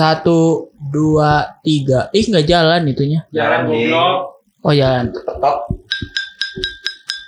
Satu, 0.00 0.72
dua, 0.80 1.60
tiga. 1.60 2.08
Ih 2.16 2.24
nggak 2.24 2.48
jalan 2.48 2.88
itunya. 2.88 3.20
Jalan 3.36 3.68
Nih. 3.68 3.92
goblok. 3.92 4.40
Oh 4.64 4.72
jalan. 4.72 5.12
Tok. 5.12 5.58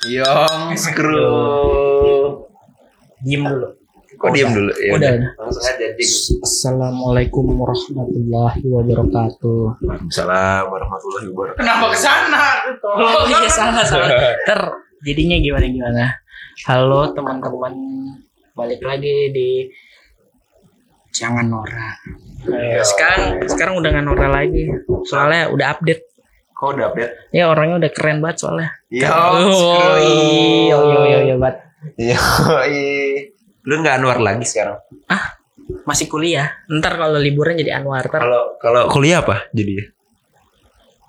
Yong 0.09 0.73
screw. 0.73 2.49
Diem 3.21 3.45
dulu. 3.45 3.69
Kok 4.17 4.29
diem 4.33 4.57
dulu? 4.57 4.73
Ya 4.81 4.89
Udah. 4.97 5.11
udah. 5.21 5.31
Langsung 5.37 5.65
aja 5.69 5.87
ding. 6.01 6.13
Assalamualaikum 6.41 7.45
warahmatullahi 7.61 8.65
wabarakatuh. 8.65 9.61
Waalaikumsalam 9.85 10.63
warahmatullahi 10.73 11.27
wabarakatuh. 11.29 11.61
Kenapa 11.61 11.85
ke 11.93 11.99
sana? 12.01 12.45
Oh 12.89 13.29
iya 13.29 13.53
salah 13.53 13.85
salah. 13.85 14.09
Ter 14.49 14.61
jadinya 15.05 15.37
gimana 15.37 15.67
gimana? 15.69 16.05
Halo 16.65 17.13
teman-teman, 17.13 17.75
balik 18.57 18.81
lagi 18.81 19.29
di 19.29 19.69
jangan 21.13 21.47
Nora. 21.47 21.95
Iya. 22.49 22.83
Sekarang 22.83 23.45
sekarang 23.47 23.75
udah 23.79 23.89
nggak 23.93 24.07
Nora 24.09 24.29
lagi. 24.33 24.67
Soalnya 25.07 25.53
udah 25.53 25.67
update. 25.77 26.03
Kok 26.57 26.69
udah 26.79 26.87
update? 26.91 27.13
Ya 27.31 27.53
orangnya 27.53 27.87
udah 27.87 27.91
keren 27.93 28.19
banget 28.25 28.37
soalnya. 28.43 28.71
Yong 28.89 29.13
Oh 29.13 29.97
iya 30.01 30.77
iya 30.77 30.99
iya 31.07 31.19
iya 31.31 31.37
banget. 31.37 31.57
Yoi. 32.01 32.81
Lu 33.63 33.75
nggak 33.79 33.95
Anwar 34.03 34.19
lagi 34.19 34.43
sekarang? 34.49 34.81
Masih 35.87 36.11
kuliah. 36.11 36.51
Ntar 36.67 36.99
kalau 36.99 37.19
liburan 37.21 37.55
jadi 37.55 37.79
Anwar. 37.79 38.09
Ntar 38.09 38.23
Kalau 38.23 38.43
kalau 38.59 38.83
kuliah 38.91 39.23
apa 39.23 39.47
jadi? 39.55 39.87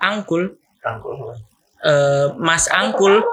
Angkul. 0.03 0.53
Angkul. 0.83 1.33
Eh, 1.83 2.27
Mas 2.37 2.67
Angkul. 2.69 3.23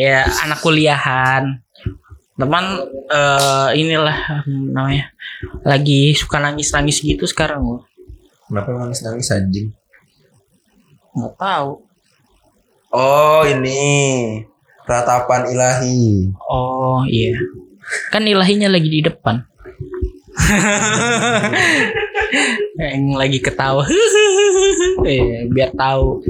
ya 0.00 0.26
anak 0.44 0.58
kuliahan. 0.64 1.62
Teman 2.40 2.64
eh 3.12 3.70
inilah 3.76 4.48
namanya 4.48 5.12
lagi 5.60 6.16
suka 6.16 6.40
nangis-nangis 6.40 7.04
gitu 7.04 7.28
sekarang 7.28 7.60
gua. 7.60 7.84
Kenapa 8.48 8.72
nangis 8.80 9.04
nangis 9.04 9.28
anjing? 9.28 9.68
Nggak 11.12 11.36
tahu. 11.36 11.84
Oh 12.90 13.44
ini 13.44 14.40
ratapan 14.88 15.52
ilahi. 15.52 16.32
Oh 16.48 17.04
iya. 17.04 17.36
Kan 18.10 18.24
ilahinya 18.24 18.72
lagi 18.72 18.88
di 18.88 19.00
depan. 19.04 19.44
Yang 22.80 23.04
lagi 23.14 23.38
ketawa. 23.44 23.84
eh, 25.06 25.46
biar 25.50 25.70
tahu. 25.76 26.24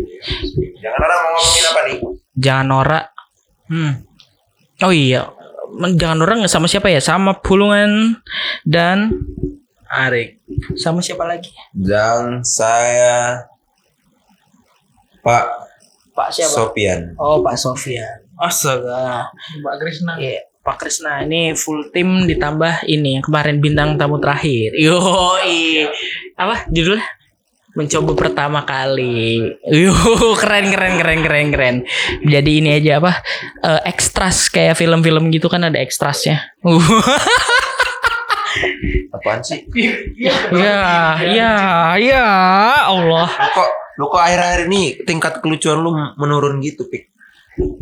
Jangan 0.81 1.01
orang 1.01 1.21
mau 1.23 1.31
ngomongin 1.39 1.65
apa 1.65 1.81
nih? 1.87 1.99
Jangan 2.37 2.67
norak. 2.67 3.07
Hmm. 3.71 3.93
Oh 4.83 4.93
iya. 4.93 5.31
Men- 5.81 5.97
Jangan 5.97 6.17
norak 6.21 6.45
nggak 6.45 6.53
sama 6.53 6.69
siapa 6.69 6.93
ya? 6.93 7.01
Sama 7.01 7.41
Pulungan 7.41 8.21
dan 8.63 9.11
Arik. 9.91 10.39
Sama 10.77 11.01
siapa 11.03 11.27
lagi? 11.27 11.51
Dan 11.73 12.45
saya 12.45 13.43
Pak 15.25 15.45
Pak 16.15 16.29
siapa? 16.31 16.53
Sopian. 16.53 17.17
oh 17.17 17.41
Pak 17.41 17.57
Sofian. 17.57 18.29
Astaga. 18.41 19.29
Mbak 19.61 19.75
Krisna. 19.77 20.13
Iya, 20.17 20.41
Pak 20.65 20.77
Krisna 20.81 21.13
ini 21.25 21.53
full 21.53 21.93
tim 21.93 22.25
ditambah 22.25 22.89
ini 22.89 23.21
yang 23.21 23.25
kemarin 23.25 23.61
bintang 23.61 24.01
tamu 24.01 24.17
terakhir. 24.17 24.73
Yo, 24.81 24.97
apa 26.37 26.65
judulnya? 26.73 27.05
Mencoba 27.71 28.19
pertama 28.19 28.67
kali. 28.67 29.39
Yo, 29.71 29.95
keren 30.35 30.75
keren 30.75 30.99
keren 30.99 31.21
keren 31.23 31.49
keren. 31.55 31.77
Jadi 32.27 32.59
ini 32.59 32.75
aja 32.75 32.99
apa? 32.99 33.23
eh, 33.63 33.81
ekstras 33.87 34.51
kayak 34.51 34.75
film-film 34.75 35.31
gitu 35.31 35.47
kan 35.47 35.63
ada 35.63 35.79
ekstrasnya. 35.79 36.51
Uh. 36.67 36.83
Apaan 39.15 39.39
sih? 39.47 39.63
ya, 40.19 40.35
ya, 41.23 41.53
ya 41.95 42.27
Allah. 42.91 43.31
Lu 43.31 43.49
kok 43.55 43.69
lu 44.01 44.05
kok 44.11 44.23
akhir-akhir 44.23 44.61
ini 44.67 44.83
tingkat 45.07 45.39
kelucuan 45.39 45.79
lu 45.79 45.95
menurun 46.19 46.59
gitu, 46.59 46.91
Pik? 46.91 47.07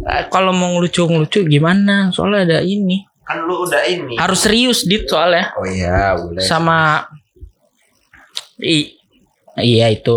Eh, 0.04 0.22
Kalau 0.28 0.52
mau 0.52 0.76
ngelucu-ngelucu 0.76 1.48
gimana? 1.48 2.12
Soalnya 2.12 2.44
ada 2.44 2.58
ini. 2.60 3.08
Kan 3.24 3.48
lu 3.48 3.64
udah 3.64 3.88
ini. 3.88 4.20
Harus 4.20 4.44
serius 4.44 4.84
dit 4.84 5.08
soalnya. 5.08 5.56
Oh 5.56 5.64
iya, 5.64 6.12
boleh. 6.16 6.44
sama 6.44 7.08
i 8.58 8.97
iya 9.58 9.88
itu 9.88 10.16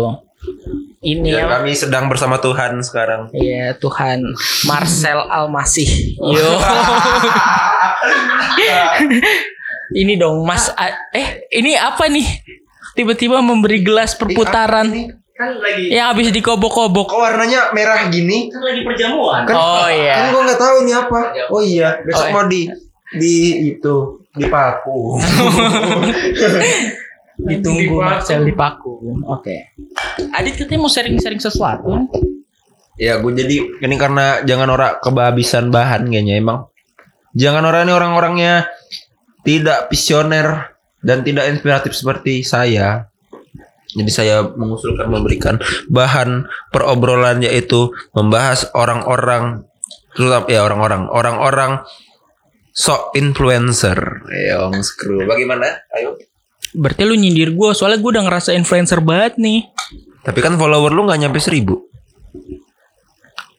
ini 1.00 1.28
Ya, 1.28 1.42
ya 1.42 1.58
kami 1.58 1.74
sedang 1.74 2.06
bersama 2.06 2.38
Tuhan 2.38 2.78
sekarang. 2.78 3.26
Iya 3.32 3.74
Tuhan 3.74 4.22
Marcel 4.62 5.18
Almasih 5.24 6.14
yo 6.16 6.48
ini 9.92 10.14
dong 10.14 10.42
Mas 10.42 10.70
A- 10.72 11.10
eh 11.10 11.28
ini 11.50 11.74
apa 11.74 12.06
nih 12.06 12.24
tiba-tiba 12.92 13.40
memberi 13.40 13.80
gelas 13.80 14.14
perputaran 14.14 14.88
Kan 15.32 15.58
lagi 15.58 15.90
yang 15.90 16.12
habis 16.12 16.28
dikobok-kobok 16.30 17.08
Kok 17.08 17.18
warnanya 17.18 17.72
merah 17.72 18.06
gini? 18.06 18.46
kan 18.46 18.62
lagi 18.62 18.84
perjamuan. 18.84 19.42
Kan, 19.42 19.56
Oh, 19.56 19.82
Kan 19.82 19.96
iya. 19.96 20.28
gua 20.28 20.42
nggak 20.44 20.60
tahu 20.60 20.74
ini 20.78 20.92
apa. 20.92 21.18
Oh 21.48 21.58
iya, 21.58 21.88
besok 21.98 22.20
Oh, 22.20 22.28
iya. 22.28 22.34
mau 22.36 22.44
di 22.46 22.62
di 23.12 23.34
itu 23.66 23.94
dipaku. 24.30 25.18
ditunggu 27.42 27.98
Dipaku. 27.98 28.06
Marcel 28.06 28.40
dipaku 28.46 28.92
oke 29.26 29.56
Adit 30.36 30.54
katanya 30.58 30.80
mau 30.86 30.90
sharing-sharing 30.92 31.42
sesuatu 31.42 32.08
ya, 33.02 33.18
gue 33.18 33.32
jadi 33.34 33.56
ini 33.82 33.96
karena 33.96 34.46
jangan 34.46 34.68
orang 34.70 35.02
kebahabisan 35.02 35.74
bahan 35.74 36.06
kayaknya 36.06 36.38
emang. 36.38 36.68
Jangan 37.32 37.64
orang 37.64 37.88
ini 37.88 37.92
orang-orangnya 37.96 38.54
tidak 39.42 39.88
visioner 39.88 40.76
dan 41.00 41.24
tidak 41.24 41.48
inspiratif 41.48 41.96
seperti 41.96 42.44
saya. 42.44 43.08
Jadi 43.92 44.08
saya 44.08 44.44
mengusulkan 44.44 45.08
memberikan 45.08 45.60
bahan 45.92 46.48
perobrolan 46.72 47.44
yaitu 47.44 47.92
membahas 48.16 48.68
orang-orang 48.72 49.68
terutama 50.16 50.48
ya 50.48 50.64
orang-orang 50.64 51.02
orang-orang 51.12 51.72
sok 52.72 53.12
influencer. 53.16 54.24
Yang 54.32 54.96
screw. 54.96 55.24
Bagaimana? 55.28 55.84
Ayo. 55.92 56.16
Berarti 56.72 57.02
lu 57.04 57.14
nyindir 57.16 57.52
gue 57.52 57.70
soalnya 57.76 58.00
gue 58.00 58.10
udah 58.16 58.24
ngerasa 58.24 58.50
influencer 58.56 59.04
banget 59.04 59.36
nih 59.36 59.68
Tapi 60.22 60.38
kan 60.38 60.54
follower 60.54 60.94
lu 60.94 61.02
nggak 61.02 61.18
nyampe 61.18 61.42
seribu. 61.42 61.92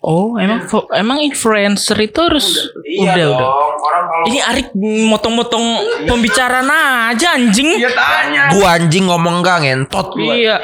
Oh, 0.03 0.35
emang 0.35 0.67
emang 0.91 1.23
influencer 1.23 1.95
itu 2.03 2.19
harus 2.19 2.67
udah 2.75 3.23
udah. 3.23 3.23
Iya 3.23 3.47
Orang 3.79 4.03
kalau 4.11 4.23
Ini 4.27 4.39
Arik 4.51 4.67
motong-motong 5.07 5.65
pembicaraan 6.11 6.67
aja 6.67 7.39
anjing. 7.39 7.79
Dia 7.79 7.87
tanya. 7.95 8.51
gua 8.51 8.75
anjing 8.75 9.07
ngomong 9.07 9.39
gak 9.39 9.63
ngentot 9.63 10.07
gua. 10.11 10.35
Iya. 10.35 10.59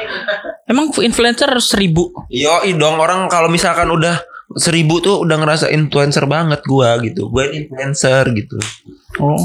Emang 0.68 0.92
influencer 0.92 1.48
harus 1.48 1.72
seribu. 1.72 2.12
Yo, 2.28 2.52
dong 2.76 3.00
orang 3.00 3.32
kalau 3.32 3.48
misalkan 3.48 3.88
udah 3.88 4.20
seribu 4.60 5.00
tuh 5.00 5.24
udah 5.24 5.40
ngerasa 5.40 5.72
influencer 5.72 6.28
banget 6.28 6.60
gua 6.68 7.00
gitu. 7.00 7.32
Gua 7.32 7.48
influencer 7.48 8.28
gitu. 8.36 8.60
Oh. 9.24 9.40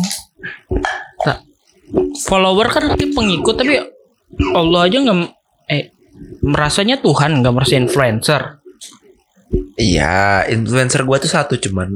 Tak. 1.23 1.39
Follower 2.25 2.68
kan 2.72 2.90
nanti 2.90 3.12
pengikut 3.13 3.56
tapi 3.56 3.78
Allah 4.56 4.90
aja 4.90 4.97
nggak 5.00 5.19
eh 5.69 5.94
merasanya 6.41 7.00
Tuhan 7.00 7.44
nggak 7.44 7.53
merasa 7.53 7.75
influencer. 7.78 8.41
Iya, 9.75 10.47
influencer 10.50 11.03
gua 11.03 11.19
tuh 11.19 11.31
satu 11.31 11.59
cuman 11.59 11.91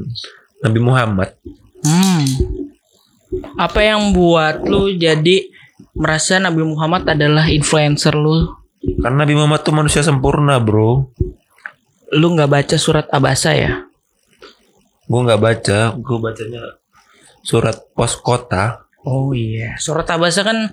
Nabi 0.63 0.79
Muhammad. 0.83 1.35
Hmm. 1.83 2.23
Apa 3.55 3.79
yang 3.85 4.11
buat 4.11 4.65
lu 4.67 4.91
jadi 4.95 5.47
merasa 5.95 6.41
Nabi 6.41 6.65
Muhammad 6.65 7.07
adalah 7.07 7.47
influencer 7.47 8.13
lu? 8.15 8.51
Karena 8.99 9.23
Nabi 9.23 9.35
Muhammad 9.35 9.61
tuh 9.63 9.75
manusia 9.75 10.03
sempurna, 10.03 10.59
Bro. 10.59 11.11
Lu 12.15 12.27
nggak 12.35 12.51
baca 12.51 12.75
surat 12.79 13.05
Abasa 13.11 13.55
ya? 13.55 13.85
Gua 15.07 15.25
nggak 15.25 15.41
baca, 15.41 15.79
gua 15.99 16.17
bacanya 16.31 16.63
surat 17.43 17.79
pos 17.95 18.19
kota. 18.19 18.88
Oh 19.01 19.31
iya, 19.31 19.75
surat 19.75 20.05
Abasa 20.05 20.43
kan 20.43 20.69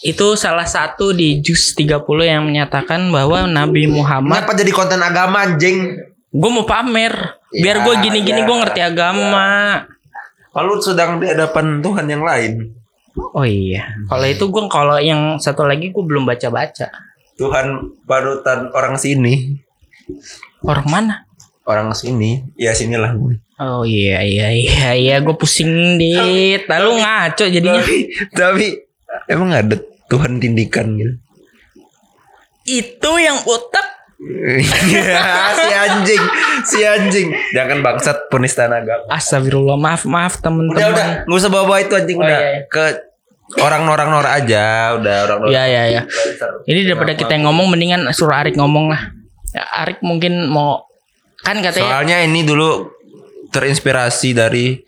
itu 0.00 0.32
salah 0.32 0.64
satu 0.64 1.12
di 1.12 1.40
juz 1.40 1.76
30 1.76 2.00
yang 2.22 2.42
menyatakan 2.42 3.10
bahwa 3.10 3.44
Nabi 3.44 3.84
Muhammad 3.84 4.40
Kenapa 4.40 4.56
jadi 4.56 4.72
konten 4.72 4.96
agama 4.96 5.44
anjing? 5.44 5.92
gue 6.30 6.50
mau 6.50 6.62
pamer 6.62 7.12
biar 7.50 7.76
Ya, 7.76 7.84
gue 7.84 7.94
gini-gini 8.00 8.40
ya. 8.40 8.46
gue 8.46 8.56
ngerti 8.56 8.80
agama 8.80 9.46
Kalau 10.48 10.78
sedang 10.78 11.18
di 11.18 11.26
hadapan 11.26 11.78
Tuhan 11.78 12.06
yang 12.06 12.22
lain. 12.22 12.52
oh 13.12 13.42
iya 13.42 13.90
kalau 14.06 14.24
itu 14.24 14.44
gue 14.46 14.62
kalau 14.66 14.96
yang 14.96 15.36
satu 15.36 15.66
lagi 15.66 15.90
gue 15.90 16.00
belum 16.00 16.24
baca-baca 16.24 16.88
Tuhan 17.34 17.66
parutan 18.04 18.70
orang 18.70 18.94
sini. 18.94 19.60
orang 20.62 20.86
mana 20.86 21.14
Orang 21.60 21.92
sini. 21.92 22.42
Ya 22.54 22.72
sinilah 22.72 23.14
gue. 23.14 23.38
Oh 23.60 23.84
iya 23.84 24.24
iya 24.24 24.48
iya 24.50 24.88
iya 24.96 25.16
gue 25.20 25.36
pusing 25.36 26.00
dit 26.00 26.64
lalu 26.66 27.00
ngaco 27.04 27.44
jadinya 27.44 27.80
tapi, 27.84 27.96
tapi 28.32 28.66
emang 29.28 29.52
ada 29.52 29.76
Tuhan 30.10 30.40
tindikan 30.42 30.96
gitu. 30.96 31.14
itu 32.66 33.10
yang 33.20 33.38
otak 33.44 34.00
Iya, 34.20 35.16
si 35.56 35.72
anjing, 35.72 36.22
si 36.60 36.78
anjing. 36.84 37.28
Jangan 37.56 37.80
bangsat 37.80 38.28
penista 38.28 38.68
agama. 38.68 39.08
Astagfirullah, 39.08 39.80
maaf 39.80 40.04
maaf 40.04 40.36
Udah, 40.36 40.52
udah, 40.52 40.68
temen-temen. 40.68 41.24
nggak 41.24 41.38
usah 41.40 41.48
bawa-bawa 41.48 41.80
itu 41.80 41.96
anjing 41.96 42.20
Oh, 42.20 42.28
udah. 42.28 42.36
iya, 42.36 42.48
iya. 42.52 42.60
Ke 42.68 42.84
orang 43.64 43.88
orang 43.88 44.08
Nora 44.12 44.30
aja, 44.36 44.92
udah 45.00 45.14
orang 45.24 45.38
Nora. 45.40 45.50
Iya 45.56 45.62
iya 45.64 45.82
iya. 45.88 46.02
Ini 46.68 46.80
daripada 46.84 47.16
kita 47.16 47.32
yang 47.32 47.48
ngomong 47.48 47.72
mendingan 47.72 48.00
suruh 48.12 48.36
Arik 48.36 48.60
ngomong 48.60 48.92
lah. 48.92 49.08
Ya, 49.56 49.64
Arik 49.82 50.04
mungkin 50.04 50.52
mau 50.52 50.84
kan 51.40 51.56
katanya 51.64 52.04
Soalnya 52.04 52.16
ini 52.20 52.44
dulu 52.44 52.99
terinspirasi 53.50 54.30
dari 54.32 54.78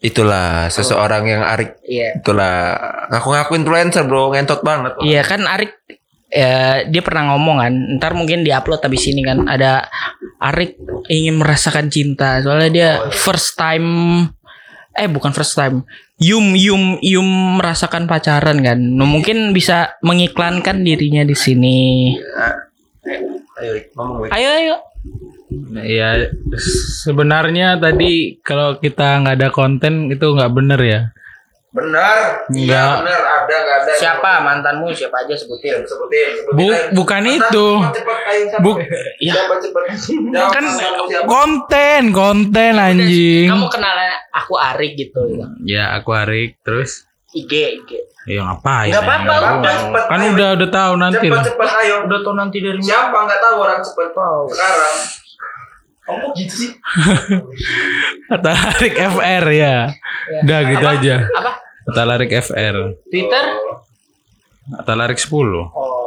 itulah 0.00 0.70
seseorang 0.70 1.24
yang 1.26 1.42
Arik 1.42 1.82
iya. 1.82 2.14
itulah. 2.16 2.78
Ngaku-ngaku 3.10 3.52
influencer 3.58 4.04
bro 4.06 4.30
ngentot 4.30 4.62
banget. 4.62 4.94
Iya 5.02 5.22
kan 5.26 5.42
Arik 5.50 5.74
ya, 6.30 6.86
dia 6.86 7.02
pernah 7.02 7.34
ngomong 7.34 7.56
kan 7.58 7.74
ntar 7.98 8.12
mungkin 8.14 8.46
diupload 8.46 8.82
habis 8.82 9.06
ini 9.10 9.26
kan 9.26 9.46
ada 9.46 9.88
Arik 10.38 10.78
ingin 11.10 11.40
merasakan 11.40 11.88
cinta 11.88 12.42
soalnya 12.44 12.70
dia 12.70 12.90
first 13.14 13.56
time 13.56 13.88
eh 14.96 15.08
bukan 15.08 15.32
first 15.32 15.56
time 15.56 15.84
Yum 16.16 16.56
Yum 16.56 16.96
Yum 17.04 17.60
merasakan 17.60 18.08
pacaran 18.08 18.64
kan. 18.64 18.80
Nah, 18.80 19.04
mungkin 19.04 19.52
bisa 19.52 20.00
mengiklankan 20.00 20.80
dirinya 20.80 21.20
di 21.28 21.36
sini. 21.36 21.78
Ayo 23.56 23.70
Rik, 23.76 23.92
ngomong 23.92 24.24
Rik. 24.24 24.32
ayo 24.32 24.80
ayo 25.46 25.86
Ya 25.86 26.10
sebenarnya 27.00 27.78
tadi 27.78 28.38
kalau 28.40 28.76
kita 28.76 29.22
nggak 29.22 29.36
ada 29.36 29.48
konten 29.48 30.10
itu 30.10 30.26
nggak 30.26 30.52
bener 30.52 30.80
ya. 30.80 31.02
benar 31.70 32.48
iya 32.48 32.88
Enggak. 32.88 33.04
benar 33.04 33.20
ada 33.36 33.52
nggak 33.54 33.78
ada 33.84 33.92
siapa 34.00 34.30
mantanmu 34.40 34.88
siapa 34.96 35.20
aja 35.20 35.36
sebutin 35.36 35.84
sebutin 35.84 36.28
sebutin 36.32 36.56
Bu, 36.56 36.66
aja. 36.66 36.88
bukan 36.90 37.20
Cepat, 37.20 37.36
itu. 37.36 37.66
Bu- 38.64 38.80
ya. 39.20 39.32
Jawab, 39.36 39.60
Kan 40.48 40.64
konten, 41.28 42.02
konten 42.16 42.72
anjing. 42.74 43.52
kamu 43.52 43.68
kenal 43.68 43.92
aku 44.32 44.56
Arik 44.56 44.96
gitu 44.96 45.20
Ya 45.62 45.92
aku 45.92 46.16
Arik 46.16 46.64
terus. 46.64 47.04
IG 47.30 47.52
IG 47.76 47.90
Ya 48.26 48.40
ngapain? 48.42 48.90
Nggak 48.90 49.04
apa-apa, 49.04 49.34
ya? 49.36 49.50
udah, 49.60 49.74
cepet, 49.76 50.02
Kan 50.08 50.18
ayo. 50.18 50.28
udah 50.32 50.48
udah 50.56 50.68
tahu 50.72 50.92
nanti 50.96 51.26
cepat 51.28 51.36
lah. 51.36 51.44
cepat 51.44 51.68
ayo 51.76 51.96
udah 52.08 52.18
tau 52.24 52.34
nanti 52.34 52.56
dari 52.58 52.80
siapa 52.80 53.18
nggak 53.20 53.40
tahu 53.44 53.56
orang 53.60 53.80
cepat 53.84 54.08
sekarang 54.48 54.96
kamu 56.06 56.18
kok 56.22 56.32
gitu 56.38 56.54
sih 56.54 56.70
FR 59.10 59.44
ya. 59.50 59.90
Udah 60.46 60.60
gitu 60.70 60.86
Apa? 60.86 60.96
aja. 60.98 61.16
apa 61.34 61.52
Kata 61.86 62.02
Arik 62.18 62.32
FR. 62.34 62.76
Twitter 63.10 63.44
Kata 64.70 64.92
Arik 64.98 65.18
10. 65.18 65.30
Oh. 65.34 66.06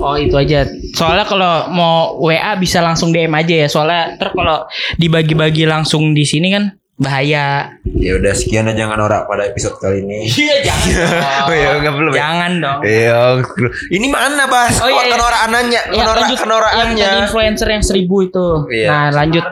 Oh 0.00 0.16
itu 0.16 0.32
aja. 0.36 0.64
Soalnya 0.96 1.28
kalau 1.28 1.68
mau 1.68 2.16
WA 2.20 2.56
bisa 2.56 2.80
langsung 2.80 3.12
DM 3.12 3.32
aja 3.36 3.64
ya. 3.64 3.68
Soalnya 3.68 4.16
ntar 4.16 4.32
kalau 4.32 4.64
dibagi-bagi 4.96 5.68
langsung 5.68 6.16
di 6.16 6.24
sini 6.24 6.48
kan 6.52 6.72
bahaya. 6.96 7.76
ya 7.84 8.16
udah 8.16 8.32
sekian 8.32 8.64
aja 8.64 8.88
jangan 8.88 8.96
norak 8.96 9.28
pada 9.28 9.44
episode 9.44 9.76
kali 9.76 10.00
ini 10.00 10.24
Iya 10.26 10.64
jangan. 10.64 10.88
Oh, 11.46 11.52
iya, 11.52 11.68
nggak 11.76 11.94
belum 11.94 12.10
ya? 12.10 12.18
Jangan 12.18 12.52
dong. 12.56 12.80
Iya, 12.82 13.20
ini 13.92 14.06
mana 14.08 14.44
bahas 14.48 14.80
Oh, 14.80 14.88
iya, 14.88 15.04
iya. 15.04 15.12
kenoraannya, 15.12 15.60
Ya, 15.70 15.82
kenora, 15.86 16.16
lanjut 16.16 16.32
yang 16.32 16.42
kenoraannya. 16.42 17.04
tadi 17.04 17.18
influencer 17.22 17.68
yang 17.68 17.84
seribu 17.84 18.16
itu. 18.24 18.46
Iya. 18.72 18.88
Nah 18.88 19.06
lanjut. 19.14 19.44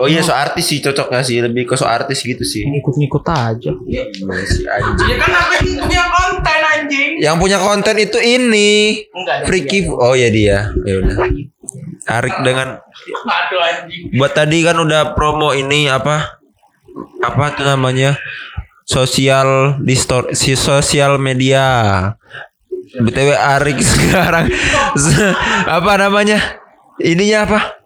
Oh 0.00 0.08
iya, 0.08 0.24
so 0.24 0.32
artis 0.32 0.64
sih 0.64 0.80
cocoknya 0.80 1.20
sih, 1.20 1.44
lebih 1.44 1.68
ke 1.68 1.76
so 1.76 1.84
artis 1.84 2.24
gitu 2.24 2.40
sih. 2.40 2.64
Ngikut-ngikut 2.64 3.20
aja. 3.26 3.68
Iya 3.84 4.08
si 4.48 4.64
anjing. 4.64 5.08
Ya 5.12 5.16
kan 5.20 5.28
aku 5.28 5.54
yang 5.92 6.08
konten 6.08 6.59
anjing. 6.90 7.22
Yang 7.22 7.36
punya 7.38 7.58
konten 7.62 7.96
itu 8.02 8.18
ini 8.18 8.70
Enggak 9.14 9.34
ada. 9.38 9.44
Freaky. 9.46 9.78
Oh 9.94 10.18
ya 10.18 10.26
dia. 10.28 10.74
Ya 10.82 10.94
udah. 10.98 11.16
Arik 12.10 12.36
dengan 12.42 12.82
Aduh 12.82 13.60
anjing. 13.62 14.18
buat 14.18 14.34
tadi 14.34 14.66
kan 14.66 14.74
udah 14.82 15.14
promo 15.14 15.54
ini 15.54 15.86
apa? 15.86 16.42
Apa 17.22 17.54
tuh 17.54 17.62
namanya? 17.62 18.18
Sosial 18.82 19.78
distor 19.86 20.34
si 20.34 20.58
sosial 20.58 21.22
media. 21.22 22.18
BTW 22.90 23.30
Arik 23.38 23.78
sekarang 23.86 24.50
apa 25.70 25.92
namanya? 25.94 26.58
Ininya 26.98 27.46
apa? 27.46 27.79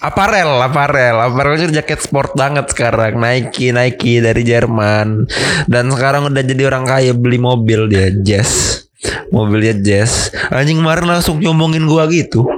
Aparel, 0.00 0.48
aparel, 0.64 1.12
aparel 1.20 1.60
itu 1.60 1.76
jaket 1.76 2.00
sport 2.00 2.32
banget 2.32 2.72
sekarang. 2.72 3.20
Nike, 3.20 3.68
Nike 3.68 4.24
dari 4.24 4.42
Jerman. 4.48 5.28
Dan 5.68 5.92
sekarang 5.92 6.32
udah 6.32 6.40
jadi 6.40 6.72
orang 6.72 6.88
kaya 6.88 7.12
beli 7.12 7.36
mobil 7.36 7.84
dia, 7.84 8.08
Jazz. 8.08 8.80
Mobilnya 9.28 9.76
Jazz. 9.76 10.32
Anjing 10.48 10.80
kemarin 10.80 11.04
langsung 11.04 11.36
nyomongin 11.36 11.84
gua 11.84 12.08
gitu. 12.08 12.48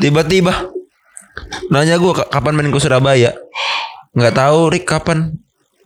Tiba-tiba 0.00 0.72
nanya 1.68 2.00
gua 2.00 2.24
"Ka- 2.24 2.28
kapan 2.32 2.56
main 2.56 2.72
ke 2.72 2.80
Surabaya. 2.80 3.36
Nggak 4.16 4.34
tahu 4.40 4.72
Rick 4.72 4.88
kapan. 4.88 5.36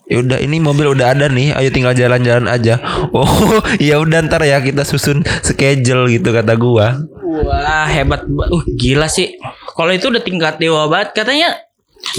Ya 0.06 0.22
udah 0.22 0.38
ini 0.38 0.58
mobil 0.58 0.86
udah 0.92 1.14
ada 1.18 1.26
nih, 1.26 1.54
ayo 1.56 1.70
tinggal 1.74 1.98
jalan-jalan 1.98 2.46
aja. 2.46 2.78
Oh, 3.10 3.58
ya 3.82 3.98
udah 3.98 4.22
ntar 4.22 4.42
ya 4.46 4.62
kita 4.62 4.86
susun 4.86 5.20
schedule 5.42 6.06
gitu 6.14 6.30
kata 6.30 6.54
gua. 6.54 6.94
Wah 7.40 7.88
hebat. 7.88 8.28
ba- 8.28 8.50
Uh 8.52 8.62
gila 8.76 9.08
sih. 9.08 9.40
Kalau 9.72 9.92
itu 9.94 10.12
udah 10.12 10.20
tingkat 10.20 10.60
dewa 10.60 10.86
banget. 10.86 11.16
Katanya 11.16 11.56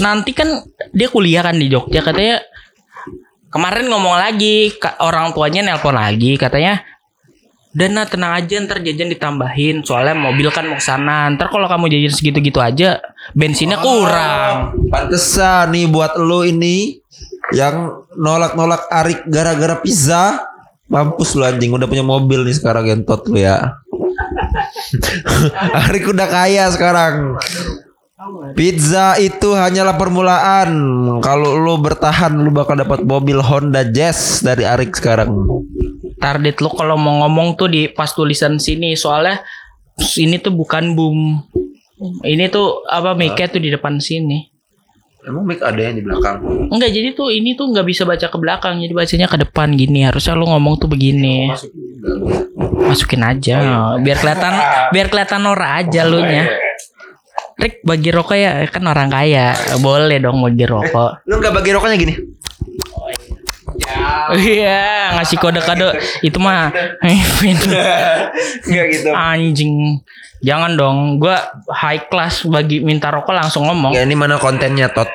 nanti 0.02 0.34
kan 0.34 0.64
dia 0.90 1.06
kuliah 1.06 1.46
kan 1.46 1.54
di 1.54 1.70
Jogja. 1.70 2.02
Katanya 2.02 2.42
kemarin 3.54 3.86
ngomong 3.86 4.18
lagi 4.18 4.74
orang 4.98 5.30
tuanya 5.30 5.62
nelpon 5.62 5.94
lagi 5.94 6.34
katanya 6.34 6.82
Dana 7.74 8.06
tenang 8.06 8.38
aja 8.38 8.54
ntar 8.62 8.82
jajan 8.86 9.10
ditambahin 9.10 9.82
soalnya 9.82 10.14
mobil 10.14 10.46
kan 10.50 10.62
mau 10.66 10.78
ke 10.78 10.82
sana 10.82 11.26
ntar 11.34 11.50
kalau 11.50 11.66
kamu 11.66 11.90
jajan 11.90 12.14
segitu-gitu 12.14 12.62
aja 12.62 13.02
bensinnya 13.34 13.78
kurang 13.82 14.74
Pantesan 14.90 15.74
nih 15.74 15.90
buat 15.90 16.14
lo 16.18 16.46
ini 16.46 17.02
yang 17.54 18.06
nolak-nolak 18.14 18.88
Arik 18.90 19.26
gara-gara 19.28 19.78
pizza. 19.78 20.50
Mampus 20.84 21.32
lu 21.34 21.42
anjing 21.42 21.72
udah 21.72 21.88
punya 21.88 22.04
mobil 22.04 22.44
nih 22.44 22.54
sekarang 22.54 22.84
gentot 22.84 23.24
lu 23.26 23.40
ya. 23.40 23.72
Arik 25.88 26.06
udah 26.10 26.28
kaya 26.30 26.70
sekarang. 26.70 27.36
Pizza 28.56 29.18
itu 29.20 29.52
hanyalah 29.52 29.98
permulaan. 29.98 30.70
Kalau 31.20 31.58
lu 31.58 31.76
bertahan 31.82 32.32
lu 32.32 32.54
bakal 32.54 32.78
dapat 32.78 33.04
mobil 33.04 33.42
Honda 33.42 33.84
Jazz 33.84 34.40
dari 34.40 34.64
Arik 34.64 34.94
sekarang. 34.96 35.34
target 36.24 36.64
lu 36.64 36.72
kalau 36.72 36.96
mau 36.96 37.20
ngomong 37.26 37.52
tuh 37.60 37.68
di 37.68 37.84
pas 37.92 38.08
tulisan 38.08 38.56
sini 38.56 38.96
soalnya 38.96 39.44
ini 40.16 40.40
tuh 40.40 40.56
bukan 40.56 40.96
boom 40.96 41.44
ini 42.24 42.48
tuh 42.48 42.80
apa 42.88 43.12
mic 43.12 43.36
tuh 43.52 43.60
di 43.60 43.68
depan 43.68 44.00
sini 44.00 44.53
Emang 45.24 45.48
mic 45.48 45.56
ada 45.64 45.80
yang 45.80 45.96
di 45.96 46.04
belakang? 46.04 46.36
Enggak 46.68 46.92
jadi 46.92 47.16
tuh 47.16 47.32
ini 47.32 47.56
tuh 47.56 47.72
nggak 47.72 47.86
bisa 47.88 48.04
baca 48.04 48.28
ke 48.28 48.36
belakang 48.36 48.76
jadi 48.76 48.92
bacanya 48.92 49.26
ke 49.28 49.40
depan 49.40 49.72
gini. 49.72 50.04
Harusnya 50.04 50.36
lu 50.36 50.44
ngomong 50.44 50.76
tuh 50.76 50.88
begini. 50.92 51.48
Masukin 52.84 53.24
aja 53.24 53.56
biar 54.04 54.20
kelihatan 54.20 54.52
biar 54.92 55.06
kelihatan 55.08 55.40
norak 55.40 55.88
aja 55.88 56.04
lu 56.04 56.20
nya. 56.20 56.44
Rick 57.56 57.80
bagi 57.86 58.10
rokok 58.12 58.36
ya 58.36 58.68
kan 58.68 58.84
orang 58.84 59.08
kaya. 59.08 59.56
Boleh 59.80 60.20
dong 60.20 60.44
bagi 60.44 60.68
rokok. 60.68 61.24
Lu 61.24 61.40
nggak 61.40 61.54
bagi 61.56 61.70
rokoknya 61.72 61.96
gini? 61.96 62.14
iya. 64.44 65.16
Ngasih 65.16 65.38
kode-kode. 65.40 65.96
Itu 66.20 66.36
mah. 66.36 66.68
Enggak 68.68 68.86
gitu. 68.92 69.10
anjing 69.12 70.04
jangan 70.44 70.76
dong 70.76 70.98
gua 71.16 71.40
high 71.72 72.04
class 72.06 72.44
bagi 72.44 72.78
minta 72.78 73.08
rokok 73.08 73.32
langsung 73.32 73.64
ngomong 73.64 73.96
Ya 73.96 74.04
ini 74.04 74.12
mana 74.12 74.36
kontennya 74.36 74.86
Tot? 74.88 75.08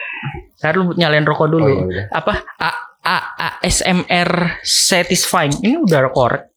Ntar 0.57 0.73
lu 0.73 0.91
nyalain 0.91 1.23
rokok 1.23 1.45
Oh, 1.45 1.51
dulu 1.51 1.69
iya, 1.69 1.79
udah. 1.79 2.05
apa 2.11 2.33
A, 2.57 2.69
A, 2.99 3.17
ASMR 3.61 4.29
satisfying 4.59 5.53
ini 5.61 5.77
udah 5.77 6.09
korek 6.09 6.49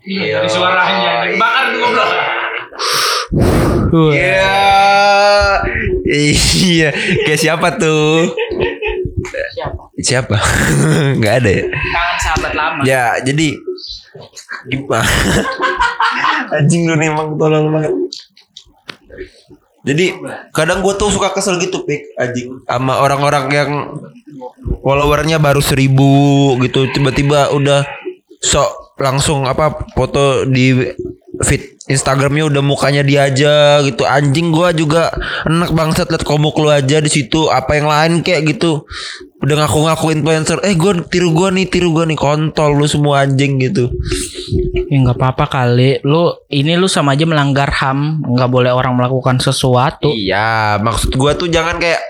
Iya, 0.00 0.40
dari 0.40 0.48
suaranya. 0.48 1.12
Bakar 1.36 1.64
tuh 1.68 1.78
goblok. 1.78 2.10
Iya. 4.08 4.56
Iya. 6.08 6.88
Kayak 7.28 7.40
siapa 7.40 7.68
tuh? 7.76 8.32
Siapa? 10.00 10.36
Nggak 11.18 11.34
ada 11.44 11.50
ya? 11.50 11.64
kangen 11.68 12.18
sahabat 12.22 12.52
lama 12.54 12.80
Ya, 12.86 13.18
jadi 13.22 13.58
gimana? 14.70 15.06
Anjing 16.58 16.88
lu 16.88 16.94
nih 16.96 17.12
emang 17.12 17.36
tolong 17.36 17.68
banget. 17.70 17.92
Jadi 19.86 20.12
kadang 20.52 20.84
gue 20.84 20.94
tuh 21.00 21.08
suka 21.08 21.32
kesel 21.32 21.56
gitu 21.64 21.86
pik 21.88 22.12
anjing 22.20 22.60
sama 22.68 23.00
orang-orang 23.00 23.46
yang 23.48 23.70
followernya 24.84 25.40
baru 25.40 25.64
seribu 25.64 26.52
gitu 26.60 26.92
tiba-tiba 26.92 27.54
udah 27.56 27.88
sok 28.42 28.98
langsung 29.00 29.46
apa 29.46 29.88
foto 29.96 30.44
di 30.44 30.92
feed 31.44 31.78
Instagramnya 31.88 32.50
udah 32.52 32.60
mukanya 32.60 33.00
dia 33.00 33.30
aja 33.30 33.80
gitu 33.86 34.04
anjing 34.04 34.52
gua 34.52 34.74
juga 34.74 35.08
enak 35.48 35.72
bangsat 35.72 36.10
liat 36.12 36.24
komuk 36.26 36.58
lu 36.60 36.68
aja 36.68 37.00
di 37.00 37.10
situ 37.10 37.48
apa 37.48 37.78
yang 37.78 37.88
lain 37.88 38.12
kayak 38.20 38.44
gitu 38.56 38.84
udah 39.38 39.54
ngaku-ngaku 39.64 40.18
influencer 40.18 40.58
eh 40.66 40.74
gue 40.74 40.98
tiru 41.06 41.30
gue 41.30 41.48
nih 41.54 41.66
tiru 41.70 41.94
gue 41.94 42.10
nih 42.10 42.18
kontol 42.18 42.74
lu 42.74 42.90
semua 42.90 43.22
anjing 43.22 43.62
gitu 43.62 43.86
Ya 44.88 45.04
nggak 45.04 45.20
apa-apa 45.20 45.44
kali. 45.52 46.00
Lu 46.00 46.32
ini 46.48 46.72
lu 46.72 46.88
sama 46.88 47.12
aja 47.12 47.28
melanggar 47.28 47.68
HAM. 47.68 48.24
nggak 48.24 48.48
boleh 48.48 48.72
orang 48.72 48.96
melakukan 48.96 49.36
sesuatu. 49.36 50.08
iya 50.08 50.80
maksud 50.80 51.12
gue 51.12 51.32
tuh 51.36 51.48
jangan 51.52 51.76
kayak 51.76 52.00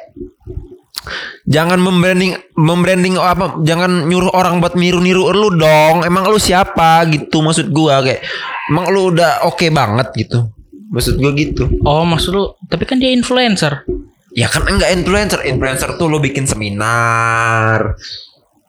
jangan 1.49 1.81
membranding 1.81 2.37
membranding 2.55 3.17
apa 3.17 3.57
jangan 3.65 4.05
nyuruh 4.07 4.29
orang 4.37 4.61
buat 4.61 4.77
niru-niru 4.77 5.33
lu 5.33 5.49
dong 5.57 6.05
emang 6.05 6.29
lu 6.29 6.37
siapa 6.37 7.09
gitu 7.09 7.41
maksud 7.41 7.73
gua 7.73 8.05
kayak 8.05 8.21
emang 8.69 8.87
lu 8.93 9.13
udah 9.13 9.49
oke 9.49 9.67
banget 9.73 10.09
gitu? 10.17 10.49
Maksud 10.89 11.21
gua 11.21 11.33
gitu. 11.37 11.69
Oh 11.85 12.05
maksud 12.09 12.33
lu? 12.33 12.45
Tapi 12.69 12.85
kan 12.89 12.97
dia 12.97 13.13
influencer. 13.13 13.85
Ya 14.33 14.49
kan 14.49 14.65
enggak 14.69 14.93
influencer. 14.93 15.45
Influencer 15.45 15.97
tuh 16.01 16.09
lo 16.09 16.21
bikin 16.21 16.49
seminar. 16.49 17.97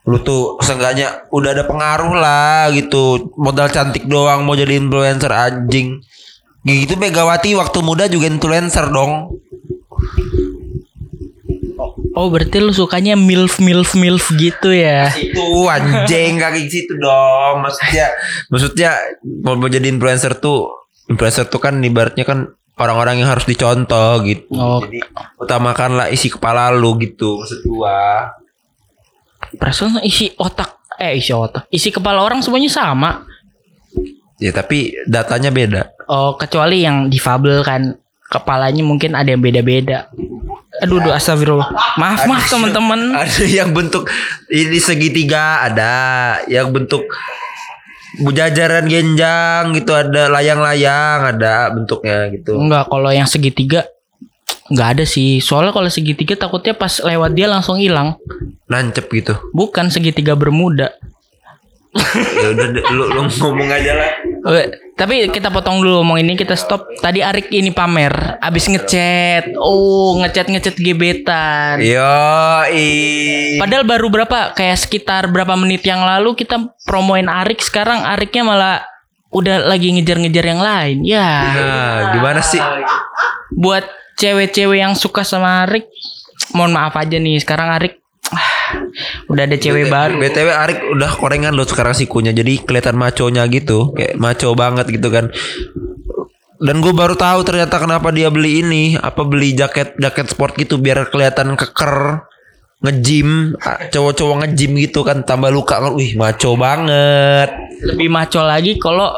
Lu 0.07 0.19
tuh 0.23 0.57
seenggaknya 0.59 1.29
udah 1.31 1.49
ada 1.55 1.63
pengaruh 1.67 2.13
lah 2.15 2.71
gitu. 2.75 3.31
Modal 3.39 3.71
cantik 3.71 4.07
doang 4.07 4.43
mau 4.43 4.55
jadi 4.55 4.75
influencer 4.75 5.31
anjing. 5.31 5.99
Gitu 6.67 6.99
Megawati 6.99 7.55
waktu 7.55 7.79
muda 7.79 8.11
juga 8.11 8.27
influencer 8.27 8.91
dong 8.91 9.39
Oh 12.19 12.27
berarti 12.27 12.59
lu 12.59 12.75
sukanya 12.75 13.15
milf 13.15 13.63
milf 13.63 13.95
milf 13.95 14.27
gitu 14.35 14.75
ya? 14.75 15.07
Itu 15.15 15.71
anjing 15.71 16.35
kaki 16.35 16.67
situ 16.67 16.99
dong 16.99 17.63
Maksudnya 17.63 18.11
Maksudnya 18.51 18.91
Mau 19.47 19.55
mau 19.55 19.71
jadi 19.71 19.87
influencer 19.87 20.35
tuh 20.35 20.67
Influencer 21.07 21.47
tuh 21.47 21.63
kan 21.63 21.79
ibaratnya 21.79 22.27
kan 22.27 22.51
Orang-orang 22.75 23.23
yang 23.23 23.31
harus 23.31 23.47
dicontoh 23.47 24.19
gitu 24.27 24.51
Oh. 24.51 24.83
Jadi 24.83 24.99
utamakanlah 25.39 26.11
isi 26.11 26.27
kepala 26.27 26.75
lu 26.75 26.99
gitu 26.99 27.39
Maksud 27.39 27.63
gua 27.63 28.35
Perasaan 29.55 30.03
isi 30.03 30.35
otak 30.35 30.79
eh 30.99 31.15
isi 31.15 31.31
otak 31.31 31.71
isi 31.71 31.89
kepala 31.95 32.21
orang 32.21 32.43
semuanya 32.43 32.67
sama. 32.67 33.23
Ya 34.37 34.51
tapi 34.51 34.93
datanya 35.07 35.49
beda 35.49 35.81
Oh 36.11 36.35
kecuali 36.35 36.83
yang 36.83 37.07
difabel 37.07 37.63
kan 37.63 37.95
kepalanya 38.29 38.85
mungkin 38.85 39.17
ada 39.17 39.33
yang 39.33 39.41
beda-beda. 39.41 40.07
Aduh, 40.79 41.01
aduh 41.01 41.11
astagfirullah. 41.11 41.69
Maaf 41.97 42.23
maaf 42.23 42.45
teman-teman. 42.47 43.11
ada 43.17 43.43
yang 43.43 43.73
bentuk 43.73 44.07
ini 44.47 44.79
segitiga 44.79 45.65
ada 45.65 45.91
yang 46.47 46.71
bentuk 46.71 47.03
bujajaran 48.19 48.89
genjang 48.89 49.75
gitu 49.75 49.91
ada 49.93 50.27
layang-layang 50.29 51.37
ada 51.37 51.69
bentuknya 51.69 52.25
gitu 52.33 52.57
Enggak, 52.57 52.89
kalau 52.89 53.11
yang 53.11 53.29
segitiga 53.29 53.85
nggak 54.69 54.89
ada 54.97 55.03
sih. 55.05 55.41
Soalnya 55.41 55.73
kalau 55.73 55.89
segitiga 55.89 56.37
takutnya 56.37 56.73
pas 56.73 57.01
lewat 57.01 57.33
dia 57.33 57.49
langsung 57.49 57.77
hilang. 57.77 58.15
nancep 58.69 59.09
gitu 59.09 59.33
Bukan 59.49 59.89
segitiga 59.89 60.37
bermuda. 60.37 60.93
ya 62.37 62.53
udah 62.53 62.67
lu, 62.93 63.03
lu 63.09 63.21
ngomong 63.25 63.65
aja 63.73 63.97
lah 63.97 64.11
Oke, 64.39 64.63
tapi 64.95 65.27
kita 65.27 65.51
potong 65.51 65.83
dulu 65.83 65.99
ngomong 65.99 66.23
ini 66.23 66.39
kita 66.39 66.55
stop. 66.55 66.87
Tadi 67.03 67.19
Arik 67.19 67.51
ini 67.51 67.75
pamer, 67.75 68.39
abis 68.39 68.71
ngechat. 68.71 69.55
Oh, 69.59 70.15
ngechat 70.23 70.47
ngechat 70.47 70.75
gebetan. 70.79 71.83
yo 71.83 72.63
i 72.71 73.59
Padahal 73.59 73.83
baru 73.83 74.07
berapa 74.07 74.55
kayak 74.55 74.79
sekitar 74.79 75.27
berapa 75.27 75.59
menit 75.59 75.83
yang 75.83 76.03
lalu 76.03 76.39
kita 76.39 76.71
promoin 76.87 77.27
Arik 77.27 77.59
sekarang 77.59 78.03
Ariknya 78.07 78.43
malah 78.47 78.75
udah 79.29 79.67
lagi 79.67 79.91
ngejar-ngejar 79.93 80.45
yang 80.47 80.61
lain. 80.63 80.97
Ya. 81.03 81.29
nah, 81.53 81.97
gimana 82.15 82.41
sih 82.41 82.61
Buat 83.53 83.85
cewek-cewek 84.15 84.79
yang 84.79 84.95
suka 84.95 85.27
sama 85.27 85.67
Arik, 85.67 85.87
mohon 86.55 86.71
maaf 86.71 86.95
aja 86.95 87.19
nih 87.19 87.39
sekarang 87.43 87.69
Arik 87.75 87.98
udah 89.31 89.43
ada 89.45 89.57
cewek 89.57 89.87
baru. 89.87 90.19
btw 90.19 90.49
Arik 90.49 90.79
udah 90.93 91.11
korengan 91.15 91.53
lo 91.55 91.63
sekarang 91.63 91.95
sikunya 91.95 92.31
jadi 92.35 92.61
kelihatan 92.63 92.95
maconya 92.99 93.45
gitu 93.51 93.93
kayak 93.95 94.19
maco 94.19 94.53
banget 94.53 94.85
gitu 94.91 95.07
kan 95.09 95.31
dan 96.59 96.75
gue 96.83 96.91
baru 96.91 97.15
tahu 97.15 97.47
ternyata 97.47 97.79
kenapa 97.79 98.11
dia 98.11 98.27
beli 98.27 98.59
ini 98.63 98.83
apa 98.99 99.23
beli 99.23 99.55
jaket 99.55 99.95
jaket 99.95 100.27
sport 100.27 100.59
gitu 100.59 100.75
biar 100.75 101.07
kelihatan 101.07 101.55
keker 101.55 102.27
ngejim 102.79 103.55
cowok-cowok 103.91 104.35
ngejim 104.43 104.71
gitu 104.79 105.03
kan 105.03 105.23
tambah 105.23 105.51
luka 105.51 105.79
kan 105.79 105.95
wih 105.95 106.15
maco 106.15 106.55
banget 106.59 107.49
Lebih 107.79 108.11
maco 108.11 108.43
lagi 108.43 108.75
kalau 108.75 109.15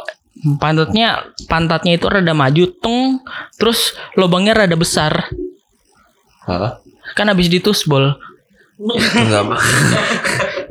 pantatnya 0.57 1.33
pantatnya 1.45 1.97
itu 1.97 2.05
rada 2.09 2.33
maju 2.33 2.63
tung 2.81 3.21
terus 3.57 3.93
lubangnya 4.17 4.65
rada 4.65 4.77
besar. 4.77 5.29
Hah? 6.45 6.81
Kan 7.13 7.29
habis 7.29 7.51
ditusbol. 7.51 8.17
itu 8.97 9.21
nggak 9.29 9.45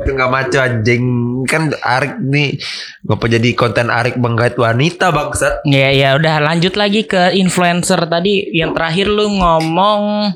itu 0.00 0.10
nggak 0.16 0.30
maco 0.32 0.58
anjing 0.58 1.04
kan 1.46 1.70
Arik 1.78 2.18
nih 2.18 2.58
ngapa 3.06 3.24
jadi 3.30 3.48
konten 3.54 3.88
Arik 3.92 4.16
menggait 4.18 4.56
wanita 4.58 5.14
bangsat 5.14 5.62
Ya 5.68 5.92
ya 5.94 6.16
udah 6.18 6.42
lanjut 6.42 6.74
lagi 6.74 7.06
ke 7.06 7.30
influencer 7.36 8.00
tadi 8.10 8.50
yang 8.50 8.74
terakhir 8.74 9.06
lu 9.06 9.30
ngomong 9.38 10.34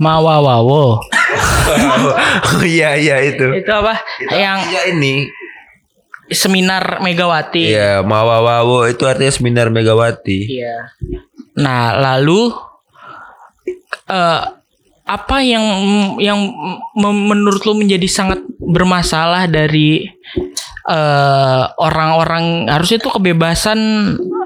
Mawawawo. 0.00 0.96
oh 2.56 2.64
iya 2.64 2.96
iya 2.96 3.20
itu 3.20 3.52
Itu 3.52 3.68
apa? 3.68 4.00
Yang 4.32 4.58
ya 4.72 4.82
ini 4.96 5.28
seminar 6.32 7.04
Megawati. 7.04 7.74
Iya, 7.74 8.00
Mawawawo 8.00 8.88
itu 8.88 9.04
artinya 9.04 9.34
seminar 9.34 9.68
Megawati. 9.68 10.46
Iya. 10.46 10.94
Nah, 11.60 11.98
lalu 12.00 12.54
eh 14.08 14.40
apa 15.10 15.42
yang 15.42 15.64
yang 16.22 16.38
menurut 16.94 17.66
lu 17.66 17.74
menjadi 17.74 18.06
sangat 18.06 18.38
bermasalah 18.62 19.50
dari 19.50 20.06
eh 20.86 21.64
orang-orang 21.82 22.70
harusnya 22.70 23.02
itu 23.02 23.10
kebebasan 23.10 23.78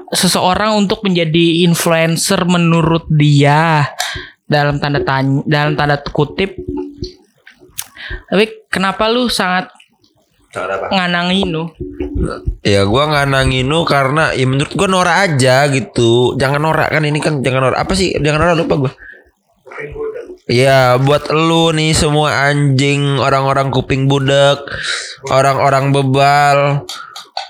seseorang 0.09 0.73
untuk 0.73 1.05
menjadi 1.05 1.61
influencer 1.69 2.41
menurut 2.49 3.05
dia 3.13 3.85
dalam 4.49 4.81
tanda 4.81 5.05
tanya 5.05 5.45
dalam 5.45 5.77
tanda 5.77 6.01
kutip 6.01 6.57
tapi 8.29 8.65
kenapa 8.73 9.05
lu 9.09 9.29
sangat 9.29 9.69
nganangin 10.89 11.49
lu 11.53 11.65
Ya 12.65 12.81
gua 12.89 13.05
nggak 13.05 13.27
nanginu 13.29 13.85
karena 13.85 14.33
ya 14.33 14.49
menurut 14.49 14.73
gua 14.73 14.89
norak 14.89 15.17
aja 15.29 15.69
gitu. 15.69 16.33
Jangan 16.41 16.57
norak 16.57 16.89
kan 16.89 17.05
ini 17.05 17.21
kan 17.21 17.45
jangan 17.45 17.69
norak. 17.69 17.79
Apa 17.85 17.93
sih? 17.93 18.17
Jangan 18.17 18.39
norak 18.41 18.57
lupa 18.65 18.75
gua. 18.81 18.91
Ya 20.45 21.01
buat 21.01 21.33
lu 21.33 21.73
nih 21.73 21.97
semua 21.97 22.53
anjing 22.53 23.17
orang-orang 23.17 23.73
kuping 23.73 24.05
budak, 24.05 24.61
orang-orang 25.33 25.89
bebal, 25.89 26.85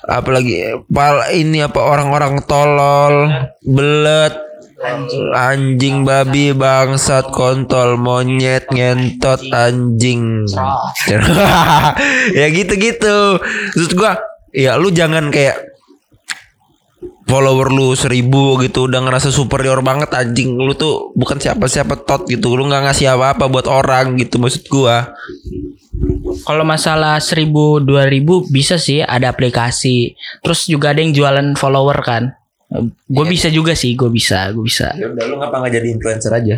apalagi 0.07 0.79
pal 0.87 1.27
ini 1.35 1.59
apa 1.59 1.75
orang-orang 1.75 2.39
tolol, 2.47 3.27
belet, 3.67 4.31
anjing 5.35 6.07
babi 6.07 6.55
bangsat 6.55 7.35
kontol 7.35 7.99
monyet 7.99 8.71
ngentot 8.71 9.43
anjing. 9.51 10.47
Ya 12.39 12.47
gitu-gitu. 12.47 13.43
Maksud 13.75 13.91
gua 13.99 14.23
ya 14.55 14.79
lu 14.79 14.87
jangan 14.87 15.35
kayak 15.35 15.74
follower 17.25 17.73
lu 17.73 17.97
seribu 17.97 18.61
gitu 18.61 18.85
udah 18.85 19.01
ngerasa 19.01 19.33
superior 19.33 19.81
banget 19.81 20.13
anjing 20.13 20.53
lu 20.55 20.77
tuh 20.77 21.09
bukan 21.17 21.41
siapa-siapa 21.41 22.05
tot 22.05 22.29
gitu 22.29 22.53
lu 22.53 22.69
nggak 22.69 22.85
ngasih 22.85 23.17
apa-apa 23.17 23.49
buat 23.49 23.65
orang 23.65 24.17
gitu 24.21 24.37
maksud 24.37 24.69
gua 24.69 25.13
Kalau 26.45 26.67
masalah 26.67 27.17
1000 27.17 27.47
2000 27.87 28.51
bisa 28.51 28.75
sih 28.75 28.99
ada 28.99 29.31
aplikasi. 29.31 30.13
Terus 30.43 30.67
juga 30.67 30.91
ada 30.91 30.99
yang 30.99 31.15
jualan 31.15 31.55
follower 31.55 31.97
kan. 32.03 32.35
Gue 33.07 33.25
bisa 33.25 33.47
juga 33.47 33.71
sih, 33.71 33.95
gue 33.95 34.11
bisa, 34.11 34.51
gue 34.51 34.59
bisa. 34.67 34.91
ya 34.99 35.07
udah 35.07 35.23
lu 35.31 35.39
ngapa 35.39 35.55
nggak 35.63 35.73
jadi 35.79 35.87
influencer 35.95 36.31
aja 36.35 36.55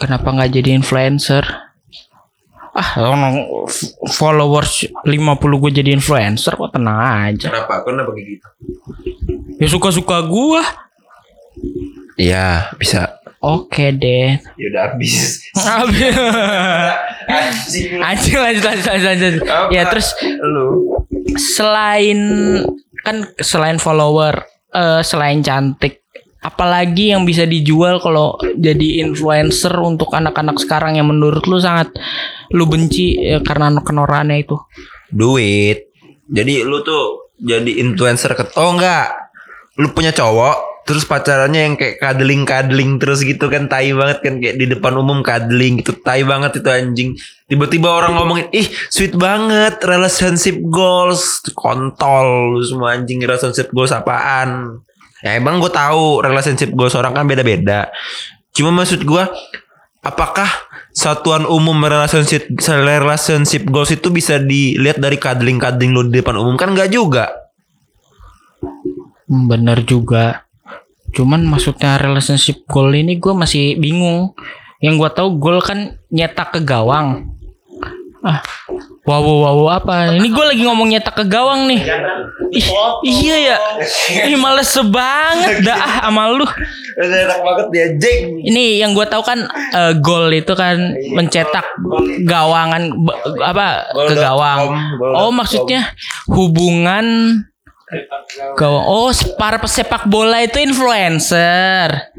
Kenapa 0.00 0.28
nggak 0.32 0.50
jadi 0.56 0.70
influencer? 0.74 1.44
Ah, 2.76 2.92
followers 4.06 4.84
50 5.00 5.16
gue 5.56 5.70
jadi 5.72 5.90
influencer 5.90 6.52
kok 6.52 6.70
tenang 6.70 7.00
aja. 7.24 7.48
kenapa 7.48 7.80
kenapa 7.82 8.12
kayak 8.12 8.28
gitu 8.30 8.48
Ya 9.56 9.66
suka-suka 9.66 10.20
gue. 10.22 10.60
Iya 12.18 12.68
bisa 12.76 13.16
Oke 13.38 13.88
deh. 13.90 14.36
ya 14.54 14.66
udah 14.68 14.82
habis 14.86 15.40
Anjing 17.98 18.36
lanjut 18.36 18.62
lanjut 18.62 18.86
lanjut 18.86 19.06
lanjut. 19.06 19.34
Ya 19.70 19.82
terus 19.86 20.08
lu 20.38 20.94
selain 21.36 22.20
kan 22.98 23.16
selain 23.38 23.76
follower 23.76 24.40
eh, 24.70 25.00
selain 25.02 25.40
cantik 25.40 26.05
apalagi 26.46 27.10
yang 27.10 27.26
bisa 27.26 27.42
dijual 27.42 27.98
kalau 27.98 28.38
jadi 28.54 29.02
influencer 29.02 29.74
untuk 29.82 30.14
anak-anak 30.14 30.62
sekarang 30.62 30.94
yang 30.94 31.10
menurut 31.10 31.42
lu 31.50 31.58
sangat 31.58 31.90
lu 32.54 32.70
benci 32.70 33.18
ya, 33.18 33.42
karena 33.42 33.74
kenorannya 33.82 34.46
itu. 34.46 34.54
Duit. 35.10 35.90
Jadi 36.30 36.62
lu 36.62 36.86
tuh 36.86 37.34
jadi 37.42 37.82
influencer 37.82 38.38
ke 38.38 38.54
oh 38.62 38.78
enggak 38.78 39.10
lu 39.76 39.92
punya 39.92 40.14
cowok 40.14 40.88
terus 40.88 41.02
pacarannya 41.02 41.60
yang 41.66 41.74
kayak 41.74 41.98
cuddling-cuddling 41.98 43.02
terus 43.02 43.26
gitu 43.26 43.50
kan 43.50 43.66
tai 43.66 43.90
banget 43.90 44.22
kan 44.22 44.38
kayak 44.38 44.56
di 44.56 44.70
depan 44.70 44.94
umum 44.94 45.20
cuddling 45.20 45.82
gitu 45.82 45.98
tai 45.98 46.22
banget 46.22 46.62
itu 46.62 46.70
anjing. 46.70 47.10
Tiba-tiba 47.50 47.90
orang 47.90 48.14
ngomongin 48.14 48.46
ih 48.54 48.70
sweet 48.88 49.18
banget 49.18 49.82
relationship 49.82 50.62
goals. 50.70 51.42
Kontol 51.58 52.54
lu 52.54 52.62
semua 52.62 52.94
anjing 52.94 53.18
relationship 53.18 53.74
goals 53.74 53.90
apaan 53.90 54.80
ya 55.24 55.36
emang 55.36 55.62
gue 55.62 55.72
tahu 55.72 56.20
relationship 56.20 56.72
goals 56.72 56.96
orang 56.98 57.16
kan 57.16 57.24
beda-beda 57.24 57.88
cuma 58.52 58.72
maksud 58.72 59.04
gue 59.04 59.24
apakah 60.04 60.48
satuan 60.96 61.44
umum 61.44 61.76
relationship 61.84 62.48
relationship 62.60 63.68
goals 63.68 63.92
itu 63.92 64.08
bisa 64.08 64.40
dilihat 64.40 65.00
dari 65.00 65.20
cuddling-cuddling 65.20 65.92
lu 65.92 66.08
di 66.08 66.20
depan 66.20 66.36
umum 66.40 66.56
kan 66.56 66.72
nggak 66.72 66.92
juga 66.92 67.46
Bener 69.26 69.82
juga. 69.82 70.46
Cuman 71.10 71.42
maksudnya 71.50 71.98
relationship 71.98 72.62
goal 72.70 72.94
ini 72.94 73.18
gue 73.18 73.34
masih 73.34 73.74
bingung. 73.78 74.38
Yang 74.78 74.94
gue 75.02 75.10
tahu 75.18 75.28
goal 75.42 75.58
kan 75.58 75.98
nyetak 76.14 76.54
ke 76.54 76.60
gawang. 76.62 77.35
Ah, 78.24 78.40
wow 79.04 79.20
wow 79.20 79.54
wow 79.60 79.68
apa? 79.76 80.16
Ini 80.16 80.28
gue 80.32 80.44
lagi 80.44 80.62
ngomong 80.64 80.88
nyetak 80.88 81.14
ke 81.20 81.24
gawang 81.28 81.68
nih. 81.68 81.84
Ih, 82.54 82.66
iya 83.04 83.36
ya. 83.52 83.56
Ih 84.32 84.36
males 84.40 84.72
banget 84.88 85.66
dah 85.66 85.76
ah 85.76 85.94
sama 86.08 86.32
lu. 86.32 86.46
enak 86.96 87.44
banget 87.44 87.66
dia 87.76 87.86
jeng 88.00 88.40
Ini 88.40 88.80
yang 88.80 88.96
gue 88.96 89.04
tahu 89.04 89.20
kan 89.20 89.44
eh, 89.52 89.92
goal 90.00 90.32
itu 90.32 90.56
kan 90.56 90.96
mencetak 91.12 91.66
gawangan 92.24 92.88
apa 93.44 93.92
ke 93.92 94.14
gawang. 94.16 94.60
Oh 95.00 95.28
maksudnya 95.28 95.92
hubungan 96.32 97.04
gawang. 98.56 98.84
Oh 98.88 99.12
para 99.36 99.60
pesepak 99.60 100.08
bola 100.08 100.40
itu 100.40 100.56
influencer. 100.56 102.16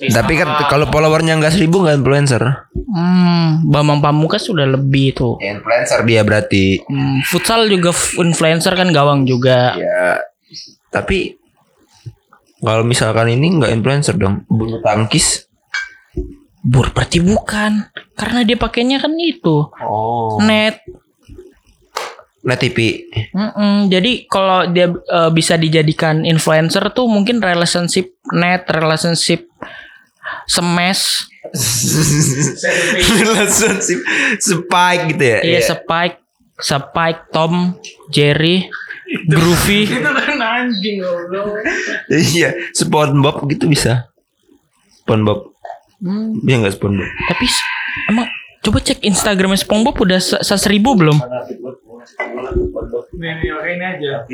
Tapi 0.00 0.32
kan 0.40 0.48
kalau 0.72 0.88
followernya 0.88 1.36
nggak 1.36 1.52
seribu 1.52 1.84
nggak 1.84 2.00
influencer. 2.00 2.40
Hmm, 2.88 3.60
Bambang 3.68 4.00
Pamungkas 4.00 4.48
sudah 4.48 4.64
lebih 4.64 5.12
tuh. 5.12 5.36
Influencer 5.44 6.00
dia 6.08 6.24
berarti. 6.24 6.80
Hmm, 6.88 7.20
futsal 7.28 7.68
juga 7.68 7.92
influencer 8.16 8.72
kan 8.72 8.88
gawang 8.88 9.28
juga. 9.28 9.76
Ya. 9.76 10.24
Tapi 10.88 11.36
kalau 12.64 12.80
misalkan 12.88 13.28
ini 13.28 13.60
nggak 13.60 13.72
influencer 13.76 14.16
dong, 14.16 14.48
bulu 14.48 14.80
tangkis. 14.80 15.44
Bur 16.60 16.92
berarti 16.92 17.20
bukan. 17.20 17.88
Karena 18.16 18.40
dia 18.44 18.56
pakainya 18.56 19.00
kan 19.00 19.12
itu 19.16 19.68
Oh. 19.80 20.40
net. 20.40 20.80
Net 22.40 22.56
TV. 22.56 23.04
Mm-mm, 23.36 23.92
jadi 23.92 24.24
kalau 24.24 24.64
dia 24.64 24.88
eh, 24.88 25.30
bisa 25.30 25.60
dijadikan 25.60 26.24
influencer 26.24 26.88
tuh 26.96 27.04
mungkin 27.04 27.44
relationship 27.44 28.16
net, 28.32 28.64
relationship 28.64 29.49
smash, 30.44 31.26
Relationship 33.10 34.00
spike 34.44 35.02
gitu 35.10 35.24
ya. 35.24 35.38
iya 35.40 35.60
Spike, 35.60 36.20
Spike, 36.56 37.20
Tom, 37.30 37.74
Jerry, 38.08 38.68
Groovy. 39.26 39.88
Itu 39.90 40.04
kan 40.04 40.38
anjing. 40.38 41.00
Iya, 42.06 42.52
SpongeBob 42.72 43.48
gitu 43.48 43.66
bisa. 43.66 44.06
SpongeBob. 45.00 45.50
Hmm, 45.98 46.36
Iya 46.42 46.56
nggak 46.60 46.74
SpongeBob? 46.74 47.08
tapi 47.26 47.44
emang 48.06 48.26
coba 48.60 48.78
cek 48.78 49.00
Instagramnya 49.02 49.58
SpongeBob 49.58 49.96
udah 49.98 50.16
se- 50.16 50.40
se- 50.40 50.60
seribu 50.60 50.94
belum? 50.94 51.16
Ini 53.16 53.84
aja. 53.86 54.24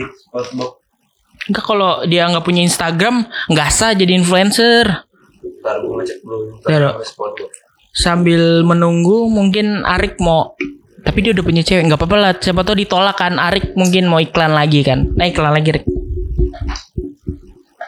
Enggak 1.46 1.62
kalau 1.64 2.02
dia 2.04 2.26
nggak 2.26 2.42
punya 2.42 2.60
Instagram 2.60 3.22
nggak 3.46 3.70
sah 3.70 3.94
jadi 3.94 4.12
influencer. 4.12 5.05
Ntar 5.66 5.82
gue 5.82 5.92
ngecek 5.98 6.18
dulu. 6.22 6.36
Ya. 6.70 6.94
SpongeBob. 7.02 7.50
Sambil 7.90 8.62
menunggu 8.62 9.26
mungkin 9.26 9.82
Arik 9.82 10.22
mau 10.22 10.54
tapi 11.06 11.22
dia 11.22 11.30
udah 11.30 11.44
punya 11.46 11.62
cewek 11.62 11.86
nggak 11.86 12.02
apa-apa 12.02 12.16
lah 12.18 12.32
siapa 12.34 12.66
tahu 12.66 12.82
ditolak 12.82 13.14
kan 13.14 13.38
Arik 13.38 13.78
mungkin 13.78 14.10
mau 14.10 14.18
iklan 14.18 14.50
lagi 14.50 14.82
kan 14.82 15.14
nah 15.14 15.22
iklan 15.22 15.54
lagi 15.54 15.78
Rik 15.78 15.86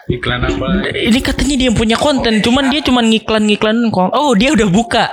Iklan 0.09 0.41
apa? 0.41 0.89
ini 0.89 1.21
katanya 1.21 1.55
dia 1.61 1.67
yang 1.69 1.77
punya 1.77 1.99
konten 2.01 2.41
cuman 2.41 2.73
dia 2.73 2.81
cuman 2.81 3.13
ngiklan 3.13 3.45
ngiklan 3.45 3.93
oh 3.93 4.33
dia 4.33 4.57
udah 4.57 4.69
buka 4.71 5.13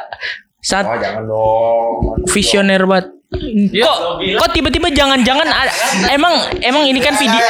saat 0.64 0.88
Oh 0.88 0.96
jangan 0.96 1.24
dong. 1.28 2.26
visioner 2.32 2.82
banget 2.88 3.12
kok 3.76 3.98
kok 4.20 4.50
tiba-tiba 4.56 4.88
jangan-jangan 4.92 5.48
emang 6.10 6.34
emang 6.64 6.84
ini 6.88 7.00
kan 7.04 7.16
video 7.20 7.44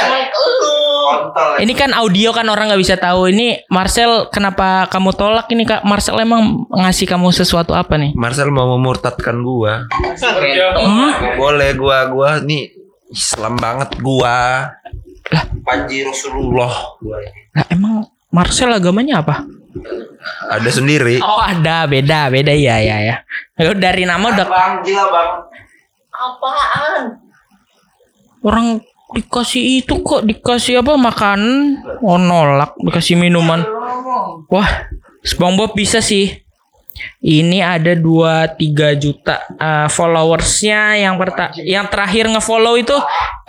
ini 1.62 1.74
kan 1.78 1.93
audio 1.93 2.34
kan 2.34 2.50
orang 2.50 2.74
nggak 2.74 2.82
bisa 2.82 2.95
tahu 2.98 3.30
ini 3.30 3.62
Marcel 3.69 4.28
kenapa 4.34 4.89
kamu 4.89 5.13
tolak 5.13 5.48
ini 5.54 5.63
kak 5.63 5.86
Marcel 5.86 6.17
emang 6.17 6.65
ngasih 6.74 7.06
kamu 7.06 7.30
sesuatu 7.30 7.78
apa 7.78 7.95
nih 7.95 8.15
Marcel 8.15 8.50
mau 8.50 8.74
memurtadkan 8.78 9.38
gua. 9.43 9.86
Hah? 9.91 11.36
Boleh 11.36 11.76
gua 11.76 12.08
gua 12.10 12.30
nih 12.41 12.71
Islam 13.12 13.60
banget 13.60 14.00
gua. 14.00 14.71
Lah. 15.30 15.43
Panji 15.65 16.06
Rasulullah 16.06 16.95
gua. 17.02 17.17
Nah, 17.54 17.65
emang 17.69 18.08
Marcel 18.32 18.71
agamanya 18.74 19.21
apa? 19.21 19.43
Ada 20.50 20.69
sendiri. 20.71 21.19
Oh 21.19 21.43
ada 21.43 21.84
beda 21.86 22.32
beda 22.32 22.56
ya 22.56 22.80
ya 22.80 22.98
ya. 23.04 23.15
Lu 23.60 23.76
dari 23.76 24.08
nama 24.08 24.24
udah 24.32 24.48
Bang, 24.48 24.74
gila 24.82 25.06
bang. 25.12 25.30
Orang 28.45 28.67
dikasih 29.13 29.82
itu 29.82 29.93
kok 30.06 30.25
dikasih 30.25 30.86
apa 30.86 30.93
makan? 30.97 31.39
Oh 32.06 32.21
nolak 32.21 32.78
dikasih 32.82 33.17
minuman. 33.17 33.65
Wah 34.49 34.69
SpongeBob 35.25 35.73
bisa 35.73 35.99
sih. 35.99 36.45
Ini 37.19 37.60
ada 37.60 37.91
2-3 37.91 38.56
juta 38.95 39.43
uh, 39.60 39.91
followersnya 39.91 40.95
yang 40.95 41.19
perta 41.19 41.51
yang 41.60 41.91
terakhir 41.91 42.32
ngefollow 42.32 42.80
itu 42.80 42.95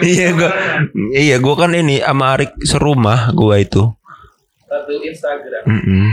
iya 0.03 0.29
gue, 0.33 0.51
iya 1.23 1.37
gue 1.39 1.55
kan 1.55 1.71
ini 1.71 2.03
sama 2.03 2.35
Arik 2.35 2.53
serumah 2.61 3.31
gue 3.31 3.57
itu. 3.59 3.83
Satu 4.63 4.93
Instagram. 4.99 5.63
Mm-mm. 5.65 6.05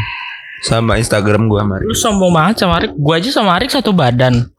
Sama 0.60 0.98
Instagram 0.98 1.46
gue 1.46 1.60
sama 1.60 1.74
Arik. 1.78 1.86
Lu 1.86 1.96
sombong 1.96 2.32
banget 2.32 2.56
sama 2.60 2.74
Arik. 2.78 2.92
Gua 2.94 3.16
aja 3.16 3.30
sama 3.30 3.52
Arik 3.54 3.70
satu 3.70 3.92
badan. 3.92 4.50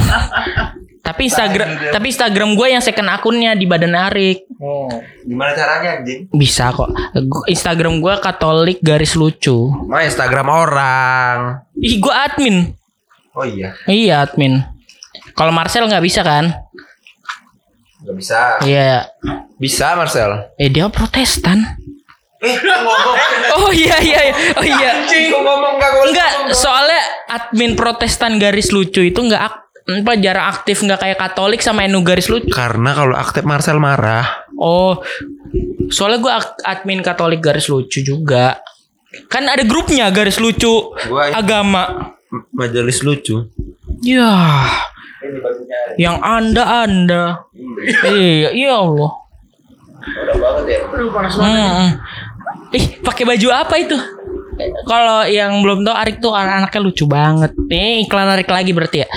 tapi 1.06 1.26
Instagram 1.26 1.68
tapi 1.90 2.06
Instagram 2.08 2.50
gue 2.52 2.66
yang 2.68 2.82
second 2.82 3.06
akunnya 3.08 3.52
di 3.52 3.62
badan 3.62 3.94
Arik. 3.94 4.42
Oh. 4.56 4.90
Gimana 5.22 5.52
caranya 5.52 6.00
anjing? 6.00 6.26
Bisa 6.30 6.70
kok. 6.70 6.90
Instagram 7.46 7.98
gue 7.98 8.14
Katolik 8.18 8.78
garis 8.80 9.14
lucu. 9.14 9.70
Mah 9.86 10.02
Instagram 10.02 10.46
orang. 10.46 11.38
Ih, 11.76 11.96
gue 11.96 12.10
admin. 12.10 12.74
Oh 13.32 13.44
iya, 13.44 13.76
Iya, 13.84 14.24
admin. 14.24 14.64
Kalau 15.32 15.52
Marcel 15.52 15.84
nggak 15.84 16.00
bisa 16.00 16.20
kan? 16.20 16.56
nggak 18.02 18.16
bisa. 18.16 18.38
Iya. 18.62 19.10
Bisa 19.56 19.94
Marcel. 19.94 20.52
Eh 20.54 20.68
dia 20.68 20.88
Protestan. 20.88 21.58
Eh, 22.38 22.56
ngomong. 22.56 23.02
Oh 23.56 23.72
iya 23.72 23.96
iya 23.98 24.20
iya. 24.22 24.34
Oh 24.52 24.62
iya. 24.62 24.88
Anjing, 24.96 25.32
kok 25.32 25.40
ngomong 25.40 25.74
gak 25.76 25.90
boleh 25.90 26.10
Enggak, 26.12 26.30
ngomong. 26.36 26.52
soalnya 26.54 27.00
admin 27.26 27.72
Protestan 27.72 28.36
garis 28.36 28.68
lucu 28.68 29.00
itu 29.00 29.16
nggak 29.16 29.42
ak- 29.42 29.65
apa 29.86 30.12
jarang 30.18 30.50
aktif 30.50 30.82
nggak 30.82 30.98
kayak 30.98 31.18
Katolik 31.18 31.62
sama 31.62 31.86
NU 31.86 32.02
garis 32.02 32.26
lucu. 32.26 32.50
Karena 32.50 32.90
kalau 32.90 33.14
aktif 33.14 33.46
Marcel 33.46 33.78
marah. 33.78 34.26
Oh, 34.58 34.98
soalnya 35.88 36.18
gue 36.18 36.32
admin 36.66 37.06
Katolik 37.06 37.38
garis 37.38 37.70
lucu 37.70 38.02
juga. 38.02 38.58
Kan 39.30 39.46
ada 39.46 39.62
grupnya 39.62 40.10
garis 40.10 40.42
lucu 40.42 40.90
Gua 41.06 41.30
agama. 41.30 42.12
M- 42.26 42.44
majelis 42.50 43.00
lucu. 43.06 43.46
Ya, 44.02 44.66
yang 45.96 46.18
anda 46.20 46.84
anda. 46.84 47.24
Iya, 48.04 48.50
iya 48.52 48.72
Allah. 48.74 49.12
Hmm. 51.36 51.90
Ih, 52.70 52.98
pakai 53.00 53.24
baju 53.24 53.48
apa 53.50 53.74
itu? 53.78 53.96
Kalau 54.86 55.28
yang 55.28 55.60
belum 55.60 55.84
tahu 55.84 55.94
Arik 55.94 56.16
tuh 56.18 56.32
anak-anaknya 56.32 56.80
lucu 56.80 57.04
banget. 57.04 57.52
Nih 57.68 58.06
iklan 58.06 58.28
Arik 58.32 58.48
lagi 58.48 58.72
berarti 58.72 59.04
ya. 59.04 59.08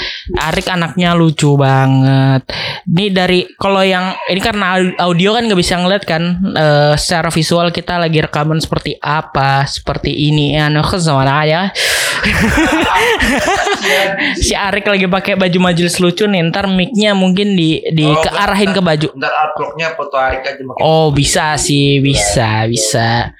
Arik 0.50 0.68
anaknya 0.68 1.16
lucu 1.16 1.56
banget. 1.56 2.44
Ini 2.86 3.06
dari 3.14 3.40
kalau 3.56 3.82
yang 3.82 4.14
ini 4.28 4.42
karena 4.42 4.78
audio 5.00 5.38
kan 5.38 5.48
nggak 5.48 5.60
bisa 5.60 5.80
ngeliat 5.80 6.04
kan 6.04 6.24
eh, 6.54 6.94
secara 7.00 7.32
visual 7.32 7.72
kita 7.72 7.98
lagi 7.98 8.20
rekaman 8.20 8.60
seperti 8.60 9.00
apa, 9.00 9.64
seperti 9.66 10.12
ini. 10.12 10.60
Anu 10.60 10.84
sama 11.00 11.24
aja. 11.24 11.72
si 14.44 14.52
Arik 14.52 14.88
lagi 14.88 15.08
pakai 15.08 15.40
baju 15.40 15.72
majelis 15.72 15.96
lucu 16.04 16.28
nih. 16.28 16.52
Ntar 16.52 16.68
mic-nya 16.68 17.16
mungkin 17.16 17.56
di 17.56 17.80
di 17.94 18.10
Oh, 18.10 18.18
kearahin 18.26 18.74
ke 18.74 18.82
baju. 18.82 19.08
Ntar 19.16 19.34
uploadnya 19.50 19.88
foto 19.96 20.16
Arik 20.20 20.44
aja. 20.44 20.62
Oh 20.82 21.14
bisa 21.14 21.56
sih 21.56 22.04
bisa 22.04 22.66
bisa. 22.68 23.32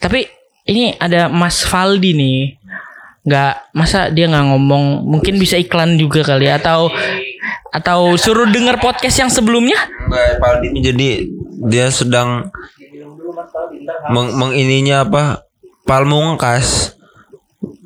Tapi 0.00 0.26
ini 0.66 0.94
ada 0.98 1.30
Mas 1.30 1.62
Faldi 1.62 2.12
nih. 2.12 2.40
Nggak 3.26 3.54
masa 3.74 4.10
dia 4.10 4.30
nggak 4.30 4.46
ngomong. 4.54 5.06
Mungkin 5.06 5.38
bisa 5.38 5.58
iklan 5.58 5.98
juga 5.98 6.22
kali 6.22 6.46
ya, 6.46 6.58
atau 6.62 6.90
atau 7.74 8.14
suruh 8.14 8.46
denger 8.46 8.78
podcast 8.78 9.16
yang 9.18 9.30
sebelumnya. 9.30 9.78
Ini 10.62 10.80
jadi 10.82 11.08
dia 11.66 11.90
sedang 11.90 12.50
meng, 14.10 14.34
meng 14.38 14.52
apa? 14.94 15.46
Palmungkas. 15.86 16.94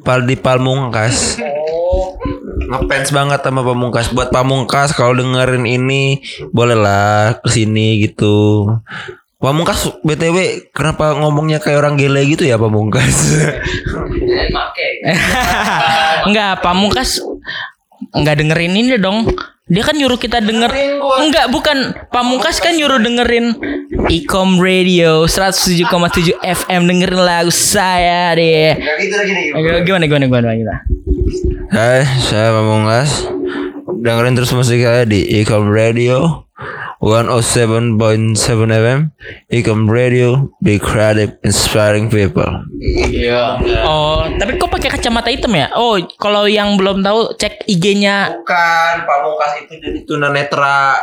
Paldi 0.01 0.37
Palmungkas. 0.37 1.41
Ngefans 2.71 3.11
banget 3.11 3.41
sama 3.43 3.67
Pamungkas. 3.67 4.15
Buat 4.15 4.31
Pamungkas 4.31 4.95
kalau 4.95 5.19
dengerin 5.19 5.67
ini 5.67 6.23
bolehlah 6.55 7.43
ke 7.43 7.49
sini 7.51 8.07
gitu. 8.07 8.69
Pamungkas 9.41 9.89
BTW 10.05 10.69
kenapa 10.77 11.17
ngomongnya 11.17 11.65
kayak 11.65 11.81
orang 11.81 11.97
gele 11.97 12.29
gitu 12.29 12.45
ya 12.45 12.61
Pamungkas? 12.61 13.41
Enggak, 16.29 16.61
Pamungkas 16.61 17.25
nggak 18.13 18.37
dengerin 18.37 18.77
ini 18.77 19.01
dong. 19.01 19.25
Dia 19.71 19.81
kan 19.87 19.97
nyuruh 19.97 20.21
kita 20.21 20.45
denger 20.45 20.69
Enggak, 21.25 21.49
bukan 21.49 21.97
Pamungkas 22.13 22.61
kan 22.61 22.77
nyuruh 22.77 23.01
dengerin 23.01 23.57
Ikom 24.13 24.61
Radio 24.61 25.25
107,7 25.25 26.37
FM 26.37 26.81
dengerin 26.85 27.23
lagu 27.25 27.49
saya 27.49 28.37
deh. 28.37 28.77
gitu 28.77 29.15
lagi 29.17 29.33
Gimana 29.89 30.05
gimana 30.05 30.25
gimana 30.29 30.53
gimana. 30.53 30.81
Hai, 31.73 32.05
saya 32.29 32.53
Pamungkas. 32.53 33.25
Dengerin 34.05 34.37
terus 34.37 34.53
musik 34.53 34.85
saya 34.85 35.09
di 35.09 35.25
Ecom 35.41 35.73
Radio 35.73 36.45
107.7 37.01 37.97
FM. 38.69 39.01
Ecom 39.49 39.81
Radio, 39.87 40.53
be 40.61 40.77
creative, 40.77 41.41
inspiring 41.41 42.07
people. 42.07 42.45
Oh, 43.83 44.29
tapi 44.37 44.55
kok 44.55 44.69
pakai 44.69 44.93
kacamata 44.93 45.33
hitam 45.33 45.51
ya? 45.51 45.73
Oh, 45.73 45.97
kalau 46.17 46.45
yang 46.45 46.77
belum 46.77 47.01
tahu 47.01 47.33
cek 47.35 47.65
IG-nya. 47.67 48.37
Bukan, 48.37 48.95
Pamungkas 49.03 49.53
itu 49.61 49.73
jadi 49.77 49.99
tunanetra. 50.05 51.01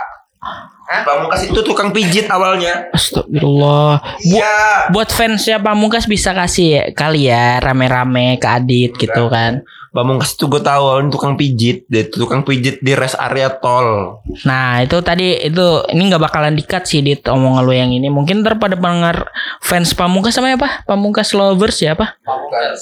Pamungkas 1.04 1.44
itu 1.44 1.60
tukang 1.60 1.90
pijit 1.90 2.30
awalnya. 2.30 2.88
Astagfirullah. 2.94 3.98
Bu- 4.24 4.38
Iya. 4.38 4.56
buat 4.88 5.10
fansnya 5.10 5.60
Pamungkas 5.60 6.06
bisa 6.06 6.32
kasih 6.32 6.94
kali 6.94 7.28
ya 7.28 7.58
rame-rame 7.58 8.38
ke 8.38 8.48
Adit 8.48 8.96
gitu 8.96 9.28
kan. 9.28 9.66
Pamungkas 9.98 10.38
itu 10.38 10.46
gue 10.46 10.62
tahu 10.62 10.84
awalnya 10.94 11.10
tukang 11.10 11.34
pijit, 11.34 11.90
dia 11.90 12.06
itu 12.06 12.22
tukang 12.22 12.46
pijit 12.46 12.78
di 12.86 12.94
rest 12.94 13.18
area 13.18 13.50
tol. 13.50 14.22
Nah, 14.46 14.86
itu 14.86 15.02
tadi 15.02 15.50
itu 15.50 15.66
ini 15.90 16.06
nggak 16.06 16.22
bakalan 16.22 16.54
dikat 16.54 16.86
sih 16.86 17.02
Dit 17.02 17.26
omongan 17.26 17.66
lu 17.66 17.74
yang 17.74 17.90
ini. 17.90 18.06
Mungkin 18.06 18.46
ntar 18.46 18.62
pada 18.62 18.78
pendengar 18.78 19.34
fans 19.58 19.98
Pamungkas 19.98 20.38
sama 20.38 20.54
apa? 20.54 20.86
Pamungkas 20.86 21.34
lovers 21.34 21.82
ya 21.82 21.98
apa? 21.98 22.14
Pamungkas. 22.22 22.82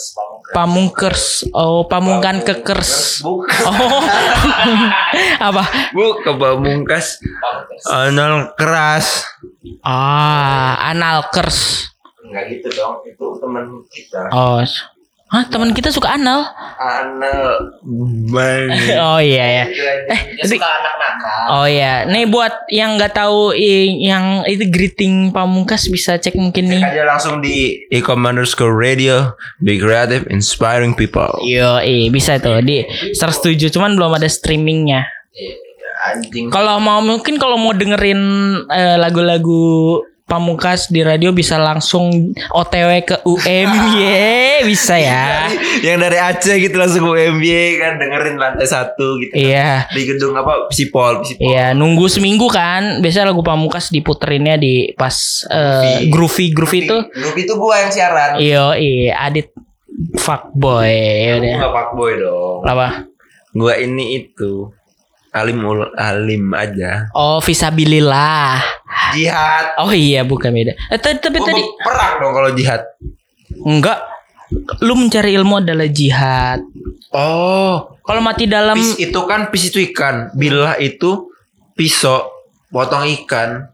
Pamungkers. 0.52 1.24
Oh, 1.56 1.88
pamungkan 1.88 2.44
kekers. 2.44 3.24
Bukan. 3.24 3.64
Oh. 3.64 4.04
apa? 5.48 5.64
Bu, 5.96 6.20
ke 6.20 6.36
Pamungkas. 6.36 7.24
Anal 7.96 8.52
keras. 8.60 9.24
Ah, 9.88 10.92
analkers. 10.92 11.88
Enggak 12.28 12.60
gitu 12.60 12.68
dong, 12.76 13.08
itu 13.08 13.26
teman 13.40 13.88
kita. 13.88 14.20
Oh. 14.36 14.60
Hah, 15.36 15.44
teman 15.52 15.76
kita 15.76 15.92
suka 15.92 16.16
anal? 16.16 16.48
Anal 16.80 17.76
banget. 18.32 18.96
Oh 19.04 19.20
iya 19.20 19.46
ya. 19.52 19.66
Eh, 20.08 20.22
tapi 20.40 20.56
Oh 21.52 21.68
iya, 21.68 22.08
nih 22.08 22.24
buat 22.32 22.72
yang 22.72 22.96
nggak 22.96 23.20
tahu 23.20 23.52
yang 24.00 24.48
itu 24.48 24.64
greeting 24.72 25.36
pamungkas 25.36 25.92
bisa 25.92 26.16
cek 26.16 26.40
mungkin 26.40 26.72
nih. 26.72 26.80
aja 26.80 27.04
langsung 27.04 27.44
di 27.44 27.84
Ecom 27.92 28.24
underscore 28.24 28.72
radio 28.72 29.36
Be 29.60 29.76
creative, 29.76 30.24
inspiring 30.32 30.96
people 30.96 31.28
Yo, 31.44 31.84
eh 31.84 32.08
bisa 32.08 32.40
tuh 32.40 32.64
di 32.64 32.88
107 33.12 33.76
cuman 33.76 34.00
belum 34.00 34.16
ada 34.16 34.32
streamingnya. 34.32 35.04
Anjing 36.16 36.48
Kalau 36.48 36.80
mau 36.80 37.04
mungkin 37.04 37.36
kalau 37.36 37.60
mau 37.60 37.76
dengerin 37.76 38.22
eh, 38.72 38.96
lagu-lagu 38.96 40.00
pamungkas 40.26 40.90
di 40.90 41.06
radio 41.06 41.30
bisa 41.30 41.62
langsung 41.62 42.34
OTW 42.50 42.90
ke 43.06 43.16
UMY 43.22 44.66
bisa 44.66 44.98
ya. 44.98 45.46
Yang 45.86 45.98
dari 46.02 46.18
Aceh 46.18 46.56
gitu 46.58 46.76
langsung 46.76 47.14
UMY 47.14 47.78
kan 47.78 48.02
Dengerin 48.02 48.42
lantai 48.42 48.66
satu 48.66 49.22
gitu 49.22 49.38
Iya. 49.38 49.86
Di 49.94 50.02
gedung 50.04 50.34
apa 50.34 50.66
Psipol, 50.74 51.22
Psipol. 51.22 51.46
Iya, 51.46 51.78
nunggu 51.78 52.10
seminggu 52.10 52.50
kan. 52.50 53.00
Biasa 53.06 53.22
lagu 53.24 53.46
pamungkas 53.46 53.94
diputerinnya 53.94 54.58
di 54.58 54.90
pas 54.98 55.14
eh, 55.46 56.10
groovy 56.10 56.50
groovy 56.52 56.90
itu. 56.90 56.98
Grup 57.06 57.36
itu 57.38 57.54
gua 57.56 57.86
yang 57.86 57.92
siaran 57.94 58.30
Iyo, 58.42 58.74
iya, 58.74 59.22
Adit 59.22 59.54
fuckboy 60.20 60.92
Gua 60.92 61.38
udah. 61.40 61.56
gak 61.62 61.74
fuckboy 61.74 62.12
dong 62.20 62.60
Apa? 62.66 62.88
Gua 63.56 63.74
ini 63.80 64.20
itu 64.20 64.68
Alim 65.36 65.60
ul 65.68 65.92
alim 66.00 66.56
aja 66.56 67.12
Oh, 67.12 67.44
visabilillah. 67.44 68.64
Jihad 69.12 69.76
Oh 69.84 69.92
iya, 69.92 70.24
bukan 70.24 70.56
beda. 70.56 70.72
Eh, 70.88 71.00
tapi 71.00 71.44
tadi 71.44 71.60
perang 71.84 72.24
dong 72.24 72.32
kalau 72.32 72.52
jihad 72.56 72.82
enggak. 73.60 74.00
Lu 74.86 74.94
mencari 74.96 75.34
ilmu 75.36 75.60
adalah 75.60 75.90
jihad. 75.90 76.62
Oh 77.16 77.96
Kalau 78.04 78.20
mati 78.20 78.44
dalam 78.44 78.76
Pis 78.76 79.00
itu 79.00 79.20
kan 79.24 79.48
pis 79.48 79.72
itu 79.72 79.80
ikan 79.92 80.36
Bilah 80.36 80.76
itu 80.84 81.32
pisau 81.72 82.28
Potong 82.68 83.08
ikan 83.24 83.72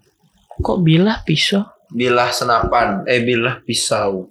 kok 0.62 0.78
bilah 0.86 1.26
pisau? 1.26 1.65
Bilah 1.89 2.30
senapan 2.30 3.02
Eh 3.10 3.26
bilah 3.26 3.65
pisau 3.65 4.30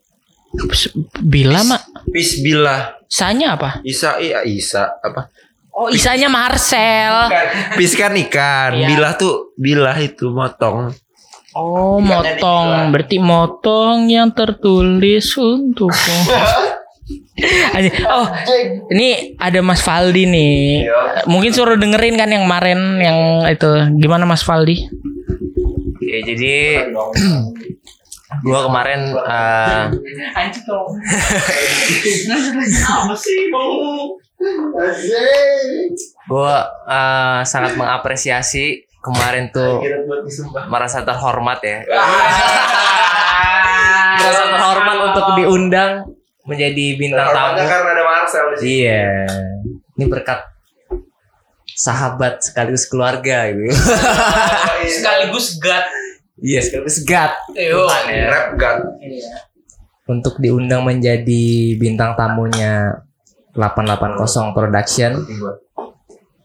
Bila 1.19 1.67
mak 1.67 2.07
Pis 2.15 2.39
bilah 2.39 3.03
Sanya 3.11 3.59
apa? 3.59 3.83
Isa 3.83 4.23
iya 4.23 4.47
Isa 4.47 4.95
apa 5.03 5.27
Oh, 5.71 5.89
isanya 5.89 6.29
Marcel. 6.29 7.31
Pis 7.79 7.95
kan 7.95 8.13
ikan 8.15 8.75
Iya. 8.77 8.87
Bilah 8.91 9.13
tuh 9.17 9.55
Bilah 9.57 9.97
itu 9.99 10.31
motong 10.31 10.93
Oh, 11.51 11.99
Ikannya 11.99 12.39
motong. 12.39 12.95
Berarti 12.95 13.17
motong 13.19 14.07
yang 14.07 14.31
tertulis. 14.31 15.35
Anjing. 17.75 17.95
Oh, 18.07 18.23
ini 18.95 19.35
ada 19.35 19.59
Mas 19.59 19.83
Faldi 19.83 20.31
nih. 20.31 20.87
Mungkin 21.27 21.51
suruh 21.51 21.75
dengerin 21.75 22.15
kan 22.15 22.31
yang 22.31 22.47
kemarin 22.47 23.03
yang 23.03 23.19
itu. 23.51 23.67
Gimana 23.99 24.31
Mas 24.31 24.47
Faldi? 24.47 24.79
Ya 25.99 26.23
jadi 26.23 26.87
gua 28.47 28.71
kemarin 28.71 29.11
eh, 29.11 29.83
gua 36.29 36.57
eh, 36.89 37.41
sangat 37.45 37.77
mengapresiasi 37.77 38.89
kemarin 39.01 39.49
tuh 39.53 39.81
merasa 40.69 41.05
terhormat 41.05 41.61
ya. 41.65 41.79
merasa 44.21 44.45
terhormat 44.53 44.97
untuk 45.13 45.27
diundang 45.41 45.93
menjadi 46.45 46.87
bintang 46.97 47.29
tamu. 47.33 47.57
karena 47.63 47.91
ada 47.95 48.05
Marcel 48.05 48.45
di 48.57 48.85
Iya. 48.85 49.29
Ini 49.97 50.05
berkat 50.09 50.41
sahabat 51.81 52.45
sekaligus 52.45 52.85
keluarga 52.89 53.49
gitu. 53.49 53.73
Sekaligus 55.01 55.57
God. 55.57 55.85
Iya, 56.41 56.61
sekaligus 56.65 56.99
God. 57.05 57.33
Yo. 57.57 57.89
Ya. 58.09 58.29
Rap 58.29 58.47
God. 58.61 58.79
Untuk 60.11 60.43
diundang 60.43 60.85
menjadi 60.85 61.77
bintang 61.79 62.19
tamunya 62.19 63.05
880 63.55 64.57
Production 64.57 65.13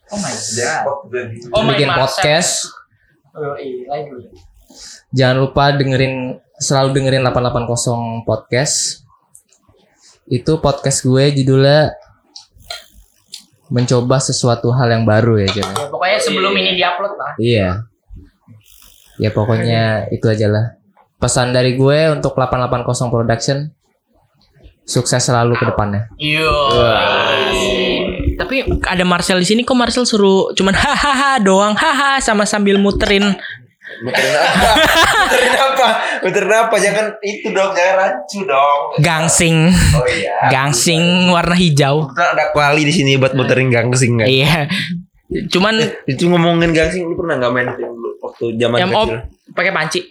Oh 0.05 0.19
my 0.21 0.33
Oh 1.49 1.63
bikin 1.65 1.89
podcast. 1.89 2.69
Jangan 5.09 5.37
lupa 5.41 5.73
dengerin 5.73 6.37
selalu 6.61 6.93
dengerin 6.93 7.25
880 7.25 8.21
podcast. 8.21 9.01
Itu 10.29 10.61
podcast 10.61 11.01
gue 11.01 11.33
judulnya 11.33 11.97
mencoba 13.73 14.21
sesuatu 14.21 14.69
hal 14.77 14.93
yang 14.93 15.09
baru 15.09 15.41
ya 15.41 15.49
Jon. 15.49 15.65
Ya, 15.73 15.89
pokoknya 15.89 16.19
sebelum 16.21 16.53
ini 16.53 16.71
diupload 16.77 17.13
lah. 17.17 17.31
Iya. 17.41 17.69
Ya 19.17 19.29
pokoknya 19.33 20.13
itu 20.13 20.25
aja 20.29 20.47
lah. 20.53 20.65
Pesan 21.17 21.49
dari 21.49 21.73
gue 21.73 21.99
untuk 22.13 22.37
880 22.37 23.09
Production 23.09 23.73
sukses 24.85 25.19
selalu 25.19 25.57
ke 25.57 25.65
depannya. 25.65 26.07
Yo. 26.21 26.53
Tapi 28.37 28.63
ada 28.85 29.03
Marcel 29.03 29.41
di 29.41 29.47
sini 29.49 29.61
kok 29.65 29.73
Marcel 29.75 30.05
suruh 30.05 30.53
cuman 30.53 30.77
hahaha 30.77 31.41
doang 31.41 31.73
haha 31.73 32.21
sama 32.21 32.45
sambil 32.45 32.77
muterin. 32.77 33.33
Muterin 34.05 34.33
apa? 34.35 34.69
Muterin 35.25 35.55
apa? 35.55 35.87
Muterin 36.21 36.53
apa? 36.53 36.75
Jangan 36.77 37.05
itu 37.23 37.47
dong, 37.53 37.71
jangan 37.73 37.93
rancu 37.95 38.39
dong. 38.43 38.79
Gangsing. 39.01 39.57
Oh 39.97 40.05
iya. 40.09 40.51
Gangsing 40.51 41.31
warna 41.31 41.55
hijau. 41.55 42.11
Kita 42.11 42.35
ada 42.35 42.45
kuali 42.51 42.83
di 42.85 42.93
sini 42.93 43.17
buat 43.17 43.33
muterin 43.33 43.71
gangsing 43.71 44.19
kan. 44.21 44.27
Iya. 44.27 44.67
Cuman 45.49 45.81
Itu 46.05 46.29
ngomongin 46.29 46.75
gangsing 46.75 47.07
lu 47.09 47.17
pernah 47.17 47.41
nggak 47.41 47.51
main 47.51 47.67
waktu 48.21 48.45
zaman 48.61 48.77
kecil? 48.83 49.17
pakai 49.55 49.71
panci. 49.73 50.01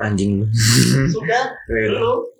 Anjing. 0.00 0.44
Sudah. 1.12 1.56
Lu. 1.68 2.39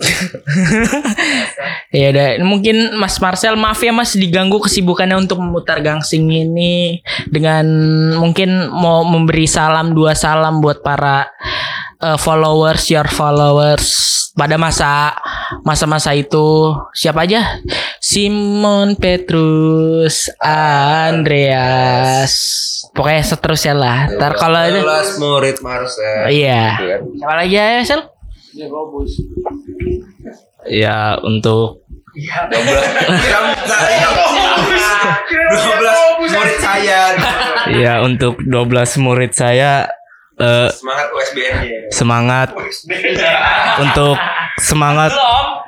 Ya 1.96 2.12
udah, 2.12 2.44
mungkin 2.44 2.98
Mas 3.00 3.16
Marcel 3.22 3.56
maaf 3.56 3.80
ya 3.80 3.88
Mas 3.94 4.12
diganggu 4.12 4.60
kesibukannya 4.60 5.16
untuk 5.16 5.40
memutar 5.40 5.80
gangsing 5.80 6.28
ini 6.28 7.00
dengan 7.30 7.64
mungkin 8.20 8.68
mau 8.68 9.00
memberi 9.06 9.48
salam 9.48 9.96
dua 9.96 10.12
salam 10.12 10.60
buat 10.60 10.84
para 10.84 11.30
eh, 12.02 12.18
followers 12.20 12.90
your 12.92 13.08
followers. 13.08 14.12
Pada 14.36 14.60
masa 14.60 15.16
masa-masa 15.64 16.12
itu 16.12 16.76
siapa 16.92 17.24
aja? 17.24 17.64
Simon 18.04 19.00
Petrus 19.00 20.28
Andreas. 21.16 22.36
Pokoknya 22.92 23.24
seterusnya 23.24 23.72
lah. 23.72 24.12
Ntar 24.12 24.36
kalau 24.36 24.60
itu 24.68 24.84
Kelas 24.84 25.16
murid 25.16 25.56
Marcel. 25.64 26.28
iya. 26.28 26.76
Kan. 26.76 27.00
siapa 27.16 27.34
lagi 27.40 27.56
ya 27.56 27.80
Sel 27.80 28.04
Ya 30.66 31.20
untuk 31.20 31.84
12 32.16 32.48
murid 36.32 36.58
saya. 36.58 37.00
ya 37.76 38.00
untuk 38.00 38.40
12 38.40 39.04
murid 39.04 39.32
saya 39.36 39.84
eh, 40.36 40.68
Semangat 40.72 41.08
USBN-nya. 41.12 41.92
semangat 41.92 42.48
untuk 43.76 44.16
semangat 44.58 45.12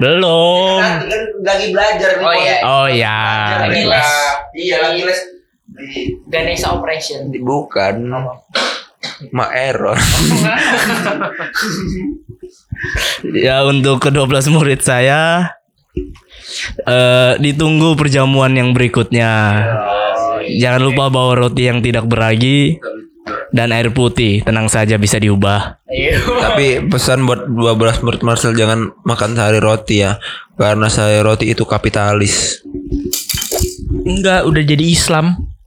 belum. 0.00 0.80
Kan 0.80 1.04
lagi 1.44 1.68
belajar 1.68 2.10
nih. 2.16 2.24
Oh, 2.24 2.34
iya. 2.34 2.56
Oh 2.64 2.88
ya. 2.88 3.20
Lagi 3.68 3.76
Iya, 3.76 3.92
les. 3.92 4.10
Iya, 4.56 4.76
lagi 4.80 5.02
les 5.04 5.20
di 5.68 6.16
Ganesha 6.26 6.72
Operation 6.72 7.28
bukan. 7.36 8.08
Ma 9.32 9.50
error. 9.52 9.98
Ya 13.34 13.66
untuk 13.66 13.98
ke-12 13.98 14.54
murid 14.54 14.80
saya 14.86 15.50
eh 16.86 17.32
ditunggu 17.42 17.98
perjamuan 17.98 18.54
yang 18.54 18.70
berikutnya. 18.72 19.30
Jangan 20.62 20.80
lupa 20.80 21.10
bawa 21.12 21.34
roti 21.36 21.66
yang 21.66 21.82
tidak 21.82 22.06
beragi 22.06 22.78
dan 23.52 23.74
air 23.74 23.92
putih. 23.92 24.46
Tenang 24.46 24.70
saja 24.70 24.96
bisa 24.96 25.20
diubah. 25.20 25.82
Tapi 26.24 26.88
pesan 26.88 27.26
buat 27.26 27.50
12 27.50 28.04
murid 28.06 28.22
Marcel 28.24 28.56
jangan 28.56 28.94
makan 29.04 29.36
sehari 29.36 29.60
roti 29.60 30.06
ya. 30.06 30.16
Karena 30.56 30.88
sehari 30.88 31.20
roti 31.20 31.52
itu 31.52 31.66
kapitalis. 31.66 32.64
Enggak, 34.08 34.48
udah 34.48 34.62
jadi 34.64 34.84
Islam. 34.88 35.57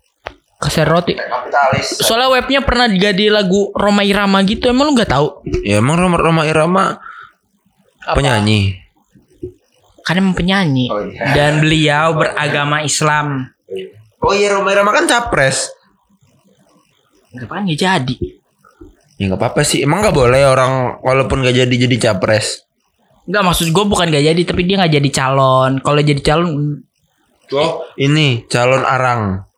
Kasih 0.62 0.86
roti. 0.86 1.18
Kapitalis. 1.18 1.98
Soalnya 2.06 2.30
webnya 2.38 2.62
pernah 2.62 2.86
jadi 2.86 3.34
lagu 3.34 3.74
Roma 3.74 4.06
Irama 4.06 4.46
gitu. 4.46 4.70
Emang 4.70 4.94
lu 4.94 4.94
nggak 4.94 5.10
tahu? 5.10 5.42
Ya 5.66 5.82
emang 5.82 5.98
Roma, 5.98 6.22
Roma 6.22 6.46
Irama 6.46 7.02
penyanyi. 8.14 8.78
Kan 10.06 10.22
emang 10.22 10.38
penyanyi. 10.38 10.86
Oh, 10.94 11.02
iya. 11.02 11.34
Dan 11.34 11.66
beliau 11.66 12.14
beragama 12.14 12.86
Islam. 12.86 13.50
Oh 14.22 14.38
iya 14.38 14.54
Roma 14.54 14.70
Irama 14.70 14.94
kan 14.94 15.10
capres. 15.10 15.74
Kenapa 17.34 17.66
nggak 17.66 17.80
jadi? 17.82 18.16
Ya 19.18 19.34
nggak 19.34 19.42
apa-apa 19.42 19.66
sih. 19.66 19.82
Emang 19.82 20.06
nggak 20.06 20.14
boleh 20.14 20.46
orang 20.46 21.02
walaupun 21.02 21.42
nggak 21.42 21.58
jadi 21.66 21.76
jadi 21.90 21.98
capres. 21.98 22.70
Enggak 23.26 23.44
maksud 23.54 23.68
gue 23.70 23.86
bukan 23.86 24.10
gak 24.10 24.26
jadi 24.34 24.42
tapi 24.44 24.62
dia 24.66 24.82
nggak 24.82 24.94
jadi 24.98 25.10
calon. 25.14 25.78
Kalau 25.82 26.02
jadi 26.02 26.22
calon 26.22 26.82
Oh 27.52 27.84
ini 28.00 28.48
calon 28.48 28.82
arang. 28.88 29.51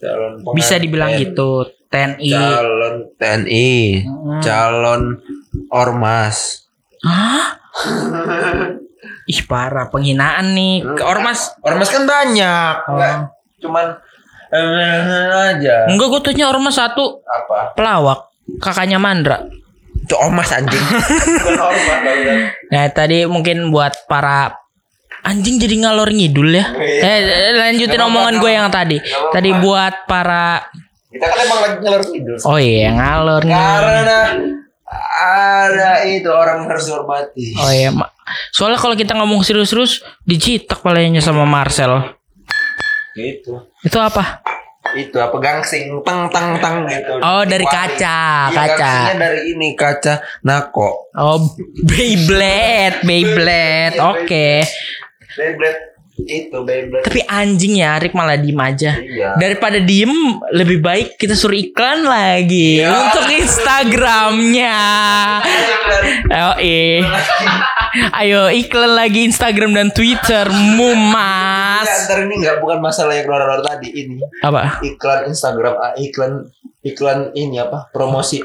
Calon 0.00 0.32
bisa 0.52 0.76
dibilang 0.76 1.16
gitu. 1.16 1.64
TNI. 1.88 2.30
Calon 2.32 2.94
TNI. 3.16 3.70
Hmm. 4.04 4.40
Calon 4.44 5.02
ormas. 5.72 6.68
Hah? 7.00 7.56
Ih 9.26 9.42
parah 9.42 9.90
penghinaan 9.90 10.54
nih 10.54 10.86
ke 10.86 11.02
ormas. 11.02 11.56
Ormas 11.64 11.90
kan 11.90 12.06
banyak. 12.06 12.74
Oh. 12.86 12.94
Nggak 12.94 13.14
cuman 13.56 13.86
eh, 14.54 15.50
aja. 15.56 15.90
Enggak 15.90 16.08
gue 16.12 16.20
tanya 16.22 16.52
ormas 16.52 16.76
satu 16.78 17.24
Apa? 17.26 17.74
pelawak 17.74 18.30
kakaknya 18.62 19.00
Mandra. 19.02 19.42
Itu 20.06 20.14
ormas 20.14 20.54
anjing. 20.54 20.78
Bukan 21.42 21.58
ormas 21.58 21.84
banget. 22.04 22.38
Nah 22.70 22.84
tadi 22.94 23.18
mungkin 23.26 23.74
buat 23.74 24.06
para 24.06 24.65
anjing 25.26 25.58
jadi 25.58 25.74
ngalor 25.76 26.08
ngidul 26.08 26.48
ya. 26.48 26.70
Eh 26.78 27.18
lanjutin 27.52 27.90
Nggak 27.90 27.98
apa-apa, 27.98 28.08
omongan 28.08 28.34
gue 28.38 28.50
yang 28.52 28.68
tadi. 28.68 28.96
apa-apa. 28.96 29.32
Tadi 29.32 29.50
buat 29.58 29.94
para 30.06 30.46
Kita 31.06 31.26
kan 31.26 31.38
emang 31.40 31.60
lagi 31.60 31.76
ngelor 31.80 32.02
tidur. 32.04 32.36
oh 32.44 32.58
iya 32.58 32.88
ngalor 32.92 33.42
ngidul. 33.42 33.58
Karena 33.58 34.20
ada 35.16 35.90
itu 36.04 36.28
orang 36.28 36.64
harus 36.64 36.84
dihormati. 36.84 37.46
Oh 37.56 37.70
iya. 37.70 37.90
Ma- 37.90 38.12
Soalnya 38.50 38.76
kalau 38.76 38.94
kita 38.94 39.14
ngomong 39.14 39.42
serius-serius 39.42 39.98
dicitak 40.22 40.78
palanya 40.78 41.18
sama 41.18 41.42
Marcel. 41.42 42.14
Gitu. 43.12 43.64
Itu 43.80 43.98
apa? 43.98 44.44
Itu 44.92 45.18
apa 45.18 45.34
gangsing 45.36 45.98
tang 46.02 46.30
tang 46.30 46.58
tang 46.58 46.86
gitu. 46.86 47.18
Oh, 47.18 47.42
dari 47.42 47.64
kaca, 47.64 48.46
iya, 48.46 48.54
kaca. 48.54 48.92
dari 49.14 49.50
ini 49.50 49.74
kaca 49.74 50.22
nako. 50.42 51.10
Oh 51.12 51.42
Beyblade, 51.82 53.02
Beyblade. 53.02 53.98
Oke. 53.98 54.62
Beyblade 55.36 55.80
itu 56.18 56.58
Beyblade. 56.58 57.04
Tapi 57.04 57.20
anjing 57.22 57.76
ya 57.76 57.94
Arik 57.94 58.10
malah 58.10 58.34
diem 58.34 58.56
aja. 58.56 58.96
Iya. 58.96 59.36
Daripada 59.36 59.76
diem 59.78 60.08
lebih 60.48 60.80
baik 60.80 61.14
kita 61.14 61.32
suruh 61.32 61.54
iklan 61.54 62.02
lagi 62.02 62.80
Iya. 62.80 62.88
untuk 62.88 63.28
Instagramnya. 63.28 64.76
Oh 66.26 66.54
eh. 66.56 67.04
Ayo 68.12 68.48
iklan 68.50 68.92
lagi 68.92 69.24
Instagram 69.24 69.72
dan 69.72 69.88
Twitter 69.88 70.44
mu 70.48 70.88
Nggak, 70.88 71.12
mas. 71.84 71.88
ntar 72.06 72.18
ini 72.22 72.34
nggak 72.38 72.56
bukan 72.60 72.78
masalah 72.78 73.12
yang 73.12 73.24
keluar-keluar 73.24 73.62
tadi 73.62 73.88
ini 73.90 74.20
Apa? 74.40 74.80
iklan 74.82 75.28
Instagram 75.28 75.74
ah, 75.76 75.92
iklan 75.96 76.32
iklan 76.80 77.18
ini 77.32 77.56
apa 77.56 77.88
promosi 77.90 78.40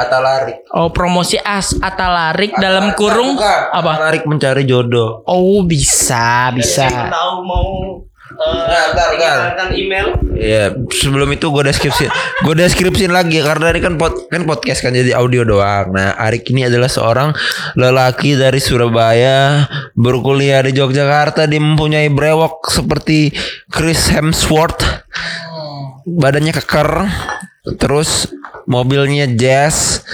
Atalarik. 0.00 0.56
Oh 0.72 0.88
promosi 0.88 1.36
as 1.40 1.76
Atalarik 1.78 2.56
dalam 2.56 2.96
kurung 2.96 3.36
apa? 3.36 4.00
Atalarik 4.00 4.24
mencari 4.24 4.64
jodoh. 4.64 5.22
Oh 5.28 5.60
bisa 5.64 6.50
bisa. 6.56 6.88
tahu 7.12 7.34
mau 7.44 7.70
Nah, 8.40 8.94
bentar, 8.94 9.08
bentar. 9.12 9.68
email 9.74 10.16
Iya, 10.32 10.72
sebelum 10.88 11.28
itu 11.36 11.52
gue 11.52 11.60
deskripsi, 11.66 12.08
gue 12.46 12.54
deskripsiin 12.56 13.12
lagi 13.12 13.44
karena 13.44 13.68
ini 13.68 13.84
kan 13.84 14.00
pod, 14.00 14.30
kan 14.32 14.48
podcast 14.48 14.80
kan 14.80 14.96
jadi 14.96 15.12
audio 15.12 15.44
doang. 15.44 15.92
Nah, 15.92 16.16
Arik 16.16 16.48
ini 16.48 16.64
adalah 16.64 16.88
seorang 16.88 17.36
lelaki 17.76 18.40
dari 18.40 18.56
Surabaya 18.56 19.68
berkuliah 19.92 20.64
di 20.64 20.72
Yogyakarta. 20.72 21.44
Dia 21.44 21.60
mempunyai 21.60 22.08
brewok 22.08 22.72
seperti 22.72 23.34
Chris 23.68 24.08
Hemsworth, 24.08 24.80
badannya 26.06 26.52
keker, 26.56 27.08
terus 27.76 28.30
mobilnya 28.68 29.28
jazz, 29.30 30.04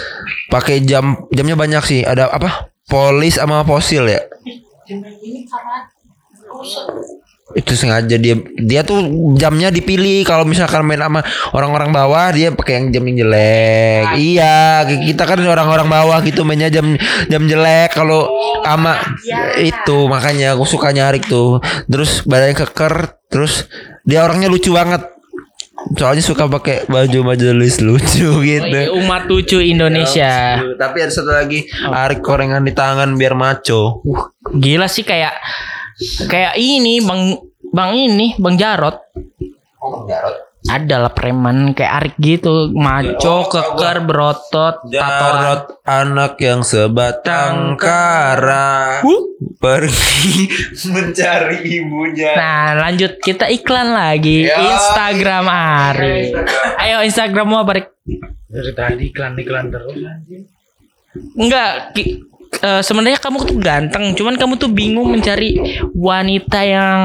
pakai 0.48 0.82
jam 0.82 1.28
jamnya 1.34 1.56
banyak 1.58 1.82
sih. 1.86 2.00
Ada 2.02 2.30
apa? 2.30 2.70
Polis 2.86 3.36
sama 3.38 3.66
fosil 3.66 4.06
ya. 4.06 4.22
itu 7.56 7.72
sengaja 7.72 8.20
dia 8.20 8.36
dia 8.60 8.84
tuh 8.84 9.00
jamnya 9.40 9.72
dipilih 9.72 10.28
kalau 10.28 10.44
misalkan 10.44 10.84
main 10.84 11.00
sama 11.00 11.24
orang-orang 11.56 11.88
bawah 11.88 12.28
dia 12.34 12.52
pakai 12.52 12.84
yang 12.84 12.86
jam 12.92 13.02
yang 13.08 13.16
jelek 13.24 14.06
iya 14.20 14.84
kita 14.84 15.24
kan 15.24 15.40
orang-orang 15.40 15.88
bawah 15.88 16.20
gitu 16.20 16.44
mainnya 16.44 16.68
jam 16.68 16.98
jam 17.32 17.42
jelek 17.48 17.96
kalau 17.96 18.28
sama 18.60 19.00
itu 19.56 20.04
makanya 20.04 20.52
aku 20.52 20.68
suka 20.68 20.92
nyarik 20.92 21.24
tuh 21.24 21.64
terus 21.88 22.20
badannya 22.28 22.60
keker 22.60 23.24
terus 23.32 23.72
dia 24.04 24.20
orangnya 24.26 24.52
lucu 24.52 24.76
banget 24.76 25.15
soalnya 25.96 26.24
suka 26.24 26.48
pakai 26.48 26.88
baju 26.88 27.34
majelis 27.34 27.78
lucu 27.84 28.28
gitu 28.42 28.78
Umat 28.96 29.28
lucu 29.28 29.60
Indonesia. 29.60 30.60
tapi 30.80 31.04
ada 31.04 31.12
satu 31.12 31.30
lagi 31.30 31.68
Arik 31.84 32.24
korengan 32.24 32.64
di 32.64 32.72
tangan 32.72 33.14
biar 33.14 33.36
maco 33.36 34.00
Gila 34.56 34.88
sih 34.88 35.04
kayak 35.04 35.36
kayak 36.28 36.54
ini 36.56 37.00
Bang 37.04 37.40
Bang 37.76 37.92
ini 37.92 38.36
Bang 38.38 38.56
Jarot. 38.56 38.96
Ada 40.06 40.45
lah 40.68 41.10
preman 41.10 41.72
kayak 41.72 41.92
Arik 41.94 42.14
gitu, 42.16 42.70
maco, 42.72 43.46
keker, 43.46 44.02
berotot, 44.02 44.82
tatoan. 44.84 44.90
Jarot 44.90 45.62
anak 45.82 46.34
yang 46.38 46.60
sebatang 46.60 47.76
kara 47.76 49.00
Huh? 49.00 49.22
pergi 49.56 50.50
mencari 50.92 51.58
ibunya. 51.72 52.32
Nah 52.34 52.64
lanjut 52.78 53.18
kita 53.18 53.46
iklan 53.46 53.92
lagi 53.92 54.44
Ya. 54.44 54.58
Instagram 54.58 55.46
Ari. 55.46 56.34
Ayo 56.76 57.02
Instagrammu 57.02 57.56
apa 57.56 57.72
Rik? 57.74 57.88
dari 58.46 58.72
tadi 58.72 59.02
iklan 59.06 59.34
iklan 59.36 59.68
terus 59.68 59.92
anjing 59.92 60.46
Enggak, 61.34 61.92
ki- 61.92 62.24
eh, 62.62 62.82
sebenarnya 62.82 63.20
kamu 63.20 63.44
tuh 63.44 63.56
ganteng, 63.60 64.14
cuman 64.16 64.34
kamu 64.36 64.52
tuh 64.56 64.70
bingung 64.72 65.12
mencari 65.12 65.80
wanita 65.92 66.60
yang 66.64 67.00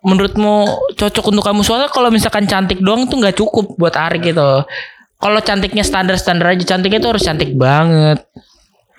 menurutmu 0.00 0.66
cocok 0.96 1.24
untuk 1.32 1.44
kamu. 1.44 1.60
Soalnya 1.64 1.90
kalau 1.90 2.08
misalkan 2.08 2.44
cantik 2.48 2.80
doang 2.80 3.08
tuh 3.08 3.20
nggak 3.20 3.36
cukup 3.36 3.76
buat 3.76 3.94
Arik 3.96 4.32
gitu. 4.32 4.64
Kalau 5.18 5.40
cantiknya 5.40 5.84
standar-standar 5.86 6.52
aja, 6.52 6.76
cantiknya 6.76 7.00
tuh 7.00 7.16
harus 7.16 7.24
cantik 7.24 7.56
banget. 7.56 8.20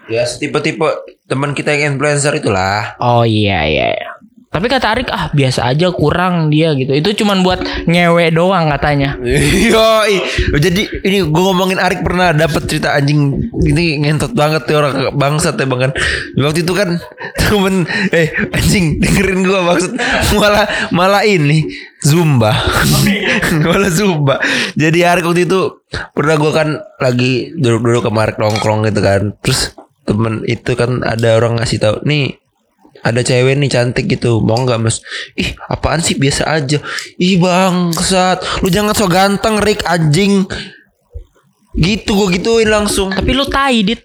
Ya 0.05 0.21
setipe-tipe 0.25 0.85
teman 1.25 1.57
kita 1.57 1.73
yang 1.73 1.97
influencer 1.97 2.37
itulah. 2.37 2.93
Oh 3.01 3.25
iya 3.25 3.65
iya. 3.65 4.14
Tapi 4.55 4.71
kata 4.71 4.87
Arik 4.87 5.11
ah 5.11 5.27
biasa 5.35 5.67
aja 5.67 5.91
kurang 5.91 6.47
dia 6.47 6.71
gitu. 6.79 6.95
Itu 6.95 7.11
cuman 7.11 7.43
buat 7.43 7.59
ngewe 7.83 8.31
doang 8.31 8.71
katanya. 8.71 9.19
Yoi. 9.67 10.15
Jadi 10.55 10.87
ini 11.03 11.27
gue 11.27 11.43
ngomongin 11.43 11.75
Arik 11.75 12.07
pernah 12.07 12.31
dapat 12.31 12.63
cerita 12.63 12.95
anjing 12.95 13.51
ini 13.67 13.99
ngentot 13.99 14.31
banget 14.31 14.63
tuh 14.63 14.79
orang 14.79 15.11
bangsat 15.11 15.59
ya 15.59 15.67
bang 15.67 15.81
kan. 15.83 15.91
Waktu 16.39 16.63
itu 16.63 16.71
kan 16.71 16.95
temen 17.43 17.83
eh 18.15 18.31
anjing 18.55 19.03
dengerin 19.03 19.43
gue 19.43 19.59
maksud 19.59 19.91
malah 20.39 20.63
malah 20.95 21.27
ini 21.27 21.67
zumba 21.99 22.55
malah 23.67 23.91
zumba. 23.91 24.39
Jadi 24.79 25.03
Arik 25.03 25.27
waktu 25.27 25.51
itu 25.51 25.83
pernah 26.15 26.39
gue 26.39 26.51
kan 26.55 26.79
lagi 27.03 27.51
duduk-duduk 27.59 28.07
sama 28.07 28.23
Arik 28.23 28.39
nongkrong 28.39 28.87
gitu 28.87 29.03
kan. 29.03 29.35
Terus 29.43 29.75
temen 30.07 30.47
itu 30.47 30.79
kan 30.79 31.03
ada 31.03 31.35
orang 31.35 31.59
ngasih 31.59 31.81
tahu 31.81 31.99
nih 32.07 32.44
ada 33.05 33.21
cewek 33.21 33.53
nih 33.61 33.69
cantik 33.69 34.09
gitu 34.09 34.41
mau 34.41 34.57
nggak 34.57 34.81
mas? 34.81 34.97
Ih 35.37 35.53
apaan 35.69 36.01
sih? 36.01 36.17
Biasa 36.17 36.49
aja. 36.49 36.81
Ih 37.21 37.37
bangsat. 37.37 38.65
Lu 38.65 38.73
jangan 38.73 38.97
so 38.97 39.05
ganteng 39.05 39.61
Rick 39.61 39.85
anjing. 39.85 40.49
Gitu 41.77 42.09
gue 42.09 42.41
gituin 42.41 42.65
langsung. 42.65 43.13
Tapi 43.13 43.29
lu 43.37 43.45
tai 43.45 43.85
dit. 43.85 44.01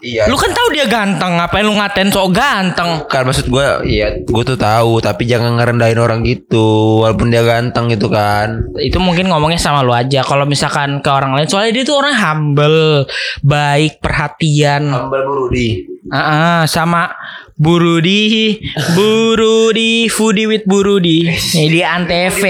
iya. 0.00 0.30
Lu 0.30 0.38
kan 0.38 0.48
tahu 0.48 0.72
dia 0.72 0.88
ganteng, 0.88 1.36
ngapain 1.36 1.60
lu 1.60 1.76
ngatain 1.76 2.08
sok 2.08 2.32
ganteng? 2.32 3.04
kan 3.04 3.20
maksud 3.20 3.52
gue 3.52 3.84
iya. 3.84 4.16
gue 4.16 4.42
tuh 4.48 4.56
tahu 4.56 4.96
tapi 4.96 5.28
jangan 5.28 5.58
ngerendahin 5.58 5.98
orang 5.98 6.22
gitu. 6.22 7.02
Walaupun 7.02 7.34
dia 7.34 7.42
ganteng 7.42 7.90
gitu 7.90 8.06
kan. 8.08 8.62
Itu 8.78 9.02
mungkin 9.02 9.26
ngomongnya 9.26 9.58
sama 9.58 9.82
lu 9.82 9.90
aja. 9.90 10.22
Kalau 10.22 10.46
misalkan 10.46 11.02
ke 11.02 11.10
orang 11.10 11.34
lain 11.34 11.50
soalnya 11.50 11.82
dia 11.82 11.84
tuh 11.84 11.98
orang 11.98 12.14
humble 12.14 13.10
baik 13.42 13.98
perhatian. 13.98 14.88
Ambal 14.88 15.26
Burudi 15.26 16.00
Ah, 16.08 16.16
ah, 16.16 16.60
sama 16.64 17.12
Burudi 17.60 18.56
Burudi 18.96 20.08
Foodie 20.08 20.48
with 20.48 20.64
Burudi. 20.64 21.28
Nih 21.28 21.68
di 21.68 21.80
Antv. 21.84 22.40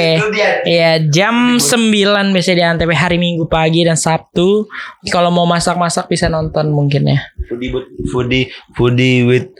Ya 0.62 1.02
jam 1.02 1.58
9 1.58 2.30
biasanya 2.30 2.54
di 2.54 2.64
Antv 2.64 2.90
hari 2.94 3.18
Minggu 3.18 3.50
pagi 3.50 3.82
dan 3.82 3.98
Sabtu. 3.98 4.70
Kalau 5.10 5.34
mau 5.34 5.50
masak-masak 5.50 6.06
bisa 6.06 6.30
nonton 6.30 6.70
mungkin 6.70 7.10
ya. 7.10 7.18
Foodie 7.50 7.74
but- 7.74 7.90
Foodie 8.06 8.44
Foodie 8.78 9.26
with 9.26 9.50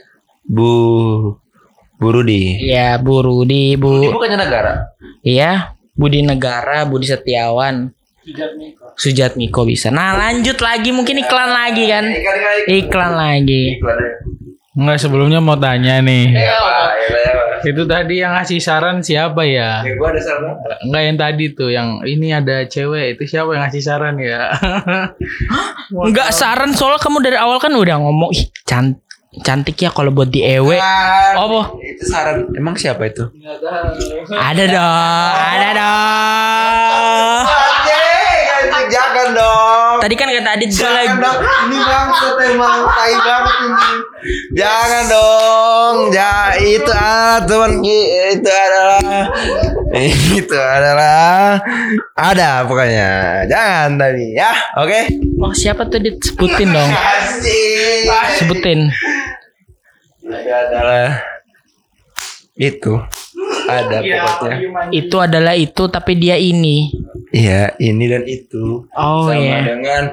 Bu 0.47 0.71
Burudi. 1.99 2.63
Ya 2.63 2.95
Burudi 2.95 3.75
Ini 3.75 3.81
Bu 3.81 4.07
bukannya 4.07 4.39
negara? 4.39 4.95
Iya, 5.21 5.77
Budi 5.93 6.25
Negara, 6.25 6.81
Budi 6.89 7.05
Setiawan. 7.05 7.93
Sujat 8.97 9.37
Miko. 9.37 9.65
Bisa. 9.69 9.93
Nah, 9.93 10.17
lanjut 10.17 10.57
lagi 10.57 10.89
mungkin 10.89 11.21
iklan 11.21 11.49
lagi 11.53 11.85
kan. 11.85 12.05
Iklan 12.65 13.13
lagi. 13.13 13.77
Enggak 14.71 15.03
sebelumnya 15.03 15.43
mau 15.43 15.59
tanya 15.59 15.99
nih 15.99 16.31
Iya, 16.31 16.55
itu 17.61 17.83
tadi 17.83 18.23
yang 18.23 18.31
ngasih 18.33 18.57
saran 18.57 19.03
siapa 19.03 19.43
ya 19.43 19.83
ada 19.83 20.21
saran 20.23 20.55
Enggak 20.81 21.01
yang 21.03 21.17
tadi 21.19 21.45
tuh 21.51 21.69
yang 21.69 21.99
ini 22.01 22.31
ada 22.31 22.63
cewek 22.63 23.19
itu 23.19 23.27
siapa 23.27 23.51
yang 23.51 23.67
ngasih 23.67 23.83
saran 23.83 24.15
ya 24.15 24.47
Enggak 25.91 26.31
saran 26.31 26.71
soalnya 26.71 26.97
kamu 26.97 27.19
dari 27.19 27.35
awal 27.35 27.59
kan 27.59 27.75
udah 27.75 27.99
ngomong 27.99 28.31
ih 28.31 28.47
can- 28.63 28.97
cantik 29.43 29.75
ya 29.75 29.87
kalau 29.87 30.11
buat 30.11 30.27
di 30.27 30.43
ewe. 30.43 30.75
Apa? 30.75 31.71
Itu 31.79 32.03
saran. 32.03 32.51
Emang 32.51 32.75
siapa 32.75 33.07
itu? 33.07 33.31
Ada 34.27 34.63
dong, 34.67 35.31
ada 35.31 35.69
dong. 35.71 37.43
Jangan 38.91 39.27
dong. 39.31 39.70
Tadi 40.01 40.17
kan 40.17 40.33
kata 40.33 40.57
Adit 40.57 40.73
gue 40.73 40.89
lagi. 40.89 41.13
Jangan 41.13 41.21
dong. 41.21 41.37
Ini 41.45 41.77
bangsat 41.85 42.35
emang 42.49 42.77
tai 42.89 43.13
banget 43.21 43.55
ini. 43.61 43.89
Jangan 44.57 45.03
dong. 45.05 45.95
Ja, 46.09 46.33
itu 46.57 46.91
ah 46.91 47.37
teman 47.45 47.71
itu 47.85 48.49
adalah 48.49 49.29
itu 50.33 50.57
adalah 50.57 51.61
ada 52.17 52.65
pokoknya. 52.65 53.45
Jangan 53.45 54.01
tadi 54.01 54.25
ya. 54.33 54.51
Oke. 54.81 55.21
Oh, 55.37 55.53
siapa 55.53 55.85
tuh 55.85 56.01
Dit? 56.01 56.17
Sebutin 56.17 56.73
dong. 56.73 56.89
Sebutin. 58.41 58.89
Itu 60.25 60.49
adalah 60.49 61.21
itu 62.57 62.93
ada 63.69 63.97
pokoknya. 64.01 64.57
Itu 64.89 65.15
adalah 65.21 65.53
itu 65.53 65.83
tapi 65.93 66.17
dia 66.17 66.41
ini. 66.41 66.89
Iya, 67.31 67.75
ini 67.79 68.05
dan 68.07 68.23
itu. 68.27 68.85
Oh 68.91 69.27
sama 69.27 69.39
iya. 69.39 69.63
dengan 69.63 70.03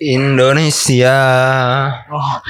Indonesia. 0.00 1.16
Oh, 2.08 2.40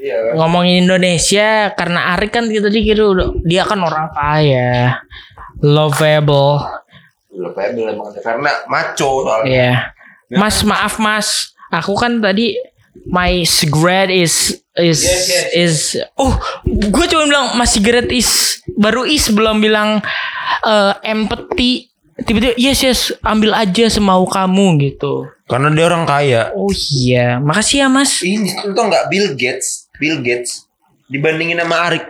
Iya. 0.00 0.32
ngomongin 0.36 0.88
Indonesia 0.88 1.72
karena 1.72 2.16
Arik 2.16 2.32
kan 2.32 2.48
kita 2.48 2.68
tadi 2.68 2.80
udah- 2.92 3.40
dia 3.44 3.64
kan 3.64 3.80
orang 3.80 4.08
kaya, 4.10 5.00
lovable, 5.60 6.60
Lovable 7.28 7.88
emang 7.88 8.08
karena 8.20 8.50
maco 8.68 9.24
soalnya. 9.24 9.52
ya. 9.52 9.72
Mas 10.32 10.64
maaf 10.64 10.96
mas, 10.96 11.52
aku 11.68 11.92
kan 11.94 12.20
tadi 12.20 12.56
my 13.04 13.44
cigarette 13.44 14.08
is 14.08 14.60
is 14.74 15.04
is 15.52 15.74
oh 16.16 16.32
gue 16.64 17.04
cuma 17.06 17.28
bilang 17.28 17.46
my 17.54 17.66
cigarette 17.66 18.08
is 18.08 18.58
baru 18.74 19.04
is 19.04 19.28
belum 19.28 19.60
bilang 19.60 20.00
eh, 20.62 20.92
empathy 21.04 21.90
tiba-tiba 22.16 22.54
yes 22.54 22.80
yes 22.80 23.00
ambil 23.20 23.50
aja 23.52 23.90
semau 23.90 24.22
kamu 24.24 24.78
gitu 24.80 25.26
Karena 25.44 25.68
dia 25.68 25.84
orang 25.84 26.04
kaya. 26.04 26.54
oh 26.54 26.70
iya 26.70 27.36
makasih 27.36 27.84
ya 27.84 27.88
mas 27.88 28.22
Ini 28.22 28.54
tuh 28.64 28.84
nggak 28.84 29.10
Bill 29.10 29.34
Gates, 29.34 29.90
Bill 29.96 30.20
Gates 30.20 30.64
dibandingin 31.04 31.58
sama 31.58 31.84
Arik 31.84 32.04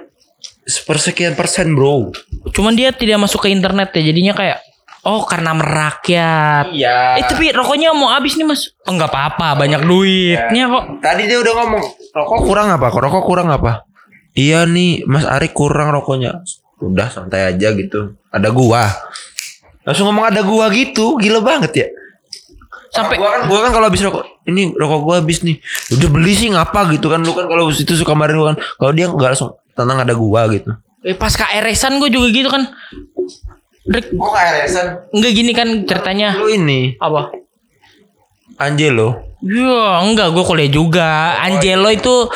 sepersekian 0.64 1.34
persen 1.34 1.72
bro. 1.72 2.12
cuman 2.52 2.72
dia 2.72 2.88
tidak 2.88 3.20
masuk 3.20 3.42
ke 3.42 3.48
internet 3.50 3.92
ya 3.92 4.04
jadinya 4.04 4.32
kayak 4.32 4.60
Oh 5.04 5.20
karena 5.20 5.52
merakyat. 5.52 6.72
Iya. 6.72 7.20
Eh 7.20 7.28
tapi 7.28 7.52
rokoknya 7.52 7.92
mau 7.92 8.08
habis 8.08 8.40
nih 8.40 8.48
mas. 8.48 8.72
Oh 8.88 8.92
nggak 8.96 9.12
apa-apa, 9.12 9.52
banyak 9.52 9.84
duitnya 9.84 10.64
kok. 10.64 10.84
Tadi 11.04 11.28
dia 11.28 11.44
udah 11.44 11.52
ngomong 11.60 11.84
rokok 12.08 12.38
kurang 12.40 12.72
apa? 12.72 12.88
Rokok 12.88 13.20
kurang 13.20 13.52
apa? 13.52 13.84
Iya 14.32 14.64
nih 14.64 15.04
Mas 15.04 15.28
Ari 15.28 15.52
kurang 15.52 15.92
rokoknya. 15.92 16.40
Udah 16.80 17.12
santai 17.12 17.52
aja 17.52 17.76
gitu. 17.76 18.16
Ada 18.32 18.48
gua. 18.48 18.88
Langsung 19.84 20.08
ngomong 20.08 20.26
ada 20.26 20.40
gua 20.40 20.68
gitu. 20.68 21.16
Gila 21.16 21.40
banget 21.40 21.72
ya. 21.76 21.86
Sampai 22.88 23.18
Gua 23.18 23.26
kan 23.28 23.40
gua 23.44 23.58
kan 23.60 23.70
kalau 23.72 23.86
habis 23.88 24.00
rokok 24.00 24.22
ini 24.44 24.70
rokok 24.70 25.00
gua 25.02 25.14
habis 25.18 25.42
nih. 25.42 25.58
Udah 25.90 26.08
beli 26.08 26.32
sih 26.32 26.48
ngapa 26.48 26.88
gitu 26.90 27.08
kan 27.08 27.20
lu 27.20 27.32
kan 27.32 27.44
kalau 27.44 27.66
itu 27.68 27.92
suka 27.92 28.12
kemarin 28.12 28.36
gua 28.36 28.54
kan. 28.54 28.58
Kalau 28.76 28.92
dia 28.92 29.06
nggak 29.06 29.30
langsung 29.34 29.50
tenang 29.72 29.98
ada 30.00 30.14
gua 30.14 30.46
gitu. 30.48 30.70
eh, 31.02 31.12
pas 31.12 31.28
KRS-an 31.28 32.00
gue 32.00 32.08
juga 32.08 32.32
gitu 32.32 32.48
kan. 32.48 32.64
Rick, 33.84 34.16
Gua 34.16 34.32
KRS-an. 34.32 35.12
enggak 35.12 35.32
gini 35.32 35.52
kan 35.52 35.68
ceritanya. 35.84 36.32
Lu 36.34 36.48
ini 36.48 36.96
Apa? 36.96 37.28
Angelo. 38.56 39.36
Ya 39.42 40.00
enggak 40.00 40.32
gue 40.32 40.40
kuliah 40.40 40.70
juga. 40.70 41.36
Angelo 41.36 41.90
itu 41.90 42.30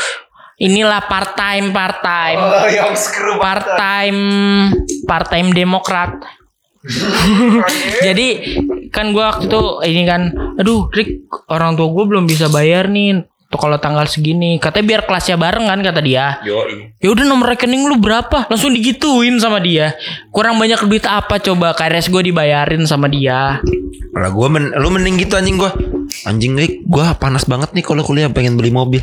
inilah 0.58 1.06
part 1.06 1.32
time 1.32 1.70
part 1.70 2.02
time. 2.02 2.40
yang 2.68 2.92
screw 2.92 3.38
part 3.38 3.64
time 3.78 4.20
part 5.06 5.30
time 5.30 5.54
demokrat. 5.54 6.12
Jadi 8.06 8.28
kan 8.88 9.12
gua 9.12 9.36
waktu 9.36 9.46
itu 9.46 9.62
ini 9.84 10.02
kan, 10.08 10.32
aduh 10.56 10.88
Rick 10.88 11.28
orang 11.52 11.76
tua 11.76 11.88
gue 11.92 12.04
belum 12.08 12.24
bisa 12.24 12.48
bayar 12.48 12.88
nih 12.88 13.24
tuh 13.48 13.58
kalau 13.60 13.80
tanggal 13.80 14.04
segini. 14.04 14.60
Katanya 14.60 14.86
biar 14.96 15.02
kelasnya 15.08 15.36
bareng 15.40 15.66
kan 15.68 15.80
kata 15.80 16.00
dia. 16.04 16.40
Ya 17.00 17.08
udah 17.08 17.24
nomor 17.24 17.56
rekening 17.56 17.88
lu 17.88 17.96
berapa? 17.96 18.48
Langsung 18.48 18.76
digituin 18.76 19.40
sama 19.40 19.60
dia. 19.60 19.96
Kurang 20.28 20.60
banyak 20.60 20.84
duit 20.84 21.04
apa 21.08 21.40
coba? 21.40 21.72
KRS 21.72 22.12
gue 22.12 22.28
dibayarin 22.28 22.84
sama 22.84 23.08
dia. 23.08 23.60
Lah 24.12 24.30
gua 24.32 24.48
men 24.52 24.72
lu 24.76 24.88
mending 24.92 25.20
gitu 25.20 25.36
anjing 25.36 25.56
gua. 25.56 25.72
Anjing 26.24 26.56
Rick, 26.56 26.88
gua 26.88 27.16
panas 27.16 27.44
banget 27.44 27.72
nih 27.72 27.84
kalau 27.84 28.04
kuliah 28.04 28.28
pengen 28.32 28.56
beli 28.56 28.72
mobil. 28.72 29.00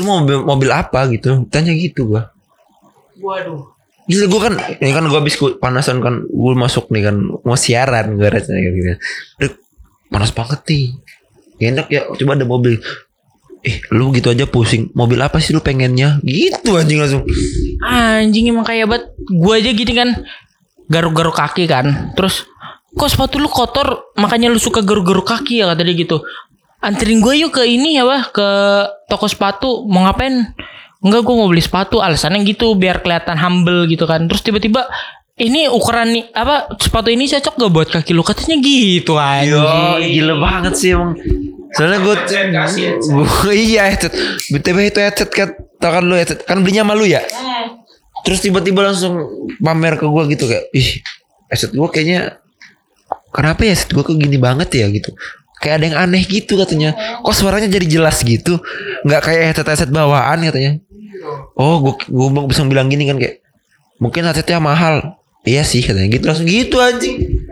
Lu 0.00 0.02
mau 0.08 0.24
mobil, 0.24 0.40
mobil 0.44 0.70
apa? 0.72 1.08
gitu? 1.12 1.44
Tanya 1.48 1.72
gitu 1.72 2.16
gua. 2.16 2.32
waduh 3.20 3.79
Gila 4.10 4.26
gua 4.26 4.40
kan 4.50 4.54
ini 4.82 4.90
kan 4.90 5.06
gua 5.06 5.22
habis 5.22 5.38
panasan 5.62 6.02
kan 6.02 6.26
gua 6.26 6.58
masuk 6.58 6.90
nih 6.90 7.06
kan 7.06 7.16
mau 7.46 7.54
siaran 7.54 8.18
gua 8.18 8.34
rasanya 8.34 8.74
gitu. 8.74 8.98
Panas 10.10 10.34
banget 10.34 10.66
nih. 10.66 10.84
Enak 11.62 11.86
ya 11.86 12.10
coba 12.10 12.34
ada 12.34 12.42
mobil. 12.42 12.82
Eh 13.60 13.84
lu 13.92 14.10
gitu 14.16 14.32
aja 14.32 14.48
pusing. 14.48 14.88
Mobil 14.96 15.20
apa 15.20 15.38
sih 15.38 15.52
lu 15.54 15.60
pengennya? 15.60 16.18
Gitu 16.24 16.72
anjing 16.74 16.98
langsung. 16.98 17.22
Anjing 17.84 18.48
emang 18.50 18.64
kayak 18.64 18.88
banget 18.88 19.04
gue 19.28 19.54
aja 19.54 19.70
gini 19.76 19.92
kan 19.92 20.08
garuk-garuk 20.88 21.36
kaki 21.36 21.68
kan. 21.68 22.16
Terus 22.16 22.48
kok 22.96 23.12
sepatu 23.12 23.36
lu 23.36 23.52
kotor? 23.52 24.16
Makanya 24.16 24.48
lu 24.48 24.56
suka 24.56 24.80
garuk-garuk 24.80 25.28
kaki 25.28 25.60
ya 25.60 25.68
kata 25.68 25.84
gitu. 25.92 26.24
Anterin 26.80 27.20
gue 27.20 27.36
yuk 27.44 27.60
ke 27.60 27.68
ini 27.68 28.00
ya 28.00 28.08
wah 28.08 28.24
ke 28.32 28.48
toko 29.12 29.28
sepatu. 29.28 29.84
Mau 29.84 30.08
ngapain 30.08 30.56
enggak 31.00 31.20
gue 31.22 31.34
mau 31.34 31.46
beli 31.46 31.60
sepatu. 31.60 31.98
Alasannya 31.98 32.44
gitu 32.44 32.72
biar 32.74 33.00
kelihatan 33.00 33.36
humble 33.36 33.84
gitu 33.84 34.04
kan. 34.04 34.24
Terus 34.24 34.40
tiba-tiba 34.40 34.84
ini 35.36 35.64
ukuran 35.66 36.12
nih 36.12 36.24
apa 36.30 36.76
sepatu 36.76 37.08
ini 37.08 37.24
cocok 37.24 37.54
gak 37.56 37.72
buat 37.72 37.88
kaki 37.90 38.12
lu? 38.12 38.20
Katanya 38.20 38.56
gitu 38.58 39.16
Yo 39.16 39.20
anjing 39.20 40.12
gila 40.12 40.34
banget 40.36 40.72
sih 40.76 40.92
emang. 40.92 41.16
Soalnya 41.70 41.98
gue 41.98 42.14
Gua- 43.06 43.54
Iya 43.54 43.88
headset. 43.88 44.12
BTW 44.48 44.78
itu 44.86 44.98
headset 44.98 45.30
kan 45.30 45.48
Tau 45.76 45.90
kan 45.90 46.02
lu 46.02 46.12
headset? 46.12 46.42
Kan 46.42 46.60
belinya 46.60 46.82
sama 46.82 46.92
lu 46.92 47.04
ya? 47.04 47.24
Terus 48.20 48.42
tiba-tiba 48.42 48.82
langsung 48.82 49.16
pamer 49.56 49.96
ke 49.96 50.04
gue 50.04 50.22
gitu 50.28 50.44
kayak 50.44 50.68
Ih 50.70 51.00
headset 51.46 51.70
gue 51.70 51.88
kayaknya 51.88 52.36
Kenapa 53.30 53.62
ya 53.62 53.72
headset 53.72 53.88
gue 53.88 54.02
kok 54.02 54.12
gini 54.12 54.36
banget 54.36 54.68
ya? 54.74 54.90
gitu 54.90 55.14
Kayak 55.60 55.74
ada 55.76 55.84
yang 55.84 55.98
aneh 56.08 56.22
gitu 56.24 56.56
katanya. 56.56 56.96
Kok 57.20 57.36
suaranya 57.36 57.68
jadi 57.68 57.86
jelas 58.00 58.24
gitu? 58.24 58.58
Nggak 59.04 59.20
kayak 59.28 59.42
headset-headset 59.52 59.92
bawaan 59.92 60.40
katanya. 60.40 60.80
Oh 61.54 61.84
gue 61.84 61.94
gue 62.08 62.28
bisa 62.48 62.64
bilang 62.64 62.88
gini 62.88 63.04
kan 63.04 63.20
kayak 63.20 63.44
Mungkin 64.00 64.24
headsetnya 64.24 64.58
mahal. 64.58 65.20
Iya 65.44 65.62
sih 65.62 65.84
katanya 65.84 66.08
gitu. 66.08 66.24
Langsung 66.24 66.48
gitu 66.48 66.80
anjing. 66.80 67.44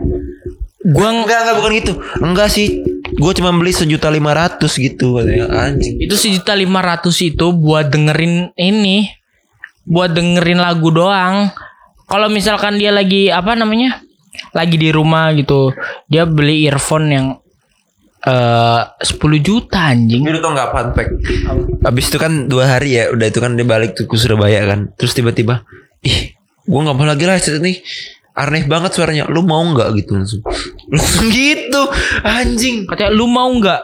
Gue 0.81 1.05
Enggak 1.05 1.45
enggak 1.45 1.55
bukan 1.61 1.71
gitu. 1.77 1.93
Enggak 2.25 2.49
sih. 2.49 2.81
Gue 3.21 3.31
cuma 3.37 3.53
beli 3.53 3.69
sejuta 3.69 4.09
lima 4.09 4.33
ratus 4.33 4.81
gitu 4.81 5.21
katanya. 5.21 5.69
Anjing. 5.69 6.01
Itu 6.01 6.17
sejuta 6.17 6.57
lima 6.57 6.81
ratus 6.81 7.21
itu 7.21 7.53
buat 7.53 7.93
dengerin 7.93 8.49
ini. 8.57 9.13
Buat 9.85 10.17
dengerin 10.17 10.57
lagu 10.57 10.89
doang. 10.89 11.53
Kalau 12.09 12.25
misalkan 12.33 12.81
dia 12.81 12.89
lagi 12.89 13.29
apa 13.29 13.53
namanya 13.53 14.01
lagi 14.49 14.81
di 14.81 14.89
rumah 14.89 15.29
gitu 15.37 15.73
dia 16.09 16.25
beli 16.25 16.65
earphone 16.65 17.07
yang 17.13 17.27
eh 18.19 18.83
10 18.99 19.39
juta 19.39 19.95
anjing. 19.95 20.27
Ini 20.27 20.31
lu 20.35 20.39
tau 20.43 20.51
gak 20.51 20.69
fun 20.75 20.87
fact. 20.91 21.11
Abis 21.87 22.05
itu 22.11 22.17
kan 22.19 22.51
dua 22.51 22.67
hari 22.67 22.99
ya 22.99 23.15
Udah 23.15 23.31
itu 23.31 23.39
kan 23.39 23.55
dia 23.55 23.63
balik 23.63 23.95
tuh 23.95 24.03
ke 24.07 24.15
Surabaya 24.19 24.67
kan. 24.67 24.91
Terus 24.99 25.15
tiba-tiba 25.15 25.63
Ih 26.03 26.35
gue 26.69 26.79
gak 26.83 26.95
mau 26.95 27.07
lagi 27.07 27.23
lah 27.23 27.39
ini 27.39 27.79
Aneh 28.35 28.63
banget 28.67 28.91
suaranya. 28.95 29.27
Lu 29.31 29.43
mau 29.47 29.63
gak 29.71 29.95
gitu 29.95 30.19
langsung. 30.19 30.43
Langsung 30.91 31.27
gitu 31.31 31.81
Anjing. 32.27 32.87
Katanya 32.87 33.11
lu 33.15 33.27
mau 33.27 33.47
nggak? 33.47 33.81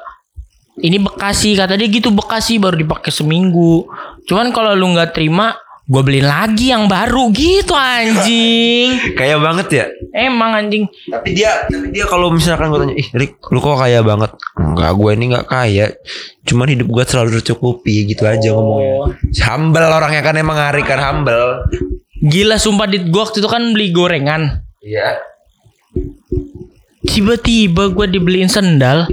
Ini 0.76 1.00
Bekasi 1.00 1.56
kata 1.56 1.80
dia 1.80 1.88
gitu 1.88 2.12
Bekasi 2.12 2.60
baru 2.60 2.76
dipakai 2.76 3.12
seminggu. 3.16 3.88
Cuman 4.28 4.52
kalau 4.52 4.76
lu 4.76 4.92
nggak 4.92 5.16
terima 5.16 5.56
gue 5.86 6.02
beliin 6.02 6.26
lagi 6.26 6.74
yang 6.74 6.90
baru 6.90 7.30
gitu 7.30 7.78
anjing. 7.78 8.98
Kayak 9.20 9.40
banget 9.42 9.68
ya? 9.70 9.86
Emang 10.18 10.58
anjing. 10.58 10.90
Tapi 11.06 11.38
dia 11.38 11.70
Tapi 11.70 11.94
dia 11.94 12.10
kalau 12.10 12.34
misalkan 12.34 12.74
gue 12.74 12.80
tanya 12.82 12.96
Ih 12.98 13.10
Rick 13.14 13.38
Lu 13.54 13.62
kok 13.62 13.78
kaya 13.78 14.02
banget? 14.02 14.34
Enggak 14.58 14.92
gue 14.98 15.12
ini 15.14 15.26
gak 15.38 15.46
kaya. 15.46 15.94
Cuman 16.42 16.68
hidup 16.74 16.88
gue 16.90 17.04
selalu 17.06 17.30
tercukupi 17.42 18.10
Gitu 18.10 18.26
aja 18.26 18.50
ngomongnya. 18.50 19.14
Humble 19.46 19.86
orangnya 19.86 20.22
kan 20.26 20.36
emang 20.42 20.58
Ari 20.58 20.82
kan 20.82 20.98
humble. 20.98 21.70
Gila 22.26 22.58
sumpah 22.58 22.90
dit 22.90 23.06
gue 23.06 23.22
waktu 23.22 23.38
itu 23.38 23.50
kan 23.50 23.62
beli 23.70 23.94
gorengan. 23.94 24.66
Iya. 24.82 25.22
Tiba-tiba 27.06 27.94
gue 27.94 28.06
dibeliin 28.10 28.50
sendal. 28.50 29.06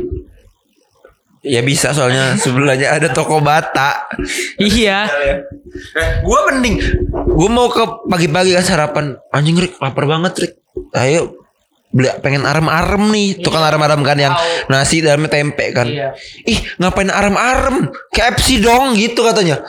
Ya 1.42 1.58
bisa 1.58 1.90
soalnya 1.90 2.38
sebelahnya 2.38 2.94
ada 2.94 3.10
toko 3.10 3.42
bata. 3.42 4.06
Iya. 4.62 5.10
Eh, 5.10 6.22
gua 6.22 6.46
mending 6.46 6.78
gua 7.34 7.48
mau 7.50 7.66
ke 7.66 7.82
pagi-pagi 8.06 8.54
kan 8.54 8.62
sarapan. 8.62 9.18
Anjing 9.34 9.58
Rik, 9.58 9.74
lapar 9.82 10.06
banget 10.06 10.32
Rik. 10.38 10.54
Ayo 10.94 11.42
beli 11.90 12.08
pengen 12.22 12.46
arem-arem 12.46 13.10
nih. 13.10 13.42
Tuh 13.42 13.50
kan 13.50 13.58
arem-arem 13.58 14.00
kan 14.06 14.16
yang 14.22 14.34
nasi 14.70 15.02
dalamnya 15.02 15.34
tempe 15.34 15.74
kan. 15.74 15.90
Iya. 15.90 16.14
Ih, 16.46 16.62
ngapain 16.78 17.10
arem-arem? 17.10 17.90
KFC 18.14 18.62
dong 18.62 18.94
gitu 18.94 19.26
katanya. 19.26 19.66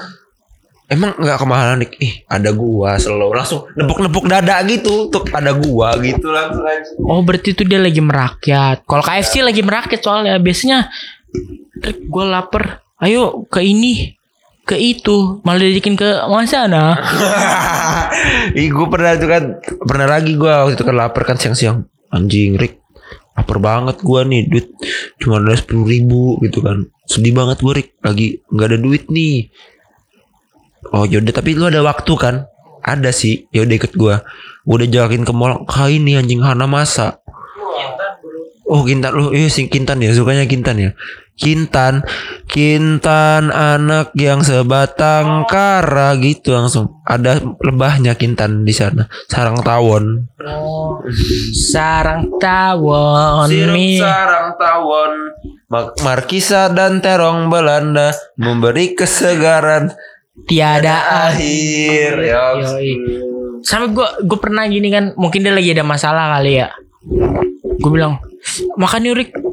Emang 0.93 1.17
nggak 1.17 1.41
kemahalan 1.41 1.81
nih? 1.81 1.89
Ih, 2.05 2.13
ada 2.29 2.53
gua 2.53 3.01
selalu 3.01 3.33
langsung 3.33 3.65
nepuk-nepuk 3.73 4.29
dada 4.29 4.61
gitu 4.69 5.09
untuk 5.09 5.25
ada 5.33 5.57
gua 5.57 5.97
gitu 5.97 6.29
langsung 6.29 6.69
aja. 6.69 6.91
Oh 7.01 7.25
berarti 7.25 7.57
itu 7.57 7.65
dia 7.65 7.81
lagi 7.81 7.97
merakyat. 7.97 8.85
Kalau 8.85 9.01
KFC 9.01 9.41
lagi 9.41 9.65
merakyat 9.65 10.01
soalnya 10.05 10.37
biasanya 10.37 10.93
Rick 11.83 12.07
gue 12.07 12.25
lapar. 12.25 12.85
Ayo 13.03 13.43
ke 13.51 13.59
ini. 13.59 14.15
Ke 14.63 14.79
itu. 14.79 15.43
Malah 15.43 15.59
diajakin 15.59 15.95
ke 15.99 16.09
mana 16.23 16.95
Ih 18.59 18.71
gue 18.71 18.87
pernah 18.87 19.11
itu 19.11 19.27
kan 19.27 19.59
Pernah 19.83 20.07
lagi 20.07 20.39
gue 20.39 20.47
waktu 20.47 20.79
itu 20.79 20.83
kan 20.87 20.95
lapar 20.95 21.27
kan 21.27 21.35
siang-siang. 21.35 21.83
Anjing 22.15 22.55
Rick 22.55 22.79
Lapar 23.33 23.57
banget 23.57 23.97
gue 24.05 24.21
nih 24.29 24.41
Duit 24.45 24.67
cuma 25.17 25.41
ada 25.41 25.57
10 25.57 25.67
ribu 25.83 26.39
gitu 26.45 26.63
kan. 26.63 26.87
Sedih 27.03 27.35
banget 27.35 27.59
gue 27.59 27.73
Rick 27.75 27.89
Lagi 27.99 28.39
nggak 28.47 28.67
ada 28.71 28.77
duit 28.79 29.03
nih. 29.11 29.51
Oh 30.95 31.03
yaudah 31.03 31.33
tapi 31.35 31.57
lu 31.57 31.67
ada 31.67 31.83
waktu 31.83 32.13
kan? 32.15 32.47
Ada 32.85 33.11
sih. 33.11 33.51
Yaudah 33.51 33.75
ikut 33.75 33.93
gue 33.99 34.15
Gue 34.63 34.75
udah 34.79 34.87
jawakin 34.87 35.27
ke 35.27 35.33
mall. 35.35 35.67
Kah 35.67 35.91
ini 35.91 36.15
anjing 36.15 36.39
Hana 36.39 36.69
masa? 36.71 37.19
Oh 38.63 38.87
Kintan 38.87 39.11
lu. 39.11 39.35
Iya 39.35 39.51
sih 39.51 39.67
Kintan 39.67 39.99
ya 39.99 40.15
Sukanya 40.15 40.47
Kintan 40.47 40.79
ya 40.79 40.95
Kintan 41.33 42.05
Kintan 42.53 43.49
anak 43.49 44.13
yang 44.13 44.45
sebatang 44.45 45.49
kara 45.49 46.13
gitu 46.21 46.53
langsung. 46.53 47.01
Ada 47.01 47.41
lebahnya 47.41 48.13
Kintan 48.13 48.61
di 48.61 48.69
sana. 48.69 49.09
Sarang 49.25 49.57
tawon. 49.65 50.29
Sarang 51.73 52.29
tawon 52.37 53.49
mi. 53.73 53.97
sarang 53.97 54.53
tawon. 54.61 55.33
Markisa 56.05 56.69
dan 56.69 57.01
terong 57.01 57.49
Belanda 57.49 58.13
memberi 58.37 58.93
kesegaran. 58.93 59.89
Tiada 60.45 61.29
akhir 61.33 62.11
ya. 62.21 62.61
Yoi. 62.61 62.91
Sampai 63.65 63.89
gue 63.89 64.07
gue 64.29 64.37
pernah 64.37 64.69
gini 64.69 64.93
kan 64.93 65.17
mungkin 65.17 65.41
dia 65.41 65.57
lagi 65.57 65.73
ada 65.73 65.81
masalah 65.81 66.37
kali 66.37 66.61
ya. 66.61 66.69
Gue 67.81 67.89
bilang 67.89 68.21
makan 68.77 69.09
Yurik. 69.09 69.52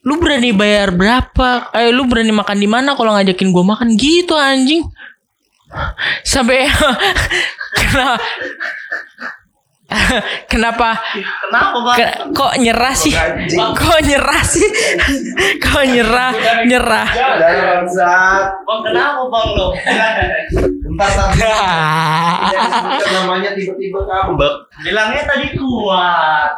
Lu 0.00 0.16
berani 0.16 0.50
bayar 0.56 0.96
berapa? 0.96 1.68
Eh 1.76 1.92
lu 1.92 2.08
berani 2.08 2.32
makan 2.32 2.56
di 2.56 2.68
mana 2.68 2.96
kalau 2.96 3.12
ngajakin 3.12 3.52
gue 3.52 3.64
makan 3.64 3.88
gitu 4.00 4.32
anjing. 4.36 4.84
Sampai 6.24 6.66
Kenapa? 10.50 10.94
Kenapa 11.50 11.76
bang? 11.82 11.96
Ke- 11.98 12.16
kok 12.30 12.52
nyerah 12.62 12.94
sih? 12.94 13.10
Kok 13.74 14.00
nyerah 14.08 14.42
sih? 14.46 14.68
kok 15.58 15.84
nyerah? 15.84 16.30
Nyerah. 16.66 17.06
Bang 18.66 18.80
kenapa 18.86 19.22
bang 19.26 19.48
lo? 19.58 19.68
namanya 23.10 23.50
tiba-tiba 23.56 24.00
kambek. 24.06 24.54
Bilangnya 24.86 25.22
tadi 25.26 25.46
kuat. 25.58 26.52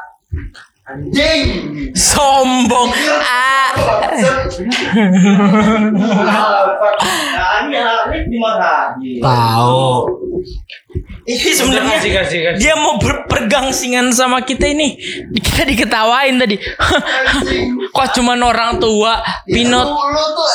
Anjing. 0.92 1.44
Sombong. 1.96 2.92
Ah. 3.24 3.72
Tahu. 9.24 9.88
Ini 11.22 11.50
sebenarnya 11.54 11.96
dia 12.58 12.74
mau 12.76 13.00
berpergangsingan 13.00 14.12
sama 14.12 14.44
kita 14.44 14.68
ini. 14.68 15.00
Kita 15.32 15.64
diketawain 15.64 16.36
tadi. 16.36 16.60
Kok 17.92 18.08
cuma 18.16 18.36
orang 18.36 18.80
tua 18.80 19.20
Pinot 19.44 19.88
Lu 19.88 20.24
tuh 20.32 20.48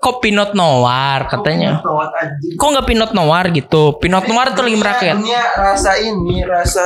kok 0.00 0.16
Pinot 0.22 0.52
Noir 0.56 1.26
katanya. 1.28 1.80
Tawat 1.80 2.12
anjing. 2.18 2.54
Kok 2.56 2.68
nggak 2.74 2.86
Pinot 2.88 3.12
Noir 3.12 3.46
gitu? 3.52 3.96
Pinot 3.98 4.24
Noir 4.26 4.54
tuh 4.54 4.62
lagi 4.66 4.78
merakyat. 4.78 5.16
Dunia 5.20 5.44
rasa 5.54 5.92
ini, 5.98 6.42
rasa 6.42 6.84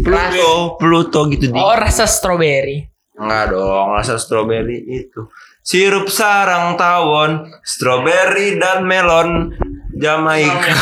Pluto, 0.00 0.80
Pluto 0.80 1.20
gitu 1.28 1.50
di. 1.50 1.58
Oh 1.58 1.76
rasa 1.76 2.08
strawberry. 2.08 2.90
Enggak 3.20 3.52
dong, 3.52 3.88
rasa 3.92 4.16
stroberi 4.16 4.80
itu. 4.88 5.28
Sirup 5.60 6.08
sarang 6.08 6.80
tawon, 6.80 7.52
stroberi 7.60 8.56
dan 8.56 8.88
melon, 8.88 9.52
Jamaika. 10.00 10.72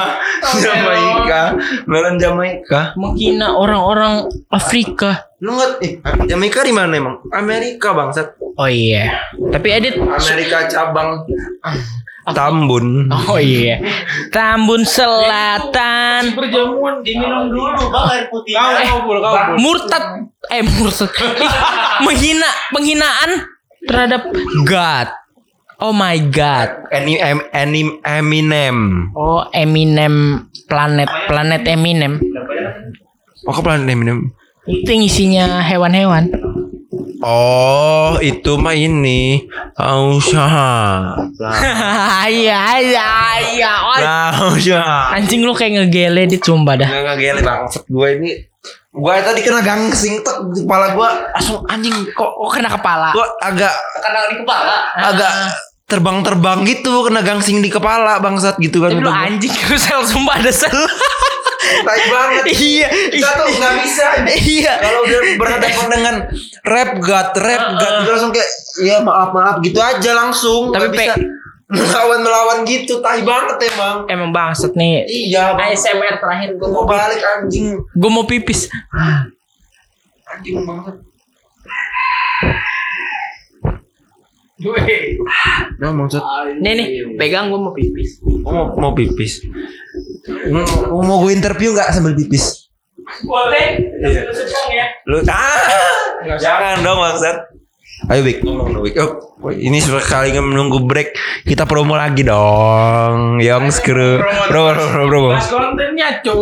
Jamaika, 0.64 1.42
melon 1.90 2.16
Jamaika. 2.16 2.94
Menghina 2.94 3.58
orang-orang 3.58 4.30
Afrika. 4.54 5.26
Lu 5.42 5.54
nggak 5.58 5.70
eh 5.82 5.92
Jamaika 6.30 6.62
di 6.62 6.70
mana 6.70 6.94
emang? 6.94 7.18
Amerika 7.34 7.90
bangsat. 7.90 8.38
Oh 8.38 8.70
iya. 8.70 9.26
Tapi 9.34 9.68
edit. 9.74 9.98
Amerika 9.98 10.70
cabang 10.70 11.26
Tambun. 12.28 13.08
Oh 13.08 13.40
iya. 13.40 13.80
Tambun 14.28 14.84
Selatan. 14.84 16.36
Perjamuan 16.36 17.00
diminum 17.00 17.48
dulu 17.48 17.88
bang 17.88 18.06
air 18.12 18.24
putihnya. 18.28 18.94
Murtad. 19.56 20.04
Eh 20.52 20.62
murtad. 20.76 21.08
Menghina. 22.04 22.50
Penghinaan 22.74 23.30
terhadap 23.88 24.28
God. 24.68 25.08
Oh 25.78 25.92
my 25.92 26.18
God. 26.28 26.90
Eni, 26.90 27.16
em, 27.16 27.38
Enim- 27.52 28.02
Eminem. 28.02 28.76
Oh 29.14 29.46
Eminem 29.52 30.14
planet 30.66 31.06
planet 31.26 31.62
Eminem. 31.64 32.18
Oh, 33.46 33.54
ke 33.54 33.62
planet 33.62 33.86
Eminem. 33.86 34.34
Itu 34.64 34.88
yang 34.88 35.02
isinya 35.02 35.46
hewan-hewan. 35.62 36.34
Oh, 37.20 38.18
itu 38.18 38.54
mah 38.54 38.74
ini. 38.74 39.46
Ausha. 39.74 40.46
Iya 42.28 42.60
iya 42.76 43.08
iya. 43.48 43.72
Ausha. 44.34 45.14
Anjing 45.14 45.40
lu 45.40 45.54
kayak 45.54 45.78
ngegele 45.80 46.26
di 46.26 46.36
cumba 46.36 46.74
dah. 46.74 46.84
Nggak 46.84 47.02
nggak 47.04 47.16
gele 47.16 47.40
bangsat 47.40 47.84
gue 47.86 48.08
ini. 48.18 48.30
Gue 48.90 49.14
tadi 49.16 49.40
kena 49.40 49.62
gangsing 49.62 50.20
tek 50.20 50.36
di 50.50 50.60
kepala 50.60 50.90
gue 50.90 51.08
langsung 51.32 51.62
anjing 51.64 51.94
kok 52.10 52.26
Oh 52.34 52.50
kena 52.50 52.66
kepala. 52.68 53.14
gue 53.14 53.26
agak 53.40 53.70
Karena 53.96 54.20
di 54.26 54.36
kepala. 54.36 54.74
agak 54.98 55.32
terbang-terbang 55.88 56.68
gitu 56.68 57.08
kena 57.08 57.24
gangsing 57.24 57.64
di 57.64 57.72
kepala 57.72 58.20
bangsat 58.20 58.60
gitu 58.60 58.84
kan 58.84 58.92
lu 58.92 59.00
Udah 59.00 59.24
anjing 59.24 59.48
lu 59.48 59.76
sel 59.80 60.04
sumpah 60.04 60.36
ada 60.36 60.52
sel. 60.52 60.68
Tai 61.58 62.00
banget 62.08 62.44
iya. 62.54 62.88
kita 63.12 63.28
tuh 63.34 63.48
nggak 63.50 63.74
bisa 63.84 64.06
Iya. 64.24 64.72
kalau 64.80 65.04
udah 65.04 65.20
berhadapan 65.36 65.86
dengan 65.96 66.14
rap 66.64 66.90
god 67.00 67.28
rap 67.36 67.64
god 67.76 67.92
itu 67.98 68.08
langsung 68.08 68.32
kayak 68.32 68.50
ya 68.80 68.96
maaf 69.00 69.32
maaf 69.32 69.56
gitu 69.60 69.76
aja 69.76 70.10
langsung 70.16 70.72
Tapi 70.72 70.92
bisa 70.92 71.12
melawan 71.68 72.20
melawan 72.24 72.58
gitu 72.64 73.00
tai 73.00 73.20
banget 73.20 73.60
emang 73.68 74.08
Emang 74.08 74.30
bangsat 74.32 74.72
nih. 74.72 75.04
iya 75.04 75.52
bang 75.52 75.72
ASMR 75.72 76.16
terakhir 76.16 76.56
gue 76.56 76.60
gue 76.60 76.68
mau 76.68 76.84
balik 76.84 77.20
anjing 77.20 77.76
gue 77.76 78.10
mau 78.12 78.24
pipis. 78.24 78.72
anjing 80.26 80.64
banget 80.64 81.07
nah 85.78 85.94
maksud 85.94 86.18
Nih 86.58 86.72
nih, 86.74 86.86
pegang 87.14 87.46
gue 87.46 87.60
mau 87.62 87.70
pipis. 87.70 88.18
mau 88.42 88.74
mau 88.74 88.90
pipis. 88.90 89.46
Mau, 90.50 90.98
mau 90.98 91.22
gue 91.22 91.30
interview 91.30 91.70
nggak 91.70 91.94
sambil 91.94 92.18
pipis? 92.18 92.66
Boleh. 93.22 93.78
ya. 94.74 94.86
lu 95.06 95.22
ah! 95.30 95.62
Jangan 96.42 96.82
dong 96.82 96.98
maksud. 96.98 97.36
Ayo 98.06 98.22
Bik 98.22 98.46
ngomong 98.46 98.78
dong 98.78 98.82
Bik 98.86 98.94
oh, 99.02 99.50
ini 99.50 99.82
sekali 99.82 100.30
menunggu 100.38 100.86
break. 100.86 101.18
Kita 101.42 101.66
promo 101.66 101.98
lagi 101.98 102.22
dong. 102.22 103.42
Yang 103.42 103.82
skru 103.82 104.22
promo 104.22 104.70
promo 104.74 105.04
promo 105.06 105.30
Mas 105.34 105.50
kontennya 105.50 106.08
cu 106.22 106.34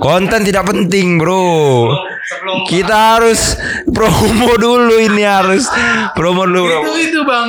konten 0.00 0.40
tidak 0.44 0.64
penting 0.68 1.20
bro 1.20 1.92
kita 2.68 3.16
harus 3.16 3.56
promo 3.88 4.52
dulu 4.60 4.94
ini 5.00 5.24
harus 5.24 5.64
promo 6.12 6.44
dulu 6.44 6.64
bro. 6.64 6.80
itu 6.96 7.20
bang. 7.24 7.48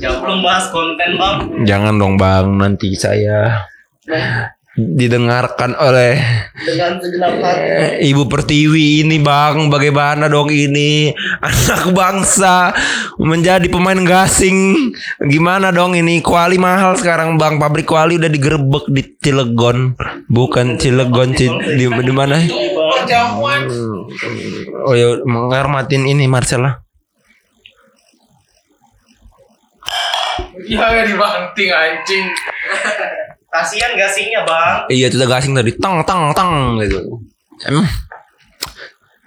Ya 0.00 0.16
belum 0.16 0.40
bahas 0.40 0.72
konten 0.72 1.16
bang. 1.20 1.36
jangan 1.68 1.94
dong 2.00 2.14
bang 2.18 2.46
nanti 2.58 2.96
saya 2.96 3.68
didengarkan 4.78 5.74
oleh 5.74 6.14
Dengan 6.62 7.02
segenap 7.02 7.34
hati. 7.42 7.66
Eh, 7.66 8.14
Ibu 8.14 8.30
Pertiwi 8.30 9.02
ini 9.02 9.18
bang. 9.18 9.66
Bagaimana 9.66 10.30
dong 10.30 10.52
ini? 10.54 11.10
Anak 11.46 11.90
bangsa 11.90 12.70
Menjadi 13.18 13.66
pemain 13.66 13.98
gasing. 14.06 14.90
Gimana 15.26 15.74
dong 15.74 15.98
ini? 15.98 16.22
Kuali 16.22 16.54
mahal 16.54 16.94
sekarang 16.94 17.34
bang. 17.34 17.58
Pabrik 17.58 17.90
kuali 17.90 18.14
udah 18.14 18.30
digerebek 18.30 18.86
di 18.94 19.02
Cilegon. 19.18 19.98
Bukan 20.30 20.78
Cilegon 20.78 21.34
Ci- 21.34 21.50
di, 21.74 21.84
di 21.90 22.12
mana? 22.14 22.38
Hmm. 22.40 24.06
Oh 24.86 24.94
ya 24.94 25.18
menghormatin 25.26 26.06
ini 26.06 26.30
Marcella. 26.30 26.78
Iya 30.70 31.02
dibanting 31.08 31.70
anjing. 31.74 32.26
Kasihan 33.50 33.98
gasingnya 33.98 34.46
bang. 34.46 34.86
Iya 34.86 35.10
itu 35.10 35.18
udah 35.18 35.30
gasing 35.34 35.52
tadi. 35.58 35.74
Tang 35.74 36.06
tang 36.06 36.30
tang 36.30 36.78
gitu. 36.78 37.18
Emang 37.66 37.86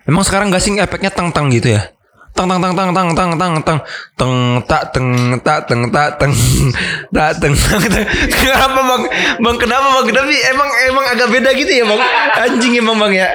Emang 0.04 0.24
sekarang 0.28 0.52
gasing 0.52 0.80
efeknya 0.84 1.12
tang 1.12 1.32
tang 1.32 1.48
gitu 1.48 1.80
ya? 1.80 1.92
Tang 2.36 2.50
tang 2.50 2.60
tang 2.60 2.74
tang 2.76 2.90
tang 2.92 3.10
tang 3.16 3.32
tang 3.40 3.54
tang. 3.64 3.80
Teng 4.20 4.34
tak 4.68 4.92
teng 4.92 5.40
tak 5.40 5.64
teng 5.64 5.88
tak 5.92 6.20
teng 6.20 6.34
tak 7.16 7.40
tang 7.40 7.54
teng. 7.56 8.06
Kenapa 8.32 8.80
bang? 8.84 9.04
Bang 9.44 9.56
kenapa 9.60 9.88
bang? 10.00 10.06
Tapi 10.12 10.36
emang 10.52 10.70
emang 10.92 11.06
agak 11.08 11.28
beda 11.32 11.50
gitu 11.56 11.72
ya 11.72 11.86
bang? 11.88 12.02
Anjing 12.48 12.74
emang 12.80 13.00
bang 13.00 13.14
ya. 13.16 13.30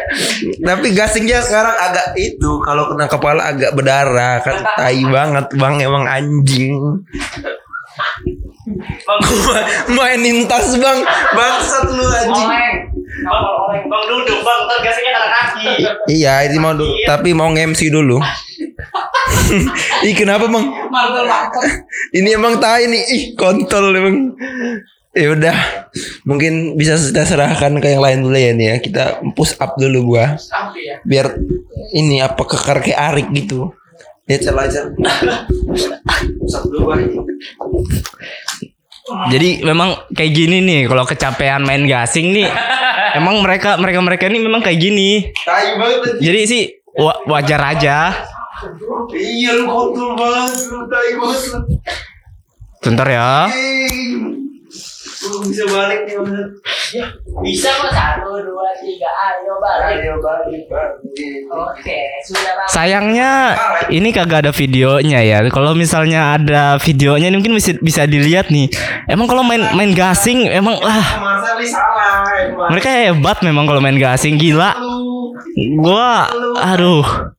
Tapi 0.60 0.92
gasingnya 0.92 1.40
sekarang 1.40 1.72
agak 1.72 2.16
itu 2.20 2.60
Kalau 2.64 2.92
kena 2.92 3.06
kepala 3.08 3.42
agak 3.48 3.72
berdarah. 3.72 4.44
Kan 4.44 4.56
tai 4.76 5.04
banget 5.08 5.46
bang. 5.56 5.74
Emang 5.84 6.04
anjing 6.04 6.72
Bang, 8.76 9.20
Mainin 9.96 10.44
tas 10.44 10.76
bang 10.76 11.00
Bangsat 11.32 11.86
lu 11.88 12.04
anjing 12.04 12.48
bang, 13.18 13.82
bang 13.88 14.02
duduk 14.06 14.38
bang, 14.44 14.60
ntar 14.68 14.78
kena 14.84 15.28
kaki. 15.28 15.66
Iya, 16.12 16.46
ini 16.46 16.56
mau 16.60 16.72
du- 16.76 16.94
tapi 17.04 17.34
mau 17.34 17.50
nge-MC 17.50 17.90
dulu. 17.90 18.20
Ih, 20.06 20.14
kenapa, 20.14 20.46
Bang? 20.46 20.66
Ini 22.14 22.36
emang 22.36 22.60
tai 22.62 22.86
nih. 22.86 23.02
Ih, 23.10 23.22
kontol 23.34 23.90
emang. 23.96 24.36
Ya 25.16 25.34
udah. 25.34 25.56
Mungkin 26.28 26.76
bisa 26.76 26.94
kita 26.94 27.24
serahkan 27.26 27.80
ke 27.80 27.96
yang 27.96 28.02
lain 28.04 28.18
dulu 28.22 28.36
ya 28.36 28.52
nih 28.54 28.66
ya. 28.70 28.76
Kita 28.78 29.04
push 29.34 29.56
up 29.58 29.74
dulu 29.76 30.14
gua. 30.14 30.36
Biar 31.02 31.34
ini 31.96 32.20
apa 32.22 32.44
kekar 32.44 32.84
kayak 32.84 33.00
Arik 33.14 33.28
gitu. 33.34 33.72
Ya 34.28 34.36
aja. 34.36 34.80
Jadi 39.32 39.64
memang 39.64 40.04
kayak 40.12 40.32
gini 40.36 40.60
nih 40.60 40.80
kalau 40.84 41.08
kecapean 41.08 41.64
main 41.64 41.88
gasing 41.88 42.36
nih. 42.36 42.44
emang 43.18 43.40
mereka 43.40 43.80
mereka 43.80 44.04
mereka 44.04 44.24
ini 44.28 44.38
memang 44.44 44.60
kayak 44.60 44.76
gini. 44.76 45.32
Tai 45.32 45.80
banget. 45.80 46.20
Jadi 46.20 46.40
sih 46.44 46.62
wa- 46.92 47.24
wajar 47.24 47.60
aja. 47.72 48.12
Iya 49.16 49.64
lu 49.64 49.64
banget, 50.18 50.54
lu 50.68 50.80
tai 50.92 51.12
banget. 51.16 51.62
Bentar 52.84 53.08
ya. 53.08 53.30
Bisa 55.18 55.64
balik 55.66 56.06
nih 56.06 56.14
maksud. 56.14 56.48
Bisa 57.42 57.68
kok 57.74 57.90
satu 57.90 58.38
dua 58.38 58.70
tiga 58.78 59.10
ayo 59.10 59.58
balik. 59.58 59.98
Ayo 59.98 60.14
balik, 60.22 60.62
balik. 60.70 61.02
Oke 61.50 61.98
sudah. 62.22 62.70
Sayangnya 62.70 63.58
ini 63.90 64.14
kagak 64.14 64.46
ada 64.46 64.52
videonya 64.54 65.18
ya. 65.26 65.38
Kalau 65.50 65.74
misalnya 65.74 66.38
ada 66.38 66.78
videonya 66.78 67.34
ini 67.34 67.36
mungkin 67.42 67.58
bisa 67.58 67.74
bisa 67.82 68.06
dilihat 68.06 68.54
nih. 68.54 68.70
Emang 69.10 69.26
kalau 69.26 69.42
main 69.42 69.66
main 69.74 69.90
gasing 69.90 70.46
emang 70.46 70.78
lah 70.78 71.06
Mereka 72.70 72.86
hebat 73.10 73.42
memang 73.42 73.66
kalau 73.66 73.82
main 73.82 73.98
gasing 73.98 74.38
gila. 74.38 74.78
Gua 75.82 76.30
aduh. 76.62 77.34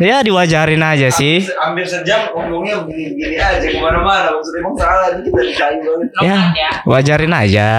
Ya 0.00 0.24
diwajarin 0.24 0.80
aja 0.80 1.12
sih. 1.12 1.44
Hampir 1.60 1.84
sejam 1.84 2.32
ngomongnya 2.32 2.88
gini-gini 2.88 3.36
aja 3.36 3.60
ke 3.60 3.76
mana-mana. 3.76 4.32
Maksudnya 4.32 4.60
emang 4.64 4.76
salah 4.80 5.06
ini 5.12 5.20
kita 5.28 5.40
dikayu 5.44 5.78
banget. 5.84 6.08
Ya, 6.24 6.40
wajarin 6.88 7.34
aja. 7.34 7.70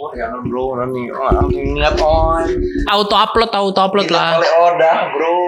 Oh, 0.00 0.10
jangan 0.16 0.40
bro, 0.46 0.74
nanti 0.78 1.02
oh, 1.14 1.46
ingat 1.50 1.94
on. 2.02 2.46
Auto 2.90 3.14
upload, 3.14 3.50
auto 3.54 3.80
upload 3.80 4.10
lah. 4.10 4.42
Oleh 4.42 4.52
Oda 4.58 4.92
bro. 5.14 5.38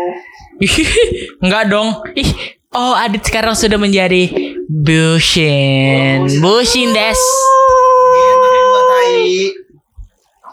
Enggak 1.45 1.65
dong. 1.73 1.89
Ih, 2.15 2.31
oh 2.71 2.95
Adit 2.95 3.27
sekarang 3.27 3.59
sudah 3.59 3.77
menjadi 3.77 4.31
Bushin. 4.71 6.31
Bushin 6.39 6.95
des. 6.95 7.19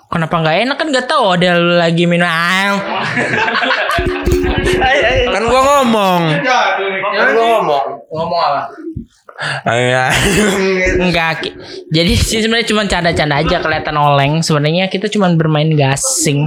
Kenapa 0.09 0.41
nggak 0.41 0.57
enak 0.65 0.75
kan 0.81 0.87
nggak 0.89 1.05
tahu 1.05 1.37
ada 1.37 1.61
lagi 1.85 2.09
minum. 2.09 2.25
Kan 5.39 5.47
gua 5.47 5.61
ngomong. 5.63 6.21
Kan 6.43 7.27
gua 7.31 7.45
ngomong. 7.55 7.85
Ngomong 8.11 8.39
apa? 8.43 8.61
Ayo. 9.71 10.11
Enggak. 11.07 11.47
Ki. 11.47 11.49
Jadi 11.95 12.11
sih 12.19 12.43
sebenarnya 12.43 12.67
cuma 12.67 12.83
canda-canda 12.83 13.39
aja 13.39 13.63
kelihatan 13.63 13.95
oleng. 13.95 14.43
Sebenarnya 14.43 14.91
kita 14.91 15.07
cuma 15.07 15.31
bermain 15.31 15.71
gasing. 15.79 16.43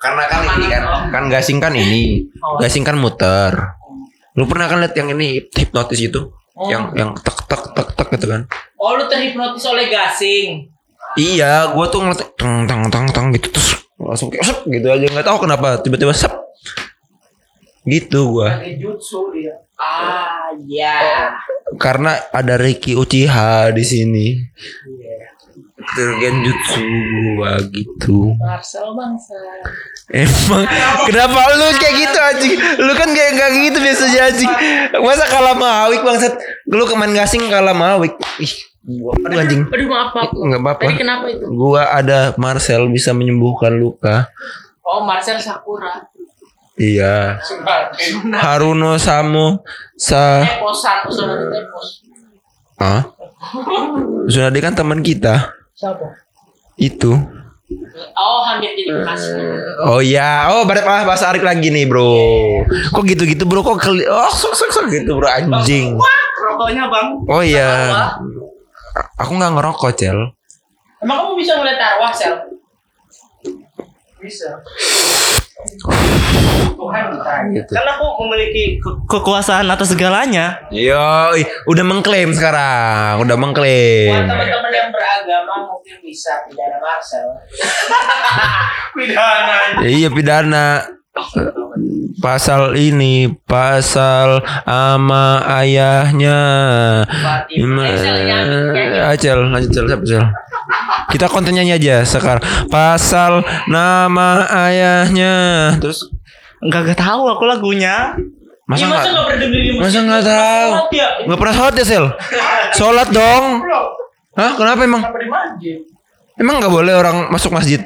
Karena 0.00 0.24
kan 0.24 0.40
ini 0.56 0.66
kan 0.72 0.82
kan 1.12 1.24
gasing 1.28 1.60
kan 1.60 1.76
ini. 1.76 2.24
Gasing 2.64 2.80
kan 2.80 2.96
muter. 2.96 3.76
Lu 4.40 4.48
pernah 4.48 4.72
kan 4.72 4.80
lihat 4.80 4.96
yang 4.96 5.12
ini 5.12 5.44
hipnotis 5.52 6.00
itu? 6.00 6.32
Yang 6.64 6.96
yang 6.96 7.10
tek 7.20 7.44
tek 7.44 7.60
tek 7.76 7.88
tek 7.92 8.08
gitu 8.16 8.26
kan. 8.32 8.48
Oh 8.80 8.96
lu 8.96 9.04
terhipnotis 9.04 9.68
oleh 9.68 9.92
gasing. 9.92 10.64
Iya, 11.20 11.76
gua 11.76 11.92
tuh 11.92 12.08
ngeliat 12.08 12.24
tang 12.40 12.64
tang 12.64 12.88
tang 12.88 13.04
tang 13.12 13.26
gitu 13.36 13.52
terus 13.52 13.84
langsung 13.98 14.30
kayak 14.30 14.46
sep 14.46 14.58
gitu 14.70 14.86
aja 14.86 15.10
nggak 15.10 15.26
tahu 15.26 15.42
kenapa 15.42 15.82
tiba-tiba 15.82 16.14
sep 16.14 16.30
gitu 17.88 18.38
gua 18.38 18.60
jutsu 18.76 19.32
dia. 19.32 19.56
Ah 19.78 20.52
ya. 20.66 21.32
karena 21.78 22.18
ada 22.34 22.58
Ricky 22.58 22.98
Uchiha 22.98 23.70
di 23.70 23.84
sini 23.86 24.26
Genjutsu 25.96 26.84
gua 27.38 27.56
gitu 27.72 28.36
Marcel 28.36 28.92
bangsa. 28.92 29.38
Emang 30.12 30.64
kenapa 31.08 31.40
lu 31.56 31.68
kayak 31.80 31.94
gitu 31.96 32.18
anjing? 32.18 32.54
Lu 32.80 32.92
kan 32.96 33.08
kayak 33.12 33.32
gak 33.36 33.50
gitu 33.56 33.78
biasanya 33.80 34.20
anjing. 34.28 34.52
Masa 35.00 35.24
kalah 35.28 35.56
mawik 35.56 36.00
bangsat? 36.04 36.36
Lu 36.68 36.84
kemain 36.84 37.12
gasing 37.12 37.44
kalah 37.48 37.72
mawik. 37.72 38.16
Ih, 38.40 38.52
gua 38.84 39.12
aduh 39.28 39.38
anjing. 39.40 39.62
Aduh 39.68 39.88
maaf 39.88 40.10
maaf. 40.12 40.30
Enggak 40.36 40.60
apa-apa. 40.64 40.82
Tadi 40.88 40.96
kenapa 41.00 41.24
itu? 41.28 41.44
Gua 41.52 41.82
ada 41.88 42.32
Marcel 42.36 42.88
bisa 42.92 43.16
menyembuhkan 43.16 43.72
luka. 43.72 44.28
Oh 44.84 45.04
Marcel 45.04 45.40
Sakura. 45.40 46.08
Iya. 46.78 47.42
Haruno 48.38 48.96
Samu 49.02 49.60
sa. 49.98 50.46
Hah? 52.78 53.02
Tsunade 54.30 54.58
kan 54.62 54.74
teman 54.78 55.02
kita. 55.02 55.50
Siapa? 55.74 56.06
Itu. 56.78 57.18
Oh 58.16 58.40
hampir 58.46 58.72
jadi 58.72 58.94
bekas. 58.96 59.20
Oh 59.84 60.00
iya, 60.00 60.48
oh 60.54 60.64
pada 60.64 60.80
bahas 60.86 61.04
bahasa 61.04 61.28
Arif 61.28 61.44
lagi 61.44 61.68
nih 61.68 61.84
bro. 61.84 62.64
Kok 62.94 63.04
gitu-gitu 63.04 63.44
bro? 63.44 63.60
Kok 63.60 63.78
keli 63.82 64.08
oh 64.08 64.30
sok 64.32 64.54
sok 64.56 64.70
sok 64.72 64.86
gitu 64.88 65.18
bro 65.18 65.28
anjing. 65.28 65.98
Rokoknya 66.38 66.88
bang. 66.88 67.06
Oh 67.28 67.42
iya. 67.42 67.68
Aku 69.20 69.34
nggak 69.36 69.52
ngerokok 69.58 69.90
cel. 69.98 70.18
Emang 71.02 71.26
kamu 71.26 71.32
bisa 71.38 71.52
ngeliat 71.58 71.78
arwah 71.78 72.12
sel? 72.14 72.34
Bisa. 74.18 74.50
Tuhan. 75.58 77.50
Gitu. 77.50 77.70
Karena 77.74 77.90
aku 77.98 78.06
memiliki 78.22 78.78
ke- 78.78 78.98
kekuasaan 79.10 79.66
atas 79.66 79.90
segalanya. 79.90 80.62
Yo, 80.70 81.34
udah 81.66 81.84
mengklaim 81.84 82.30
sekarang, 82.30 83.18
udah 83.18 83.34
Buat 83.34 83.42
mengklaim. 83.42 84.22
teman-teman 84.22 84.46
yang 84.70 84.90
beragama 84.94 85.66
mungkin 85.66 85.98
bisa 86.00 86.46
pidana 86.46 86.78
Marcel. 86.78 87.26
Ya, 88.98 89.86
iya 89.86 90.08
pidana 90.10 90.82
pasal 92.18 92.74
ini 92.74 93.30
pasal 93.46 94.42
ama 94.64 95.38
ayahnya 95.54 96.38
Fatimah. 97.06 97.86
Eh. 97.86 99.06
Acel 99.06 99.38
lanjut 99.46 99.70
Cel 99.70 99.86
siapa 99.86 100.02
Kita 101.08 101.26
kontennya 101.32 101.64
aja 101.64 102.04
sekarang 102.04 102.44
pasal 102.68 103.40
nama 103.64 104.44
ayahnya. 104.68 105.72
Terus? 105.80 106.04
Enggak 106.60 106.92
gak 106.92 107.00
tahu 107.00 107.22
aku 107.32 107.44
lagunya. 107.48 108.12
masa 108.68 108.84
Iya, 108.84 108.92
masa 108.92 109.08
nggak 109.08 109.14
nggak 109.16 109.28
pernah 109.32 109.80
masa 109.80 109.98
nggak 110.04 110.24
tahu? 110.28 110.68
Sholat 110.68 110.92
ya? 110.92 111.08
nggak 111.24 111.38
pernah 111.40 111.54
sholat 111.56 111.74
ya 111.74 111.84
Sel 111.88 112.04
sholat 112.76 113.08
dong. 113.08 113.44
Hah? 114.36 114.50
Kenapa 114.60 114.80
emang? 114.84 115.02
Emang 116.36 116.54
nggak 116.60 116.72
boleh 116.76 116.92
orang 116.92 117.16
masuk 117.32 117.56
masjid? 117.56 117.80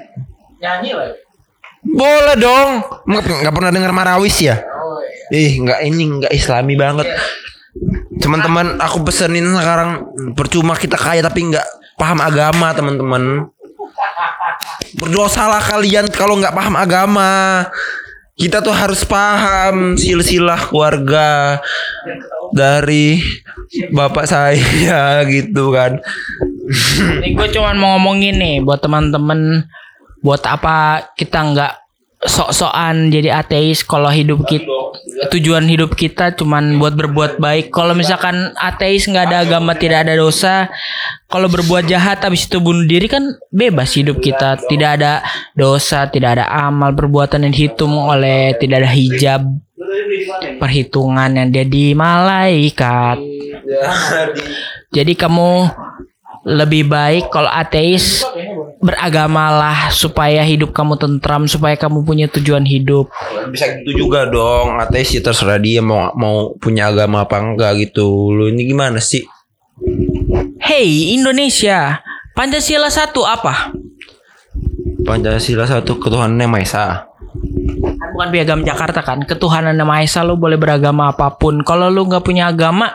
Nyanyi 0.58 0.90
lah. 0.90 1.14
boleh 1.86 2.34
dong. 2.34 2.82
Nggak 3.06 3.22
nggak 3.46 3.54
pernah 3.54 3.70
dengar 3.70 3.94
marawis 3.94 4.34
ya? 4.42 4.58
Oh 4.58 4.98
iya. 5.30 5.38
Ih, 5.38 5.52
nggak 5.62 5.78
ini 5.86 6.02
nggak 6.18 6.32
islami 6.34 6.74
banget. 6.74 7.06
Teman-teman, 8.18 8.82
aku 8.82 9.06
pesenin 9.06 9.46
sekarang 9.54 10.10
percuma 10.34 10.74
kita 10.74 10.98
kaya 10.98 11.22
tapi 11.22 11.46
nggak 11.46 11.66
paham 11.96 12.18
agama, 12.20 12.72
teman-teman. 12.76 13.48
Berdosalah 14.96 15.62
kalian 15.62 16.08
kalau 16.12 16.38
nggak 16.38 16.54
paham 16.54 16.74
agama. 16.76 17.30
Kita 18.32 18.64
tuh 18.64 18.72
harus 18.72 19.04
paham 19.04 19.94
silsilah 19.94 20.66
keluarga 20.66 21.60
dari 22.50 23.20
bapak 23.92 24.24
saya 24.24 25.22
gitu 25.32 25.72
kan. 25.72 26.00
Ini 27.22 27.36
gue 27.36 27.48
cuman 27.52 27.76
mau 27.76 27.96
ngomongin 27.96 28.40
nih 28.40 28.56
buat 28.64 28.80
teman-teman 28.80 29.68
buat 30.22 30.42
apa 30.46 31.10
kita 31.18 31.38
nggak 31.52 31.72
sok-sokan 32.22 33.10
jadi 33.10 33.34
ateis 33.42 33.82
kalau 33.82 34.06
hidup 34.06 34.46
kita 34.46 34.70
tujuan. 35.34 35.66
hidup 35.66 35.94
kita 35.98 36.34
cuman 36.34 36.78
buat 36.78 36.94
berbuat 36.94 37.42
baik. 37.42 37.74
Kalau 37.74 37.94
misalkan 37.94 38.54
ateis 38.58 39.06
nggak 39.10 39.30
ada 39.30 39.38
agama 39.42 39.74
tidak 39.74 40.06
ada 40.06 40.14
dosa 40.18 40.70
kalau 41.26 41.50
berbuat 41.50 41.88
jahat 41.88 42.22
habis 42.22 42.46
itu 42.46 42.62
bunuh 42.62 42.86
diri 42.86 43.10
kan 43.10 43.34
bebas 43.50 43.94
hidup 43.98 44.22
kita. 44.22 44.58
tidak 44.70 45.00
ada 45.00 45.12
dosa 45.58 46.06
tidak 46.10 46.38
ada 46.38 46.46
amal 46.46 46.94
perbuatan 46.94 47.46
yang 47.48 47.52
dihitung 47.54 47.94
oleh 47.94 48.54
tidak 48.58 48.86
ada 48.86 48.90
hijab. 48.90 49.42
Perhitungan 50.62 51.30
yang 51.34 51.48
jadi 51.50 51.84
malaikat. 51.98 53.18
Jadi 54.92 55.12
kamu 55.16 55.50
lebih 56.42 56.90
baik 56.90 57.30
kalau 57.30 57.46
ateis 57.46 58.26
beragamalah 58.82 59.94
supaya 59.94 60.42
hidup 60.42 60.74
kamu 60.74 60.98
tentram, 60.98 61.46
supaya 61.46 61.78
kamu 61.78 62.02
punya 62.02 62.26
tujuan 62.26 62.66
hidup. 62.66 63.06
Bisa 63.54 63.70
gitu 63.78 64.06
juga 64.06 64.26
dong. 64.26 64.74
Ateis 64.82 65.14
ya 65.14 65.22
terserah 65.22 65.62
dia 65.62 65.78
mau 65.78 66.10
mau 66.18 66.58
punya 66.58 66.90
agama 66.90 67.22
apa 67.22 67.38
enggak 67.38 67.86
gitu. 67.86 68.34
Lu 68.34 68.50
ini 68.50 68.66
gimana 68.66 68.98
sih? 68.98 69.22
Hey 70.58 71.14
Indonesia, 71.14 72.02
Pancasila 72.34 72.90
satu 72.90 73.22
apa? 73.22 73.70
Pancasila 75.06 75.66
satu 75.66 75.98
ketuhanan 75.98 76.38
yang 76.38 76.50
Maha 76.50 76.62
Esa. 76.62 76.84
Kan 77.82 78.08
bukan 78.14 78.28
piagam 78.30 78.60
Jakarta 78.62 79.02
kan, 79.02 79.22
ketuhanan 79.26 79.78
yang 79.78 79.86
Maha 79.86 80.06
Esa 80.06 80.26
lu 80.26 80.34
boleh 80.38 80.58
beragama 80.58 81.10
apa 81.10 81.34
pun. 81.38 81.62
Kalau 81.62 81.90
lu 81.90 82.06
nggak 82.06 82.22
punya 82.22 82.50
agama, 82.50 82.94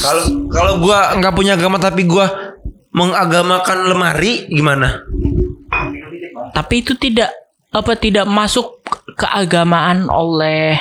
Kalau 0.00 0.24
kalau 0.52 0.72
gua 0.80 1.16
nggak 1.16 1.34
punya 1.34 1.56
agama 1.56 1.76
tapi 1.80 2.04
gua 2.04 2.56
mengagamakan 2.96 3.92
lemari 3.92 4.48
gimana? 4.48 5.04
tapi 6.56 6.80
itu 6.80 6.96
tidak 6.96 7.32
apa 7.68 7.92
tidak 8.00 8.24
masuk 8.24 8.80
keagamaan 9.20 10.08
oleh 10.08 10.80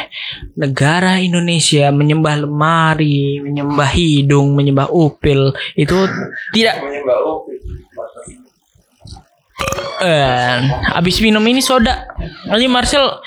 negara 0.56 1.20
Indonesia 1.20 1.92
menyembah 1.92 2.48
lemari, 2.48 3.44
menyembah 3.44 3.92
hidung, 3.92 4.56
menyembah 4.56 4.88
upil 4.88 5.52
itu 5.76 6.08
tidak 6.56 6.80
Eh, 9.96 10.56
abis 10.92 11.24
minum 11.24 11.40
ini 11.48 11.64
soda. 11.64 12.12
Anjing 12.52 12.68
Marcel 12.68 13.24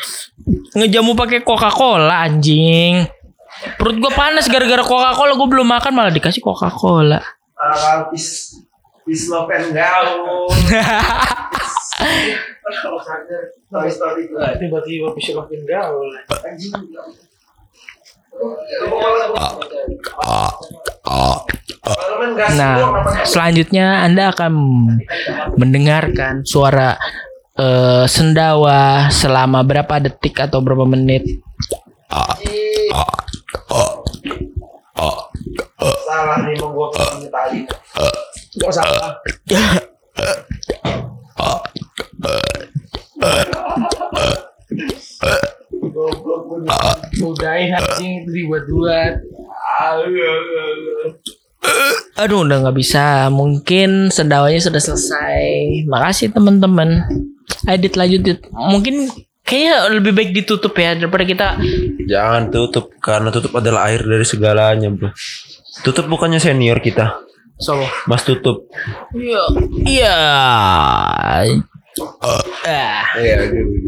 ngejamu 0.76 1.16
pakai 1.16 1.40
Coca-Cola 1.40 2.28
anjing. 2.28 3.08
Perut 3.78 3.96
gue 3.98 4.12
panas 4.14 4.46
gara-gara 4.46 4.82
Coca-Cola 4.82 5.32
gue 5.34 5.48
belum 5.50 5.66
makan 5.66 5.92
malah 5.94 6.12
dikasih 6.14 6.42
Coca-Cola. 6.42 7.18
Tiba-tiba 14.60 15.08
bisa 15.16 15.30
makin 15.34 15.60
gaul. 15.66 16.08
Nah, 22.54 22.74
selanjutnya 23.26 24.06
Anda 24.06 24.30
akan 24.30 24.52
mendengarkan 25.58 26.46
suara 26.46 26.94
eh, 27.58 28.04
sendawa 28.06 29.10
selama 29.10 29.66
berapa 29.66 29.98
detik 29.98 30.38
atau 30.38 30.62
berapa 30.62 30.86
menit. 30.86 31.42
Salah 36.08 36.36
nih 36.42 36.56
mau 36.58 36.72
gua 36.72 36.88
tadi. 37.28 37.60
Gak 38.58 38.72
salah. 38.72 39.12
Udahin 47.18 47.74
anjing 47.76 48.12
itu 48.24 48.30
dibuat-buat. 48.32 49.14
Aduh 52.18 52.42
udah 52.42 52.56
nggak 52.66 52.76
bisa. 52.78 53.30
Mungkin 53.30 54.10
sendawanya 54.10 54.58
sudah 54.58 54.82
selesai. 54.82 55.84
Makasih 55.86 56.34
teman-teman. 56.34 57.06
Edit 57.68 57.94
lanjut. 57.94 58.42
Mungkin 58.50 59.06
kayaknya 59.48 59.88
lebih 59.88 60.12
baik 60.12 60.30
ditutup 60.36 60.76
ya 60.76 60.92
daripada 60.92 61.24
kita 61.24 61.56
Jangan 62.08 62.48
tutup 62.48 62.96
karena 63.04 63.28
tutup 63.28 63.52
adalah 63.60 63.92
air 63.92 64.00
dari 64.00 64.24
segalanya, 64.24 64.88
Bro. 64.88 65.12
Tutup 65.84 66.08
bukannya 66.08 66.40
senior 66.40 66.80
kita. 66.80 67.20
solo. 67.58 67.84
Mas 68.06 68.22
tutup. 68.22 68.70
Iya. 69.12 69.42
Iya. 69.82 70.16
Ah. 72.22 73.02
Iya, 73.18 73.36
gitu. 73.50 73.82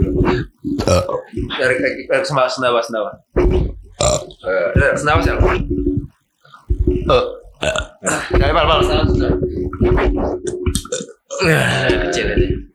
Dari 1.54 1.74
kaki 1.78 2.02
sendawa 2.26 2.50
sendawa 2.50 2.80
sendawa. 2.82 3.11
Eh, 4.74 4.94
sendawa 4.98 5.22
siapa? 5.22 5.48
Eh. 7.08 7.24
Kayak 8.36 8.54
bal 8.58 8.66
bal 8.66 8.80
sendawa 8.82 9.04
sendawa. 9.06 9.36
Kecil 12.11 12.26
aja. 12.26 12.70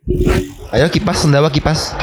Ayo 0.76 0.86
kipas 0.92 1.24
sendawa 1.24 1.48
kipas. 1.48 1.96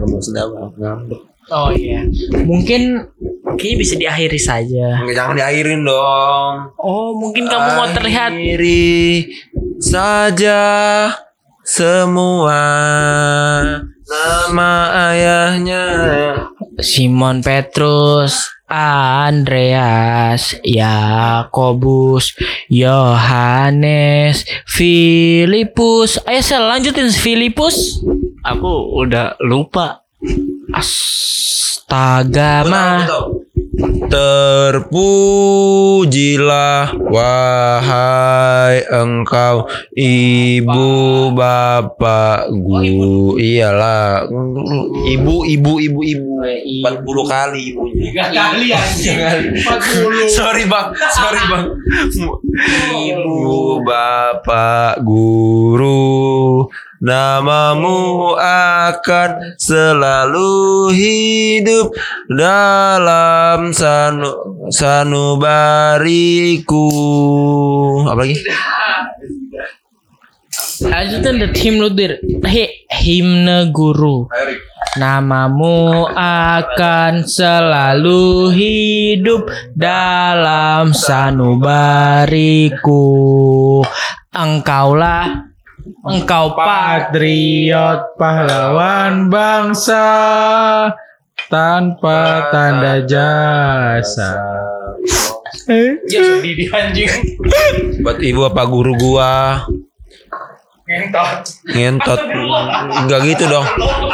Ngomong 0.00 0.22
sendawa 0.22 0.70
ngambek. 0.76 1.20
Oh 1.50 1.74
iya. 1.74 2.06
Mungkin 2.46 3.10
kayaknya 3.58 3.76
bisa 3.78 3.94
diakhiri 3.98 4.40
saja. 4.40 5.02
Jangan 5.02 5.34
diairin 5.34 5.82
dong. 5.82 6.54
Oh, 6.78 7.18
mungkin 7.18 7.50
kamu 7.50 7.68
mau 7.74 7.88
terlihat 7.90 8.30
Akhiri 8.38 9.26
saja 9.82 10.60
semua 11.66 12.62
nama 14.06 14.72
ayahnya. 15.10 15.84
Simon 16.80 17.44
Petrus, 17.44 18.48
Andreas, 18.70 20.54
Yakobus, 20.62 22.38
Yohanes, 22.70 24.46
Filipus. 24.62 26.22
Ayo 26.22 26.38
sel 26.38 26.62
lanjutin 26.62 27.10
Filipus. 27.10 27.98
Aku 28.46 29.02
udah 29.02 29.34
lupa. 29.42 30.06
Astaga 30.70 32.62
mah. 32.70 33.02
Terpujilah 34.10 34.82
wahai 37.10 38.82
engkau 38.90 39.70
ibu 39.94 40.90
bapak 41.30 42.50
guru 42.50 43.38
iyalah 43.38 44.26
ibu 45.08 45.46
ibu 45.46 45.72
ibu 45.80 46.00
ibu. 46.04 46.30
40 46.40 47.04
kali 47.28 47.60
ibunya. 47.72 48.32
Kali 48.32 48.72
sorry 50.36 50.64
bang. 50.66 50.86
Sorry 51.12 51.42
bang. 51.48 51.64
Ibu 52.90 53.84
bapak 53.84 55.04
guru 55.04 56.68
namamu 57.00 58.36
akan 58.36 59.56
selalu 59.56 60.92
hidup 60.92 61.96
dalam 62.28 63.72
sanu 63.72 64.28
sanubariku 64.68 66.92
apa 68.04 68.20
lagi 68.20 68.36
Lanjutin 70.80 71.44
the 71.44 71.52
hymn 71.52 71.76
ludir. 71.76 72.16
He, 72.48 72.88
himne 72.88 73.68
guru. 73.68 74.24
Namamu 74.96 76.08
akan 76.16 77.28
selalu 77.28 78.48
hidup 78.48 79.52
dalam 79.76 80.96
sanubariku. 80.96 83.04
Engkaulah 84.32 85.49
engkau 86.04 86.56
Patriot 86.56 88.16
pahlawan 88.16 89.28
bangsa 89.28 90.06
tanpa 91.52 92.48
tanda 92.48 93.04
jasa. 93.04 94.32
Ya 96.10 96.20
sedih 96.24 96.54
di 96.56 96.66
anjing. 96.72 97.10
buat 98.00 98.18
ibu 98.18 98.48
apa 98.48 98.62
guru 98.66 98.96
gua 98.96 99.66
ngentot 100.90 102.18
nggak 103.06 103.20
gitu 103.30 103.44
dong 103.46 103.62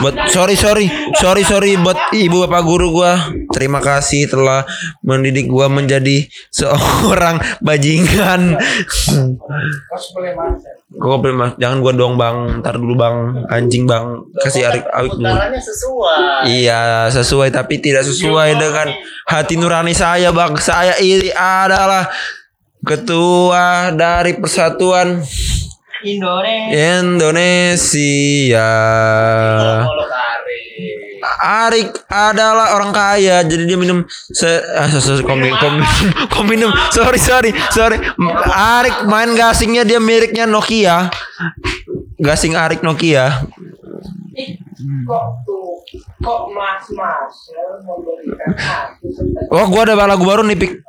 buat 0.04 0.28
sorry 0.28 0.52
sorry 0.60 0.92
sorry 1.16 1.40
sorry 1.40 1.72
buat 1.80 1.96
ibu 2.12 2.44
bapak 2.44 2.62
guru 2.68 3.00
gua 3.00 3.32
terima 3.48 3.80
kasih 3.80 4.28
telah 4.28 4.68
mendidik 5.00 5.48
gua 5.48 5.72
menjadi 5.72 6.28
seorang 6.52 7.40
bajingan 7.64 8.60
Kok 10.86 11.18
boleh 11.18 11.34
mas? 11.34 11.52
Jangan 11.58 11.82
gua 11.82 11.92
dong 11.92 12.14
bang. 12.14 12.62
Ntar 12.62 12.78
dulu 12.78 12.94
bang. 12.94 13.44
Anjing 13.50 13.84
bang. 13.84 14.22
Kasih 14.38 14.70
arik 14.70 14.86
awik 14.94 15.18
dulu. 15.18 15.28
sesuai. 15.58 16.46
Iya 16.46 17.10
sesuai 17.10 17.50
tapi 17.52 17.82
tidak 17.82 18.06
sesuai 18.06 18.56
dengan 18.56 18.94
hati 19.28 19.58
nurani 19.58 19.92
saya 19.92 20.30
bang. 20.30 20.56
Saya 20.56 20.96
ini 21.02 21.28
adalah 21.34 22.06
ketua 22.86 23.90
dari 23.92 24.38
Persatuan 24.38 25.20
Indonesia. 26.04 27.00
Indonesia. 27.00 28.70
Arik 31.36 31.90
adalah 32.10 32.74
orang 32.78 32.92
kaya, 32.94 33.42
jadi 33.46 33.64
dia 33.66 33.78
minum 33.78 34.02
se, 34.08 34.46
ah, 34.76 34.88
se, 34.90 34.98
se 34.98 35.22
kom, 35.22 35.38
kom, 35.38 35.74
kom 36.32 36.44
minum. 36.46 36.70
Sorry 36.90 37.18
sorry 37.20 37.50
sorry. 37.70 37.98
Arik 38.50 39.06
main 39.06 39.34
gasingnya 39.34 39.86
dia 39.86 40.02
miliknya 40.02 40.46
Nokia. 40.46 41.10
Gasing 42.18 42.56
Arik 42.56 42.80
Nokia. 42.82 43.46
Kok 44.76 45.26
tuh 45.48 45.80
kok 46.20 46.52
mas-mas 46.52 47.32
memberikan 47.80 48.50
Wah, 49.48 49.64
gua 49.72 49.88
ada 49.88 50.04
lagu 50.04 50.28
baru 50.28 50.44
nih, 50.44 50.58
Pik. 50.58 50.84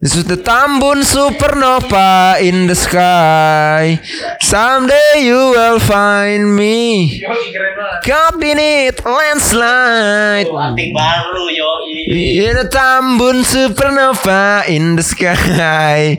This 0.00 0.16
is 0.16 0.24
the 0.24 0.40
Tambun 0.40 1.04
Supernova 1.04 2.40
in 2.40 2.64
the 2.64 2.72
sky. 2.72 4.00
Someday 4.40 5.28
you 5.28 5.52
will 5.52 5.76
find 5.76 6.56
me. 6.56 7.20
A 7.20 8.92
landslide. 9.04 10.48
baru 10.96 11.44
yo 11.52 11.70
In 12.08 12.56
the 12.56 12.66
Tambun 12.72 13.44
Supernova 13.44 14.64
in 14.64 14.96
the 14.96 15.04
sky. 15.04 16.16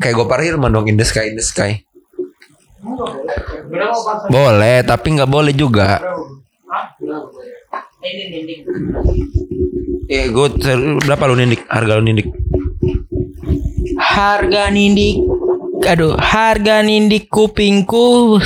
Kayak 0.00 0.14
gue 0.16 0.36
Hilman 0.40 0.72
dong 0.72 0.88
in 0.88 0.96
the 0.96 1.04
sky 1.04 1.28
in 1.28 1.36
the 1.36 1.44
sky. 1.44 1.84
Boleh, 4.30 4.86
tapi 4.86 5.18
nggak 5.18 5.28
boleh 5.28 5.52
juga. 5.52 6.00
Ini 7.06 8.24
dinding. 8.34 8.60
Eh, 10.06 10.30
gue 10.30 10.48
berapa 11.02 11.22
lu 11.26 11.34
nindik? 11.38 11.66
Harga 11.70 11.98
lu 11.98 12.02
nindik? 12.06 12.30
Harga 13.98 14.70
nindik 14.70 15.18
Aduh, 15.86 16.18
harga 16.18 16.82
nindik 16.82 17.30
kupingku 17.30 18.42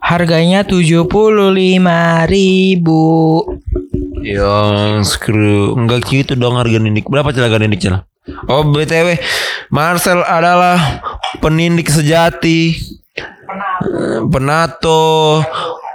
harganya 0.00 0.64
75.000 0.64 1.04
ribu. 2.30 3.04
Yang 4.24 5.16
screw 5.16 5.76
Enggak 5.76 6.08
gitu 6.08 6.34
dong 6.34 6.58
harga 6.58 6.76
nindik 6.80 7.06
Berapa 7.06 7.30
harga 7.30 7.60
nindik 7.60 7.80
cila? 7.80 8.04
Oh 8.50 8.66
BTW 8.66 9.16
Marcel 9.72 10.20
adalah 10.26 11.00
Penindik 11.40 11.88
sejati 11.88 12.76
Eh, 13.78 14.20
Penato 14.28 15.40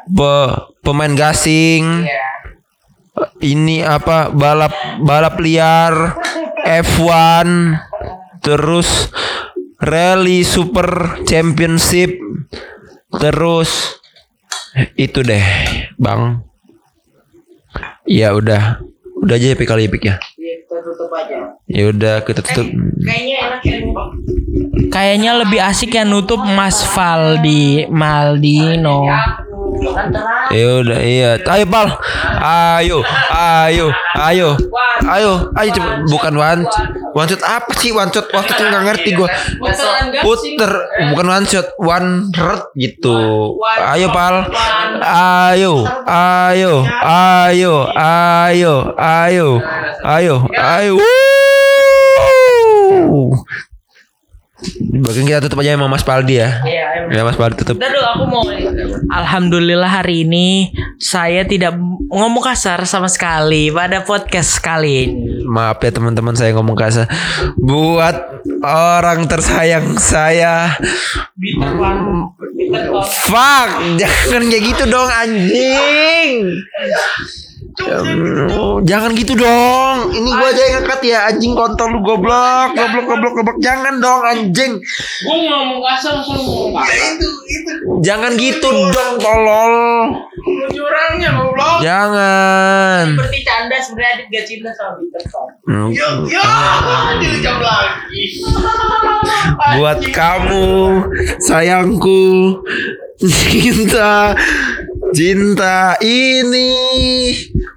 pe, 0.10 0.36
Pemain 0.84 1.14
gasing 1.16 2.08
Ini 3.40 3.88
apa 3.88 4.34
Balap 4.34 4.74
Balap 5.04 5.40
liar 5.40 6.20
F1 6.64 7.48
Terus 8.44 9.12
Rally 9.80 10.44
Super 10.44 11.22
Championship 11.24 12.20
Terus 13.16 14.02
Itu 14.98 15.24
deh 15.24 15.46
Bang 15.96 16.44
Ya 18.04 18.36
udah 18.36 18.84
Udah 19.24 19.40
aja 19.40 19.56
epic 19.56 19.72
kali 19.72 19.88
epic 19.88 20.04
ya. 20.04 20.16
Kita 20.20 20.84
tutup 20.84 21.08
aja. 21.16 21.56
Ya 21.72 21.84
udah 21.88 22.28
kita 22.28 22.44
tutup. 22.44 22.68
Kayaknya 23.08 23.38
enak 23.40 23.62
ya. 23.64 23.78
Kayaknya 24.92 25.32
lebih 25.40 25.60
asik 25.64 25.96
ya 25.96 26.04
nutup 26.04 26.44
Mas 26.44 26.84
Valdi 26.92 27.88
Maldino. 27.88 29.08
Ya 30.54 30.66
udah 30.80 31.00
iya. 31.02 31.32
Ayo 31.44 31.66
pal. 31.68 31.88
Ayo, 32.44 32.98
ayo, 33.34 33.88
ayo, 34.20 34.50
ayo, 35.08 35.32
ayo 35.56 35.70
coba. 35.74 35.92
Bukan 36.08 36.34
one, 36.36 36.62
one 37.16 37.28
shot 37.28 37.44
apa 37.44 37.72
sih 37.80 37.92
one 37.96 38.12
shot? 38.12 38.28
One 38.32 38.46
shot 38.46 38.60
nggak 38.60 38.84
ngerti 38.84 39.10
gue. 39.16 39.30
Puter, 40.24 40.72
bukan 41.14 41.28
one 41.28 41.46
shot, 41.48 41.68
one 41.80 42.30
red 42.36 42.64
gitu. 42.76 43.16
Ayo 43.80 44.08
pal. 44.12 44.48
Ayo, 45.04 45.84
ayo, 46.08 46.74
ayo, 47.04 47.74
ayo, 47.96 48.76
ayo, 48.98 49.48
ayo, 50.04 50.36
ayo. 50.54 50.96
Bagian 55.04 55.26
kita 55.28 55.40
tutup 55.44 55.60
aja 55.62 55.76
sama 55.76 55.92
Mas 55.92 56.06
Paldi 56.06 56.40
ya. 56.40 56.62
Iya, 56.64 57.10
Ya 57.12 57.22
Mas 57.26 57.36
Paldi 57.36 57.60
tutup. 57.60 57.76
Udah 57.78 57.90
dulu 57.92 58.08
aku 58.08 58.24
mau 58.30 58.44
Alhamdulillah 59.14 59.90
hari 59.90 60.24
ini 60.24 60.72
saya 60.98 61.44
tidak 61.44 61.76
ngomong 62.10 62.44
kasar 62.44 62.80
sama 62.88 63.10
sekali 63.12 63.74
pada 63.74 64.06
podcast 64.08 64.62
kali 64.64 65.10
ini. 65.10 65.44
Maaf 65.44 65.84
ya 65.84 65.92
teman-teman 65.92 66.34
saya 66.38 66.56
ngomong 66.56 66.78
kasar. 66.78 67.10
Buat 67.60 68.16
orang 68.64 69.28
tersayang 69.28 69.98
saya. 70.00 70.78
Fuck, 73.28 73.70
jangan 74.00 74.44
kayak 74.48 74.64
gitu 74.64 74.84
dong 74.88 75.10
anjing. 75.12 76.54
Um, 77.74 78.86
Jangan 78.86 79.18
gitu 79.18 79.34
dong. 79.34 80.14
Ini 80.14 80.30
gua 80.30 80.48
aja 80.54 80.62
yang 80.62 80.76
angkat 80.86 81.02
ya 81.10 81.18
anjing 81.26 81.58
kontol 81.58 81.90
lu 81.90 82.00
goblok, 82.06 82.78
goblok, 82.78 83.06
goblok, 83.10 83.34
goblok. 83.42 83.58
Jangan 83.66 83.98
dong 83.98 84.22
anjing. 84.22 84.78
Gue 85.26 85.38
ngomong 85.50 85.82
kasar 85.82 86.22
langsung 86.22 86.38
ngomong 86.38 86.78
kasar. 86.78 87.18
Jangan 88.06 88.32
gitu 88.38 88.70
dong 88.70 89.18
tolol. 89.18 89.74
Curangnya 90.70 91.30
goblok. 91.34 91.82
Jangan. 91.82 93.04
Seperti 93.18 93.40
canda 93.42 93.78
sebenarnya 93.82 94.12
Adit 94.22 94.28
gak 94.30 94.46
cinta 94.46 94.70
sama 94.78 94.94
Peterson. 95.02 95.48
Hmm. 95.66 95.90
Dijawab 97.18 97.62
lagi. 97.66 98.24
buat 99.78 100.00
kamu 100.12 100.68
sayangku 101.42 102.22
cinta 103.24 104.36
cinta 105.14 105.78
ini 106.00 106.70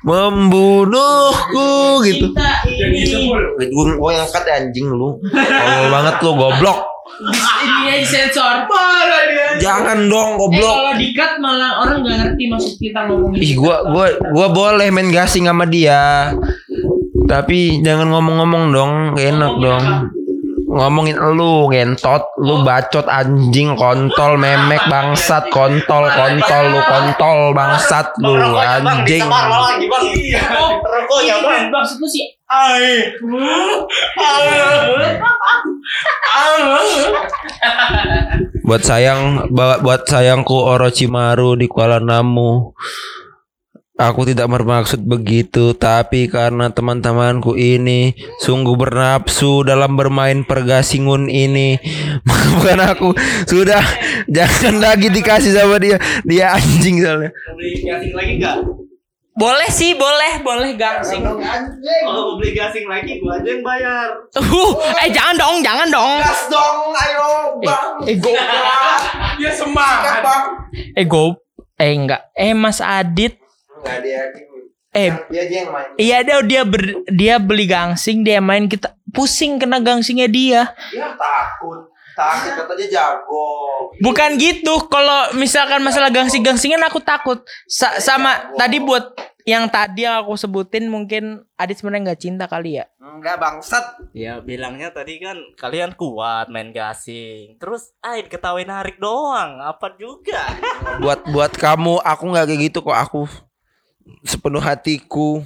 membunuhku 0.02 1.70
gitu 2.02 2.26
Cinta 2.28 2.50
ini. 2.66 3.30
gue 3.62 3.84
gue 3.92 4.10
yang 4.10 4.24
angkat 4.24 4.44
ya, 4.44 4.54
anjing 4.58 4.88
lu 4.88 5.20
Tolol 5.22 5.86
banget 5.88 6.14
lu 6.20 6.32
goblok 6.34 6.78
Ini 7.16 8.02
sensor. 8.02 8.66
Parah 8.66 9.22
dia. 9.24 9.48
jangan 9.58 10.04
dong 10.04 10.30
Eh, 10.32 10.38
goblok 10.38 10.74
kalau 10.74 10.94
dikat 10.96 11.32
malah 11.38 11.70
orang 11.80 12.02
nggak 12.02 12.16
ngerti 12.18 12.44
maksud 12.46 12.74
kita 12.76 13.00
ngomongin. 13.06 13.40
ih 13.40 13.52
gua 13.54 13.76
gua 13.86 14.06
gua 14.26 14.46
boleh 14.48 14.88
main 14.90 15.08
gasing 15.08 15.46
sama 15.46 15.64
dia 15.64 16.34
tapi 17.24 17.80
jangan 17.80 18.06
ngomong-ngomong 18.08 18.64
dong 18.68 18.92
Gak 19.12 19.26
enak 19.28 19.52
dong 19.56 19.84
ngomongin 20.66 21.16
lu 21.16 21.70
ngentot. 21.70 22.36
Lu 22.42 22.66
bacot 22.66 23.06
anjing 23.06 23.78
kontol 23.78 24.36
memek 24.36 24.82
bangsat 24.90 25.48
kontol 25.54 26.10
kontol 26.10 26.64
lu 26.74 26.80
kontol 26.82 27.38
bangsat 27.54 28.10
lu 28.20 28.34
anjing. 28.58 29.22
Oh, 29.24 30.70
rokoknya 30.82 31.36
bang. 31.40 31.70
Maksud 31.70 32.02
lu 32.02 32.08
sih? 32.10 32.26
Buat 38.66 38.82
sayang 38.82 39.50
buat 39.50 39.82
buat 39.82 40.02
sayangku 40.06 40.54
Orochimaru 40.54 41.58
di 41.58 41.66
Kuala 41.66 41.98
Namu 41.98 42.74
Aku 43.96 44.28
tidak 44.28 44.52
bermaksud 44.52 45.08
begitu, 45.08 45.72
tapi 45.72 46.28
karena 46.28 46.68
teman-temanku 46.68 47.56
ini 47.56 48.12
sungguh 48.44 48.76
bernafsu 48.76 49.64
dalam 49.64 49.96
bermain 49.96 50.44
pergasingun 50.44 51.32
ini. 51.32 51.80
Bukan 52.28 52.76
aku, 52.76 53.16
sudah 53.48 53.80
jangan 54.28 54.84
lagi 54.84 55.08
dikasih 55.08 55.56
sama 55.56 55.80
dia. 55.80 55.96
Dia 56.28 56.60
anjing 56.60 57.00
soalnya. 57.00 57.32
Beli 57.56 57.80
gasing 57.88 58.12
lagi 58.12 58.32
enggak? 58.36 58.56
boleh 59.36 59.68
sih, 59.68 59.92
boleh, 59.92 60.40
boleh 60.40 60.80
gangsing. 60.80 61.20
Kalau 61.20 61.40
mau 62.04 62.32
beli 62.40 62.56
gasing 62.56 62.88
lagi 62.88 63.20
gua 63.20 63.36
aja 63.36 63.48
yang 63.52 63.60
bayar. 63.60 64.08
Uh, 64.32 64.72
eh 65.04 65.12
jangan 65.12 65.36
dong, 65.36 65.56
jangan 65.60 65.88
dong. 65.92 66.12
Gas 66.24 66.48
dong, 66.48 66.78
ayo 66.96 67.28
Eh, 68.04 68.12
eh 68.12 68.16
go. 68.16 68.32
Dia 69.36 69.52
semangat. 69.52 70.24
Eh 70.96 71.04
go. 71.04 71.36
Eh 71.76 71.92
enggak. 71.92 72.32
Eh 72.32 72.56
Mas 72.56 72.80
Adit. 72.80 73.45
Enggak 73.76 73.98
dia. 74.00 74.20
Eh 74.92 75.12
Dia 75.28 75.40
aja 75.42 75.54
yang 75.60 75.70
main. 75.70 75.88
Iya 75.94 76.16
dia 76.22 76.36
dia 76.40 76.62
ber- 76.64 77.04
dia 77.06 77.34
beli 77.36 77.66
gangsing 77.66 78.24
dia 78.24 78.40
main 78.40 78.64
kita 78.64 78.96
pusing 79.10 79.60
kena 79.60 79.76
gangsingnya 79.76 80.24
dia. 80.26 80.60
Dia 80.88 81.12
takut. 81.12 81.92
Takut 82.16 82.52
katanya 82.56 82.86
jago. 82.88 83.44
Bukan 84.00 84.40
gitu. 84.40 84.88
Kalau 84.88 85.36
misalkan 85.36 85.84
masalah 85.84 86.08
gangsing-gangsingan 86.08 86.80
aku 86.80 87.04
takut. 87.04 87.44
Sa- 87.68 88.00
sama 88.00 88.56
tadi 88.56 88.80
buat 88.80 89.12
yang 89.44 89.68
tadi 89.68 90.02
yang 90.02 90.24
aku 90.24 90.34
sebutin 90.34 90.88
mungkin 90.88 91.44
Adit 91.54 91.76
sebenarnya 91.76 92.12
nggak 92.12 92.20
cinta 92.20 92.44
kali 92.48 92.80
ya. 92.80 92.88
Enggak 92.96 93.36
bangsat. 93.36 94.00
Ya 94.12 94.40
bilangnya 94.40 94.88
tadi 94.90 95.20
kan 95.20 95.36
kalian 95.54 95.92
kuat 95.92 96.48
main 96.48 96.72
gasing. 96.72 97.60
Terus 97.60 97.92
ain 98.00 98.24
ketawain 98.24 98.64
narik 98.66 98.96
doang. 98.96 99.60
Apa 99.60 99.92
juga? 99.94 100.40
buat 101.00 101.20
buat 101.28 101.52
kamu 101.52 102.00
aku 102.00 102.22
nggak 102.26 102.46
kayak 102.46 102.60
gitu 102.64 102.80
kok 102.80 102.96
aku 102.96 103.28
sepenuh 104.22 104.62
hatiku 104.62 105.42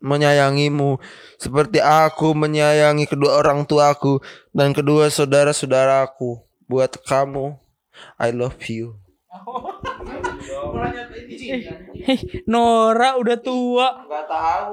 menyayangimu 0.00 1.00
seperti 1.40 1.80
aku 1.80 2.36
menyayangi 2.36 3.08
kedua 3.08 3.40
orang 3.40 3.64
tuaku 3.64 4.20
dan 4.52 4.72
kedua 4.76 5.08
saudara-saudaraku. 5.08 6.40
Buat 6.66 6.98
kamu 7.06 7.54
I 8.18 8.34
love 8.34 8.60
you. 8.68 8.98
Nora 12.48 13.16
udah 13.20 13.38
tua. 13.40 13.88
nggak 14.08 14.24
tahu 14.28 14.70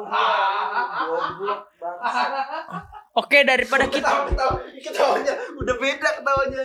Oke 3.13 3.45
daripada 3.45 3.85
kita 3.85 4.25
ketawanya 4.81 5.37
udah 5.53 5.75
beda 5.77 6.09
ketawanya 6.17 6.61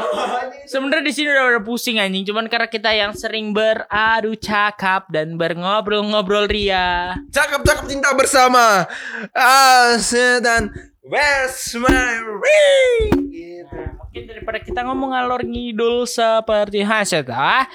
sebenarnya 0.72 1.04
di 1.04 1.12
sini 1.12 1.28
udah, 1.28 1.44
udah 1.52 1.62
pusing 1.68 2.00
anjing. 2.00 2.24
Cuman 2.24 2.48
karena 2.48 2.64
kita 2.64 2.96
yang 2.96 3.12
sering 3.12 3.52
beradu 3.52 4.32
cakap 4.40 5.12
dan 5.12 5.36
berngobrol-ngobrol 5.36 6.48
ria. 6.48 7.12
cakep 7.28 7.92
cinta 7.92 8.16
bersama 8.16 8.88
Ase 9.36 10.40
dan 10.40 10.72
Where's 11.04 11.76
my 11.76 12.24
ring 12.24 13.28
gitu. 13.28 13.76
Mungkin 14.00 14.22
daripada 14.32 14.58
kita 14.64 14.80
ngomong 14.80 15.12
ngalor 15.12 15.44
ngidul 15.44 16.08
seperti 16.08 16.80
hasil 16.80 17.20
ah, 17.28 17.68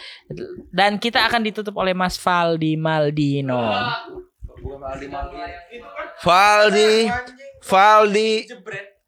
dan 0.74 0.98
kita 0.98 1.22
akan 1.30 1.46
ditutup 1.46 1.78
oleh 1.78 1.94
Mas 1.94 2.18
Valdi 2.18 2.74
Maldino. 2.82 3.62
Valdi 6.26 7.06
Valdi 7.14 7.51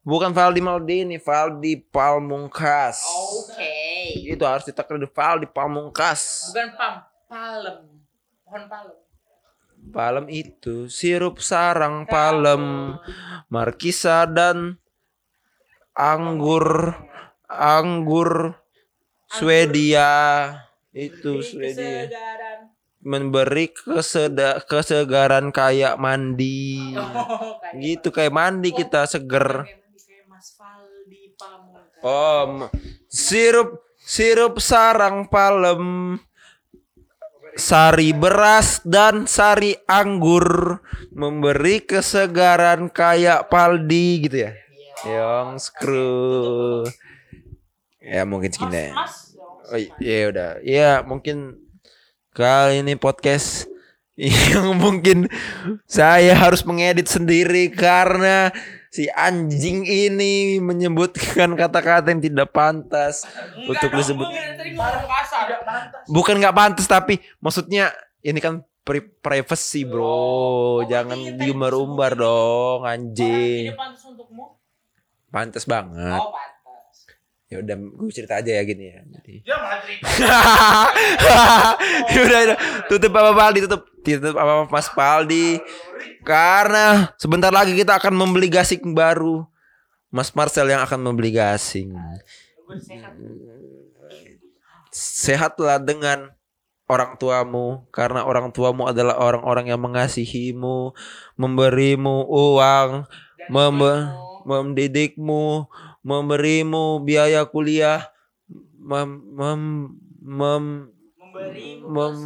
bukan 0.06 0.30
Valdi 0.30 0.62
Maldini 0.62 1.16
Valdi 1.18 1.82
Palmungkas 1.90 3.02
Oke. 3.02 3.74
itu 4.30 4.44
harus 4.46 4.64
ditekan 4.64 5.02
di 5.02 5.10
Valdi 5.10 5.46
Palmungkas 5.50 6.52
Bukan 6.54 6.68
pam, 6.78 6.94
palem. 7.26 7.78
Pohon 8.46 8.62
palem. 8.70 8.96
Palem 9.90 10.26
itu 10.32 10.88
sirup 10.88 11.42
sarang 11.42 12.06
palem 12.06 12.96
Markisa 13.50 14.24
dan 14.24 14.78
anggur 15.92 16.94
anggur 17.50 18.54
Swedia 19.34 20.14
itu 20.94 21.42
Swedia. 21.42 22.06
Memberi 23.04 23.68
keseda 23.68 24.64
kesegaran 24.64 25.52
kayak 25.52 26.00
mandi 26.00 26.96
Oh, 26.96 27.60
kayak 27.60 27.76
gitu 27.78 28.08
kayak 28.08 28.32
mandi 28.32 28.72
kita 28.72 29.04
seger 29.04 29.68
kayak 29.68 30.24
Mas 30.26 30.56
Valdi 30.56 31.36
Pamungkas. 31.36 32.00
Oh, 32.00 32.72
sirup 33.12 33.84
sirup 34.04 34.60
sarang 34.60 35.28
palem, 35.32 36.16
sari 37.56 38.12
beras 38.12 38.84
dan 38.84 39.24
sari 39.24 39.72
anggur 39.88 40.80
memberi 41.14 41.80
kesegaran 41.80 42.92
kayak 42.92 43.48
paldi 43.48 44.28
gitu 44.28 44.36
ya. 44.48 44.52
Yang 45.04 45.72
screw. 45.72 46.84
Ya 48.04 48.28
mungkin 48.28 48.52
segini 48.52 48.92
ya. 48.92 48.92
Oh, 49.64 49.80
iya 49.80 50.18
udah. 50.28 50.50
Ya 50.60 50.92
mungkin 51.00 51.63
kali 52.34 52.82
ini 52.82 52.98
podcast 52.98 53.70
yang 54.18 54.74
mungkin 54.82 55.30
saya 55.86 56.34
harus 56.34 56.66
mengedit 56.66 57.06
sendiri 57.06 57.70
karena 57.70 58.50
si 58.90 59.06
anjing 59.10 59.86
ini 59.86 60.58
menyebutkan 60.58 61.54
kata-kata 61.54 62.10
yang 62.10 62.22
tidak 62.22 62.50
pantas 62.50 63.22
untuk 63.70 63.90
disebut. 63.94 64.26
Bukan 66.10 66.34
nggak 66.42 66.54
pantas 66.58 66.90
tapi 66.90 67.22
maksudnya 67.38 67.94
ini 68.26 68.42
kan 68.42 68.66
pri- 68.82 69.14
privacy 69.22 69.86
bro, 69.86 70.82
jangan 70.90 71.38
diumbar-umbar 71.38 72.18
dong 72.18 72.82
anjing. 72.82 73.74
pantas 73.78 74.02
untukmu? 74.10 74.58
Pantas 75.30 75.64
banget. 75.66 76.18
Oh, 76.18 76.34
pantas. 76.34 76.53
Ya 77.54 77.62
udah 77.62 77.76
gue 77.78 78.10
cerita 78.10 78.42
aja 78.42 78.50
ya 78.50 78.62
gini 78.66 78.90
ya. 78.90 78.98
Jadi. 79.06 79.34
Malah 79.62 79.80
cerita. 79.86 80.06
Ya 82.10 82.20
udah, 82.26 82.38
udah. 82.50 82.58
tutup 82.90 83.12
apa 83.14 83.30
Paldi 83.30 83.58
tutup 83.62 83.82
tutup 84.02 84.34
apa 84.34 84.66
Mas 84.66 84.88
Paldi 84.90 85.62
karena 86.26 87.14
sebentar 87.16 87.54
lagi 87.54 87.72
kita 87.78 87.94
akan 87.96 88.12
membeli 88.12 88.50
gasing 88.50 88.92
baru 88.92 89.46
Mas 90.10 90.34
Marcel 90.34 90.66
yang 90.66 90.82
akan 90.82 91.00
membeli 91.00 91.30
gasing 91.30 91.94
sehatlah 94.94 95.82
dengan 95.82 96.30
orang 96.86 97.16
tuamu 97.16 97.88
karena 97.90 98.22
orang 98.22 98.52
tuamu 98.52 98.86
adalah 98.86 99.16
orang-orang 99.16 99.72
yang 99.72 99.80
mengasihimu 99.80 100.92
memberimu 101.34 102.28
uang 102.28 103.08
membe- 103.48 104.12
mendidikmu 104.44 105.66
memberimu 106.04 107.00
biaya 107.02 107.42
kuliah 107.48 108.04
mem, 108.78 109.10
mem, 109.34 109.62
mem- 110.20 110.94
Mem- 111.84 112.24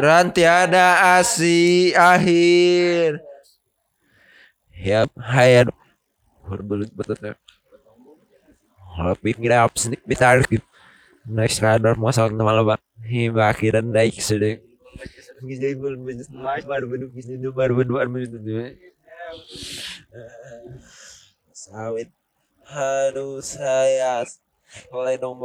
rantiada 0.00 1.18
asi 1.18 1.90
akhir. 1.92 3.18
Ya 4.74 5.04
hayat 5.18 5.68
berbelut 6.46 6.90
betul 6.94 7.34
lebih 8.94 9.34
kira 9.42 9.66
apa 9.66 9.74
sih 9.74 9.98
bitar 10.06 10.38
next 11.26 11.58
radar 11.58 11.98
masalah 11.98 12.30
nama 12.30 12.54
lebat 12.54 12.80
hingga 13.02 13.50
akhiran 13.50 13.90
daik 13.90 14.16
sedih. 14.22 14.62
Gizai 15.42 15.74
baru 15.74 15.98
baru 17.52 17.74
baru 17.82 18.00
sawit 21.50 22.08
harus 22.68 23.56
saya 23.56 24.24
oleh 24.90 25.14
dong 25.20 25.38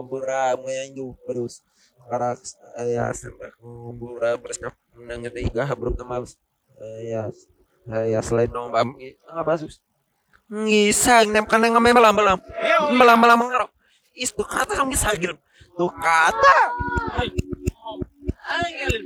yang 0.66 0.90
juga 0.96 1.22
terus 1.30 1.62
karak 2.10 2.42
saya 2.42 3.14
sampai 3.14 3.54
kumbura 3.62 4.40
bersikap 4.40 4.74
menang 4.98 5.30
ketiga 5.30 5.70
belum 5.78 5.94
temal 5.94 6.26
saya 6.26 7.30
saya 7.86 8.20
selain 8.22 8.50
dong 8.50 8.74
bam 8.74 8.94
apa 9.30 9.54
sus? 9.58 9.82
Ngisang 10.50 11.30
nem 11.30 11.46
kan 11.46 11.62
ngambil 11.62 11.94
malam 11.94 12.14
malam 12.14 12.38
malam 12.98 13.18
malam 13.22 13.38
ngarok 13.46 13.72
itu 14.18 14.42
kata 14.42 14.74
kami 14.74 14.98
sagil 14.98 15.38
tuh 15.78 15.92
kata. 16.02 16.58
Yang 18.50 19.06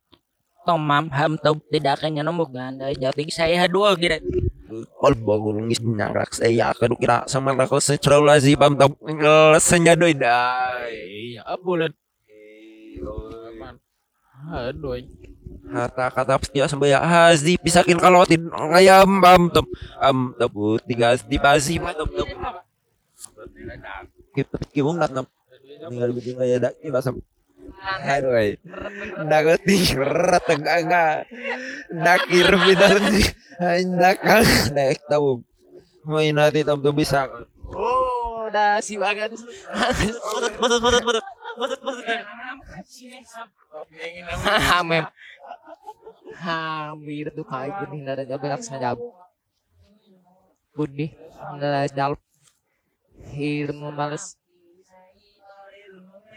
Tôm 0.65 0.87
mắm 0.87 1.09
hầm 1.09 1.37
tục 1.37 1.57
tidak 1.71 1.99
kanya 2.01 2.21
nomor 2.21 2.45
ganda 2.53 2.93
jadi 2.93 3.23
saya 3.33 3.65
dua 3.65 3.97
gitu 3.97 4.21
kolbo 5.01 5.33
gul 5.41 5.57
ngis 5.67 5.81
nyarak 5.83 6.31
saya 6.31 6.71
kadu 6.77 6.95
kira 6.95 7.25
sama 7.25 7.51
lako 7.51 7.81
secrol 7.81 8.23
lazi 8.23 8.55
bam 8.55 8.77
tok 8.77 8.93
senya 9.59 9.97
doi 9.97 10.13
dai. 10.13 11.35
Ya 11.35 11.43
bulan 11.59 11.91
Aduh 14.51 15.01
Harta 15.71 16.05
kata 16.11 16.35
ya 16.53 16.65
sampai 16.67 16.91
ya 16.91 16.99
hazi 16.99 17.55
pisakin 17.57 17.97
kalotin 17.97 18.45
ngayam 18.51 19.17
bam 19.17 19.49
tok 19.49 19.67
am 19.97 20.37
tabu 20.37 20.77
tiga 20.85 21.17
di 21.17 21.41
pasi 21.41 21.81
bam 21.81 21.95
tok 21.97 22.29
kita 24.37 24.57
kibung 24.71 25.01
natnam 25.01 25.25
tinggal 25.89 26.11
bikin 26.13 26.37
kayak 26.37 26.57
dak 26.69 26.73
kita 26.79 26.99
Aduh, 27.81 28.37
ay. 28.37 28.61
Nagati 29.25 29.97
ratag 29.97 30.61
nga. 30.61 31.25
Nakir 31.89 32.49
bidal 32.61 32.97
ni. 33.09 33.23
Ay 33.61 33.85
nakang 33.89 34.45
naik 34.73 35.01
tahu. 35.09 35.41
May 36.05 36.33
natin 36.33 36.65
tam 36.65 36.81
bisa. 36.93 37.29
Oh 37.71 38.11
udah 38.51 38.83
siwagan 38.83 39.31
Putut 39.31 40.53
putut 40.59 40.79
putut 40.83 41.01
putut 41.07 41.23
Putut 41.55 41.79
putut 41.79 42.03
Mem 44.83 45.05
Hampir 46.35 47.31
tuh 47.31 47.47
kayak 47.47 47.87
gini 47.87 48.03
Nada 48.03 48.27
jago 48.27 48.43
laksana 48.43 48.83
jago 48.83 49.15
Budi 50.75 51.15
Nada 51.55 51.87
jalp 51.87 52.19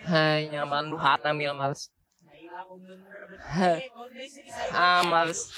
Males 0.04 0.52
Hanya 0.52 0.62
mandu 0.68 0.96
hata 1.00 1.32
mil 1.32 1.56
males 1.56 1.88
Ah 4.72 5.02
males. 5.04 5.52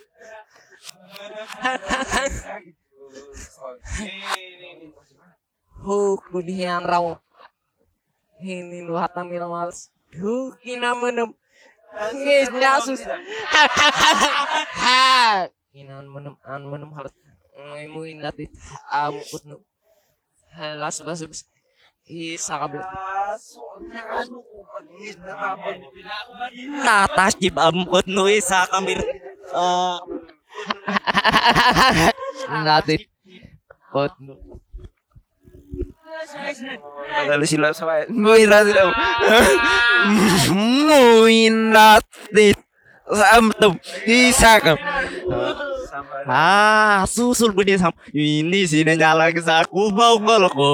Huk 5.83 6.23
budi 6.33 6.67
yang 6.67 6.83
raw. 6.83 7.19
Ini 8.43 8.83
lu 8.87 8.95
hata 8.99 9.23
mil 9.23 9.45
males. 9.51 9.91
Huk 10.15 10.59
kina 10.63 10.95
menem. 10.95 11.35
Ngis 11.97 12.53
nyasus 12.53 13.01
Ha 14.77 15.49
Kinan 15.73 16.05
menem 16.13 16.37
an 16.45 16.69
menem 16.69 16.93
harus 16.93 17.13
Ngimuin 17.57 18.21
dati 18.21 18.45
Amukut 18.93 19.49
nu. 19.49 19.65
Las 20.57 21.01
bas 21.01 21.25
bas 21.25 21.41
Isa 22.07 22.55
kabel 22.63 22.83
Natas 26.87 27.35
jib 27.43 27.59
amukut 27.59 28.07
nu 28.07 28.31
isa 28.31 28.63
kamir 28.71 29.03
Eh 29.03 29.99
Dati 32.67 32.97
Kot 33.91 34.15
nu 34.23 34.39
Dali 37.27 37.47
sila 37.47 37.75
sa 37.75 38.07
Muy 38.09 38.47
natin. 38.47 38.75
Sam 43.07 43.55
to. 43.63 43.79
Isa 44.03 44.59
ka. 44.59 44.75
Ah, 46.27 47.07
susul 47.07 47.55
budi 47.55 47.79
sam. 47.79 47.95
Ini 48.11 48.67
sini 48.67 48.99
nyala 48.99 49.31
ke 49.31 49.39
saku 49.39 49.95
bau 49.95 50.19
koloko. 50.19 50.71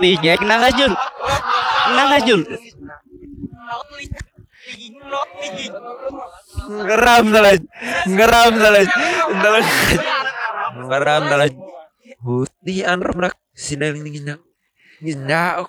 Tiga 0.00 0.40
kena 0.40 0.64
ngajul. 0.64 0.92
Kena 1.86 2.02
ngajul. 2.16 2.40
Ngeram 6.72 7.24
dalan. 7.28 7.60
Ngeram 8.08 8.52
dalan. 8.56 8.86
Dalan. 9.44 9.64
Ngeram 10.88 11.22
dalan. 11.28 11.52
Huti 12.22 12.80
anram 12.80 13.18
nak 13.28 13.36
sinaling 13.52 14.08
ginyak. 14.08 14.40
Ginyak. 15.04 15.68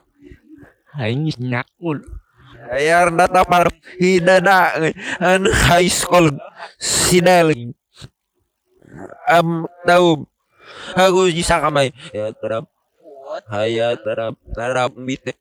Ini 0.96 1.34
nyakul. 1.42 2.23
Ayar 2.72 3.12
data 3.12 3.42
par 3.44 3.68
hidada 4.00 4.78
an 5.20 5.48
high 5.68 5.90
school 5.92 6.32
sinaling. 6.80 7.76
Am 9.28 9.66
tahu. 9.84 10.24
Aku 10.94 11.28
bisa 11.32 11.60
kamay. 11.60 11.92
Ya 12.14 12.32
terap. 12.32 12.70
Haya 13.50 13.98
terap 13.98 14.38
terap 14.54 14.92
bite. 14.96 15.34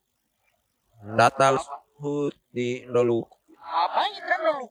Datal 1.03 1.59
huti 2.01 2.87
dulu. 2.89 3.27
Apa 3.62 4.03
itu 4.11 4.35
dulu? 4.43 4.66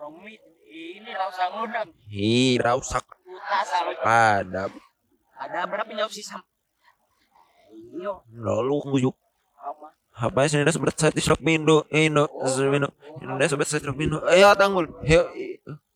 Romit 0.00 0.40
ini 0.70 1.10
rasa 1.12 1.50
ngudang. 1.52 1.90
Hi 2.08 2.56
rausak 2.60 3.04
padam. 4.04 4.70
ada 5.40 5.64
berapa 5.64 5.88
jawab 5.96 6.12
sih 6.12 6.24
sam? 6.24 6.44
Iyo, 7.96 8.22
Lalu 8.36 8.76
ngujuk. 8.86 9.16
apa? 9.56 9.88
Apa 10.20 10.44
sih 10.44 10.60
ini 10.60 10.68
seberat 10.68 11.00
saya 11.00 11.16
tisrok 11.16 11.40
mindo, 11.40 11.88
indo, 11.88 12.28
mindo, 12.68 12.92
ini 13.24 13.44
seberat 13.48 13.68
saya 13.72 13.80
tisrok 13.80 13.96
mindo. 13.96 14.20
Ayo 14.28 14.52
tanggul, 14.52 14.92
Heo, 15.00 15.24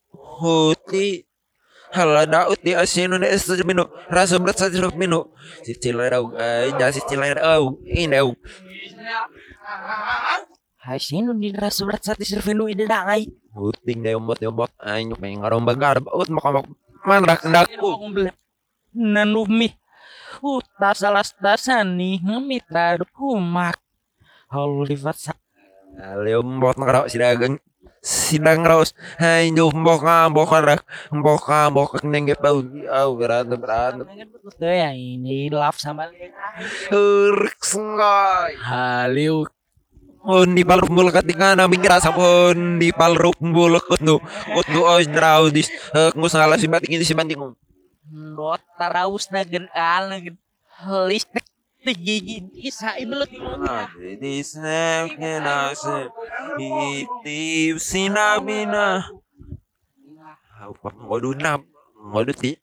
huti, 0.09 1.29
Hala 1.95 2.27
daud 2.27 2.59
di 2.59 2.75
asino 2.75 3.15
na 3.15 3.31
esto 3.31 3.55
mino. 3.63 3.87
Rasa 4.11 4.35
berat 4.35 4.59
sa 4.59 4.67
tirok 4.67 4.99
mino. 4.99 5.31
Si 5.63 5.79
cilay 5.79 6.11
daw. 6.11 6.27
Ay, 6.35 6.75
ja 6.75 6.91
si 6.91 6.99
cilay 7.07 7.31
daw. 7.31 7.71
Inaw. 7.87 8.35
Hai 10.83 10.99
sino 10.99 11.31
di 11.31 11.55
rasa 11.55 11.87
berat 11.87 12.03
sa 12.03 12.19
tisirvino 12.19 12.67
ide 12.67 12.83
dangay. 12.83 13.31
Huting 13.55 14.03
na 14.03 14.11
yung 14.11 14.27
bot 14.27 14.43
yung 14.43 14.59
bot. 14.59 14.75
Ay, 14.83 15.07
nyok 15.07 15.23
may 15.23 15.39
ngarong 15.39 15.63
bagar. 15.63 16.03
Ut 16.03 16.27
makamak. 16.27 16.67
Manrak 17.07 17.47
ndak 17.47 17.71
ko. 17.79 17.95
Nanumi. 18.91 19.71
Uta 20.43 20.91
salas 20.91 21.31
dasan 21.39 21.95
nih 21.95 22.19
ngemitra 22.19 22.99
kumak. 23.15 23.79
Holivat 24.51 25.17
sa 25.17 25.33
Alim 25.95 26.59
bot 26.59 26.75
ngarok 26.75 27.07
sidagang. 27.07 27.55
Sidang 28.03 28.61
raus. 28.67 28.91
Nyok 29.23 29.71
mbok 29.73 30.03
mbok 30.29 30.51
rak. 30.59 30.81
Mbok 31.09 31.47
mbok 31.71 31.91
nengge 32.03 32.35
pau. 32.35 32.61
Aw, 32.85 33.09
berantem 33.15 33.57
berantem. 33.57 34.05
Tuh 34.59 34.69
ya 34.75 34.91
ini 34.91 35.47
love 35.47 35.79
sama 35.79 36.11
Hurk 36.91 37.63
sengay. 37.63 38.59
Haliu 38.59 39.47
Hon 40.25 40.57
di 40.57 40.65
palruk 40.65 40.89
mul 40.89 41.13
ketika 41.13 41.53
nabi 41.53 41.77
ngerasa 41.77 42.09
hon 42.09 42.81
di 42.81 42.89
palruk 42.89 43.37
mul 43.45 43.77
ketnu 43.77 44.17
ketnu 44.57 44.81
os 44.81 45.05
draudis 45.05 45.69
ngus 46.17 46.33
ngalah 46.33 46.57
si 46.57 46.65
batik 46.65 46.89
ini 46.89 47.05
si 47.05 47.13
banting 47.13 47.37
Not 48.09 48.65
taraus 48.73 49.29
na 49.29 49.45
gan 49.45 49.69
alang 49.69 50.33
listrik 51.05 51.45
ti 62.33 62.57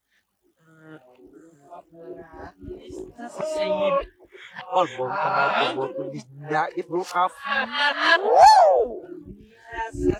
Oh, 4.72 4.88
bom 4.96 5.08
tengah 5.12 5.76
bom 5.76 5.88
di 6.12 6.20
daib 6.48 6.86
lu 6.88 7.04
kaf. 7.04 7.32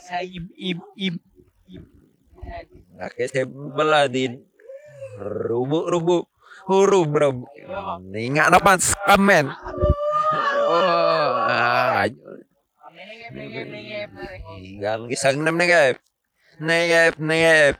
Sa 0.04 0.18
im 0.20 0.46
im 0.56 0.78
im 0.96 1.14
Nakes 2.96 3.32
beladin. 3.76 4.44
Rubu 5.20 5.88
rubu. 5.88 6.18
Huruf 6.68 7.06
bro. 7.10 7.46
Ingat 8.14 8.54
apa 8.54 8.78
kamen. 9.08 9.46
Oh, 10.72 11.32
kisang 15.10 15.42
nam 15.42 15.58
negep. 15.58 15.98
Negep, 16.62 17.18
negep. 17.18 17.74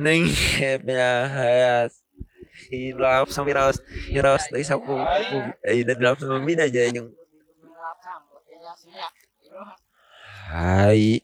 Negep 0.00 0.80
ya 0.88 1.28
hayas. 1.30 2.02
Hilap 2.72 3.30
sampai 3.30 3.54
raus. 3.54 3.78
Raus 4.10 4.44
dari 4.50 4.66
sapu. 4.66 4.98
Eh, 5.62 5.86
dan 5.86 5.96
dalam 6.00 6.16
sama 6.18 6.42
mina 6.42 6.66
aja 6.66 6.82
yang 6.90 7.12
Hai 10.46 11.20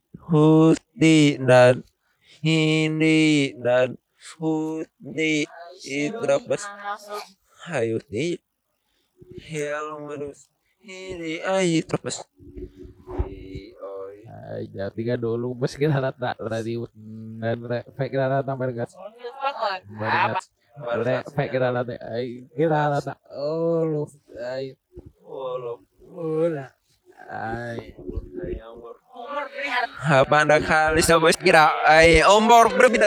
dan 1.39 1.87
Hindi 2.43 3.55
dan 3.63 3.95
Huti 4.39 5.45
Idrabas 5.85 6.65
Hai 7.69 7.93
Huti 7.93 8.39
Helmerus 9.49 10.49
Hindi 10.81 11.43
Ay 11.43 11.83
Idrabas 11.83 12.25
Ay, 14.53 14.69
jadi 14.69 15.01
kan 15.07 15.19
dulu 15.23 15.57
bos 15.57 15.73
kita 15.77 15.97
rata 15.97 16.37
berarti 16.37 16.77
dan 17.41 17.57
fake 17.97 18.13
kita 18.13 18.27
rata 18.29 18.53
bergas. 18.53 18.93
Bergas. 19.89 21.25
Fake 21.33 21.53
kita 21.53 21.69
rata. 21.73 21.95
Ay, 22.01 22.49
kita 22.53 22.91
rata. 22.91 23.15
Oh, 23.33 23.85
lu. 23.85 24.05
Ay. 24.37 24.77
Bola. 25.23 26.82
Ay. 27.31 27.95
Apa 30.03 30.35
anda 30.43 30.59
kali 30.59 31.01
sama 31.05 31.31
kira 31.31 31.71
Ay 31.87 32.25
ombor 32.27 32.75
berbeda 32.75 33.07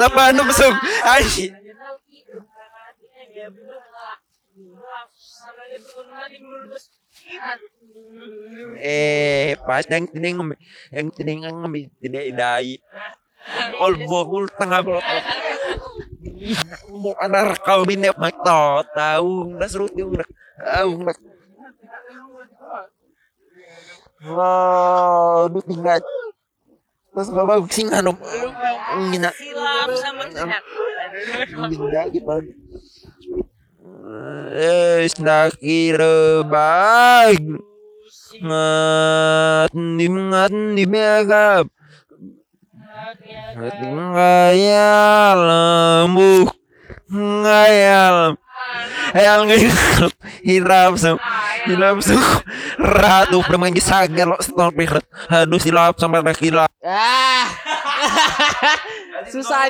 Apa 0.00 0.32
anda 0.32 0.42
besok 0.42 0.74
Ay 1.06 1.54
Eh, 8.78 9.58
pas 9.66 9.82
yang 9.88 10.06
tining 10.06 10.36
yang 10.94 11.08
tining 11.10 11.40
ngambil 11.42 11.90
tidak 11.98 12.24
idai. 12.30 12.78
Ol 13.82 13.94
bol 14.06 14.46
tengah 14.54 14.80
bol. 14.82 15.02
Mau 16.94 17.14
anak 17.18 17.58
kau 17.66 17.82
bine 17.82 18.14
mak 18.14 18.36
to 18.42 18.62
tahu 18.94 19.58
das 19.58 19.74
rut 19.74 19.94
yung 19.98 20.14
nak. 20.14 21.18
Wow, 24.26 25.46
du 25.52 25.60
tinggal. 25.62 26.02
Terus 27.14 27.28
bawa 27.32 27.62
sing 27.70 27.88
anu. 27.94 28.12
Ngina. 29.08 29.30
silap 29.32 29.88
sama 30.02 30.24
chat. 30.28 30.62
Ngina 31.54 32.02
gimana? 32.10 32.52
Eh, 34.52 35.06
nakira 35.22 36.42
bag. 36.44 37.40
Ngat 38.36 39.72
di 39.72 40.06
ngat 40.12 40.52
di 40.76 40.84
megap. 40.84 41.66
Ngat 43.56 43.74
di 43.80 43.88
ngayal 43.88 45.38
lembu. 45.40 46.50
Ngayal. 47.08 48.36
Ayal 49.14 49.46
ngayal. 49.46 49.72
Hirap 50.44 50.92
sa 50.98 51.16
Hilap 51.66 51.98
sa 52.02 52.14
Ratu 52.78 53.42
Permain 53.42 53.74
gisagal 53.74 54.26
lo 54.28 54.36
Setol 54.38 54.70
pirat 54.74 55.04
Aduh 55.30 55.58
silap 55.58 55.98
sampai 55.98 56.22
nakilap 56.22 56.70
Ah. 56.86 57.50
Susah. 59.32 59.66